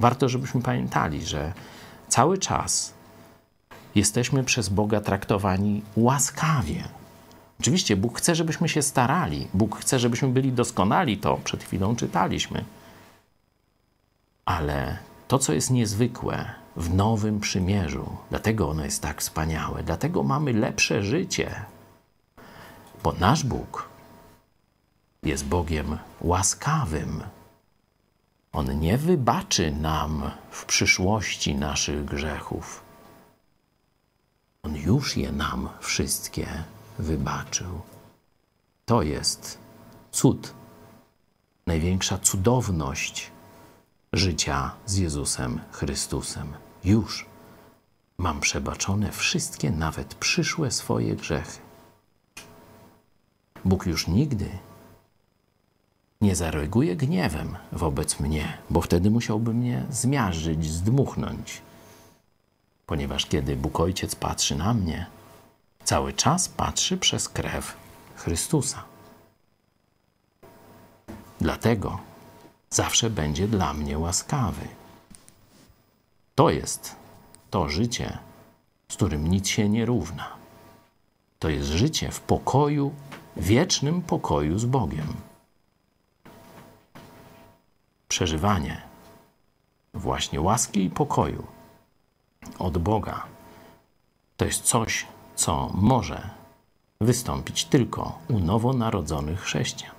Warto, 0.00 0.28
żebyśmy 0.28 0.62
pamiętali, 0.62 1.26
że 1.26 1.52
cały 2.08 2.38
czas 2.38 2.94
jesteśmy 3.94 4.44
przez 4.44 4.68
Boga 4.68 5.00
traktowani 5.00 5.82
łaskawie. 5.96 6.84
Oczywiście 7.60 7.96
Bóg 7.96 8.18
chce, 8.18 8.34
żebyśmy 8.34 8.68
się 8.68 8.82
starali, 8.82 9.48
Bóg 9.54 9.78
chce, 9.78 9.98
żebyśmy 9.98 10.28
byli 10.28 10.52
doskonali, 10.52 11.18
to 11.18 11.36
przed 11.44 11.64
chwilą 11.64 11.96
czytaliśmy. 11.96 12.64
Ale 14.44 14.98
to, 15.28 15.38
co 15.38 15.52
jest 15.52 15.70
niezwykłe 15.70 16.54
w 16.76 16.94
nowym 16.94 17.40
przymierzu, 17.40 18.16
dlatego 18.30 18.68
ono 18.68 18.84
jest 18.84 19.02
tak 19.02 19.20
wspaniałe, 19.20 19.82
dlatego 19.82 20.22
mamy 20.22 20.52
lepsze 20.52 21.02
życie, 21.02 21.64
bo 23.02 23.12
nasz 23.12 23.44
Bóg 23.44 23.88
jest 25.22 25.46
Bogiem 25.46 25.98
łaskawym. 26.20 27.22
On 28.52 28.80
nie 28.80 28.98
wybaczy 28.98 29.72
nam 29.72 30.30
w 30.50 30.64
przyszłości 30.64 31.54
naszych 31.54 32.04
grzechów. 32.04 32.84
On 34.62 34.76
już 34.76 35.16
je 35.16 35.32
nam 35.32 35.68
wszystkie 35.80 36.46
wybaczył. 36.98 37.80
To 38.84 39.02
jest 39.02 39.58
cud, 40.12 40.54
największa 41.66 42.18
cudowność 42.18 43.30
życia 44.12 44.70
z 44.86 44.96
Jezusem 44.96 45.60
Chrystusem. 45.72 46.52
Już 46.84 47.26
mam 48.18 48.40
przebaczone 48.40 49.12
wszystkie, 49.12 49.70
nawet 49.70 50.14
przyszłe 50.14 50.70
swoje 50.70 51.16
grzechy. 51.16 51.58
Bóg 53.64 53.86
już 53.86 54.08
nigdy 54.08 54.48
nie 56.20 56.36
zareaguje 56.36 56.96
gniewem 56.96 57.56
wobec 57.72 58.20
mnie, 58.20 58.58
bo 58.70 58.80
wtedy 58.80 59.10
musiałby 59.10 59.54
mnie 59.54 59.84
zmiażdżyć, 59.90 60.70
zdmuchnąć. 60.70 61.62
Ponieważ 62.86 63.26
kiedy 63.26 63.56
Bóg 63.56 63.80
Ojciec 63.80 64.14
patrzy 64.14 64.56
na 64.56 64.74
mnie, 64.74 65.06
cały 65.84 66.12
czas 66.12 66.48
patrzy 66.48 66.96
przez 66.96 67.28
krew 67.28 67.76
Chrystusa. 68.16 68.84
Dlatego 71.40 71.98
zawsze 72.70 73.10
będzie 73.10 73.48
dla 73.48 73.74
mnie 73.74 73.98
łaskawy. 73.98 74.68
To 76.34 76.50
jest 76.50 76.96
to 77.50 77.68
życie, 77.68 78.18
z 78.88 78.96
którym 78.96 79.26
nic 79.26 79.48
się 79.48 79.68
nie 79.68 79.86
równa. 79.86 80.28
To 81.38 81.48
jest 81.48 81.68
życie 81.68 82.10
w 82.10 82.20
pokoju, 82.20 82.94
wiecznym 83.36 84.02
pokoju 84.02 84.58
z 84.58 84.64
Bogiem. 84.64 85.14
Przeżywanie 88.08 88.82
właśnie 89.94 90.40
łaski 90.40 90.84
i 90.84 90.90
pokoju 90.90 91.46
od 92.58 92.78
Boga 92.78 93.34
to 94.36 94.44
jest 94.44 94.62
coś, 94.62 95.06
co 95.36 95.70
może 95.74 96.30
wystąpić 97.00 97.64
tylko 97.64 98.18
u 98.28 98.38
nowonarodzonych 98.38 99.40
chrześcijan. 99.40 99.94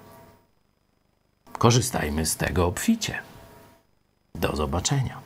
Korzystajmy 1.57 2.25
z 2.25 2.37
tego 2.37 2.65
obficie. 2.65 3.19
Do 4.35 4.55
zobaczenia. 4.55 5.24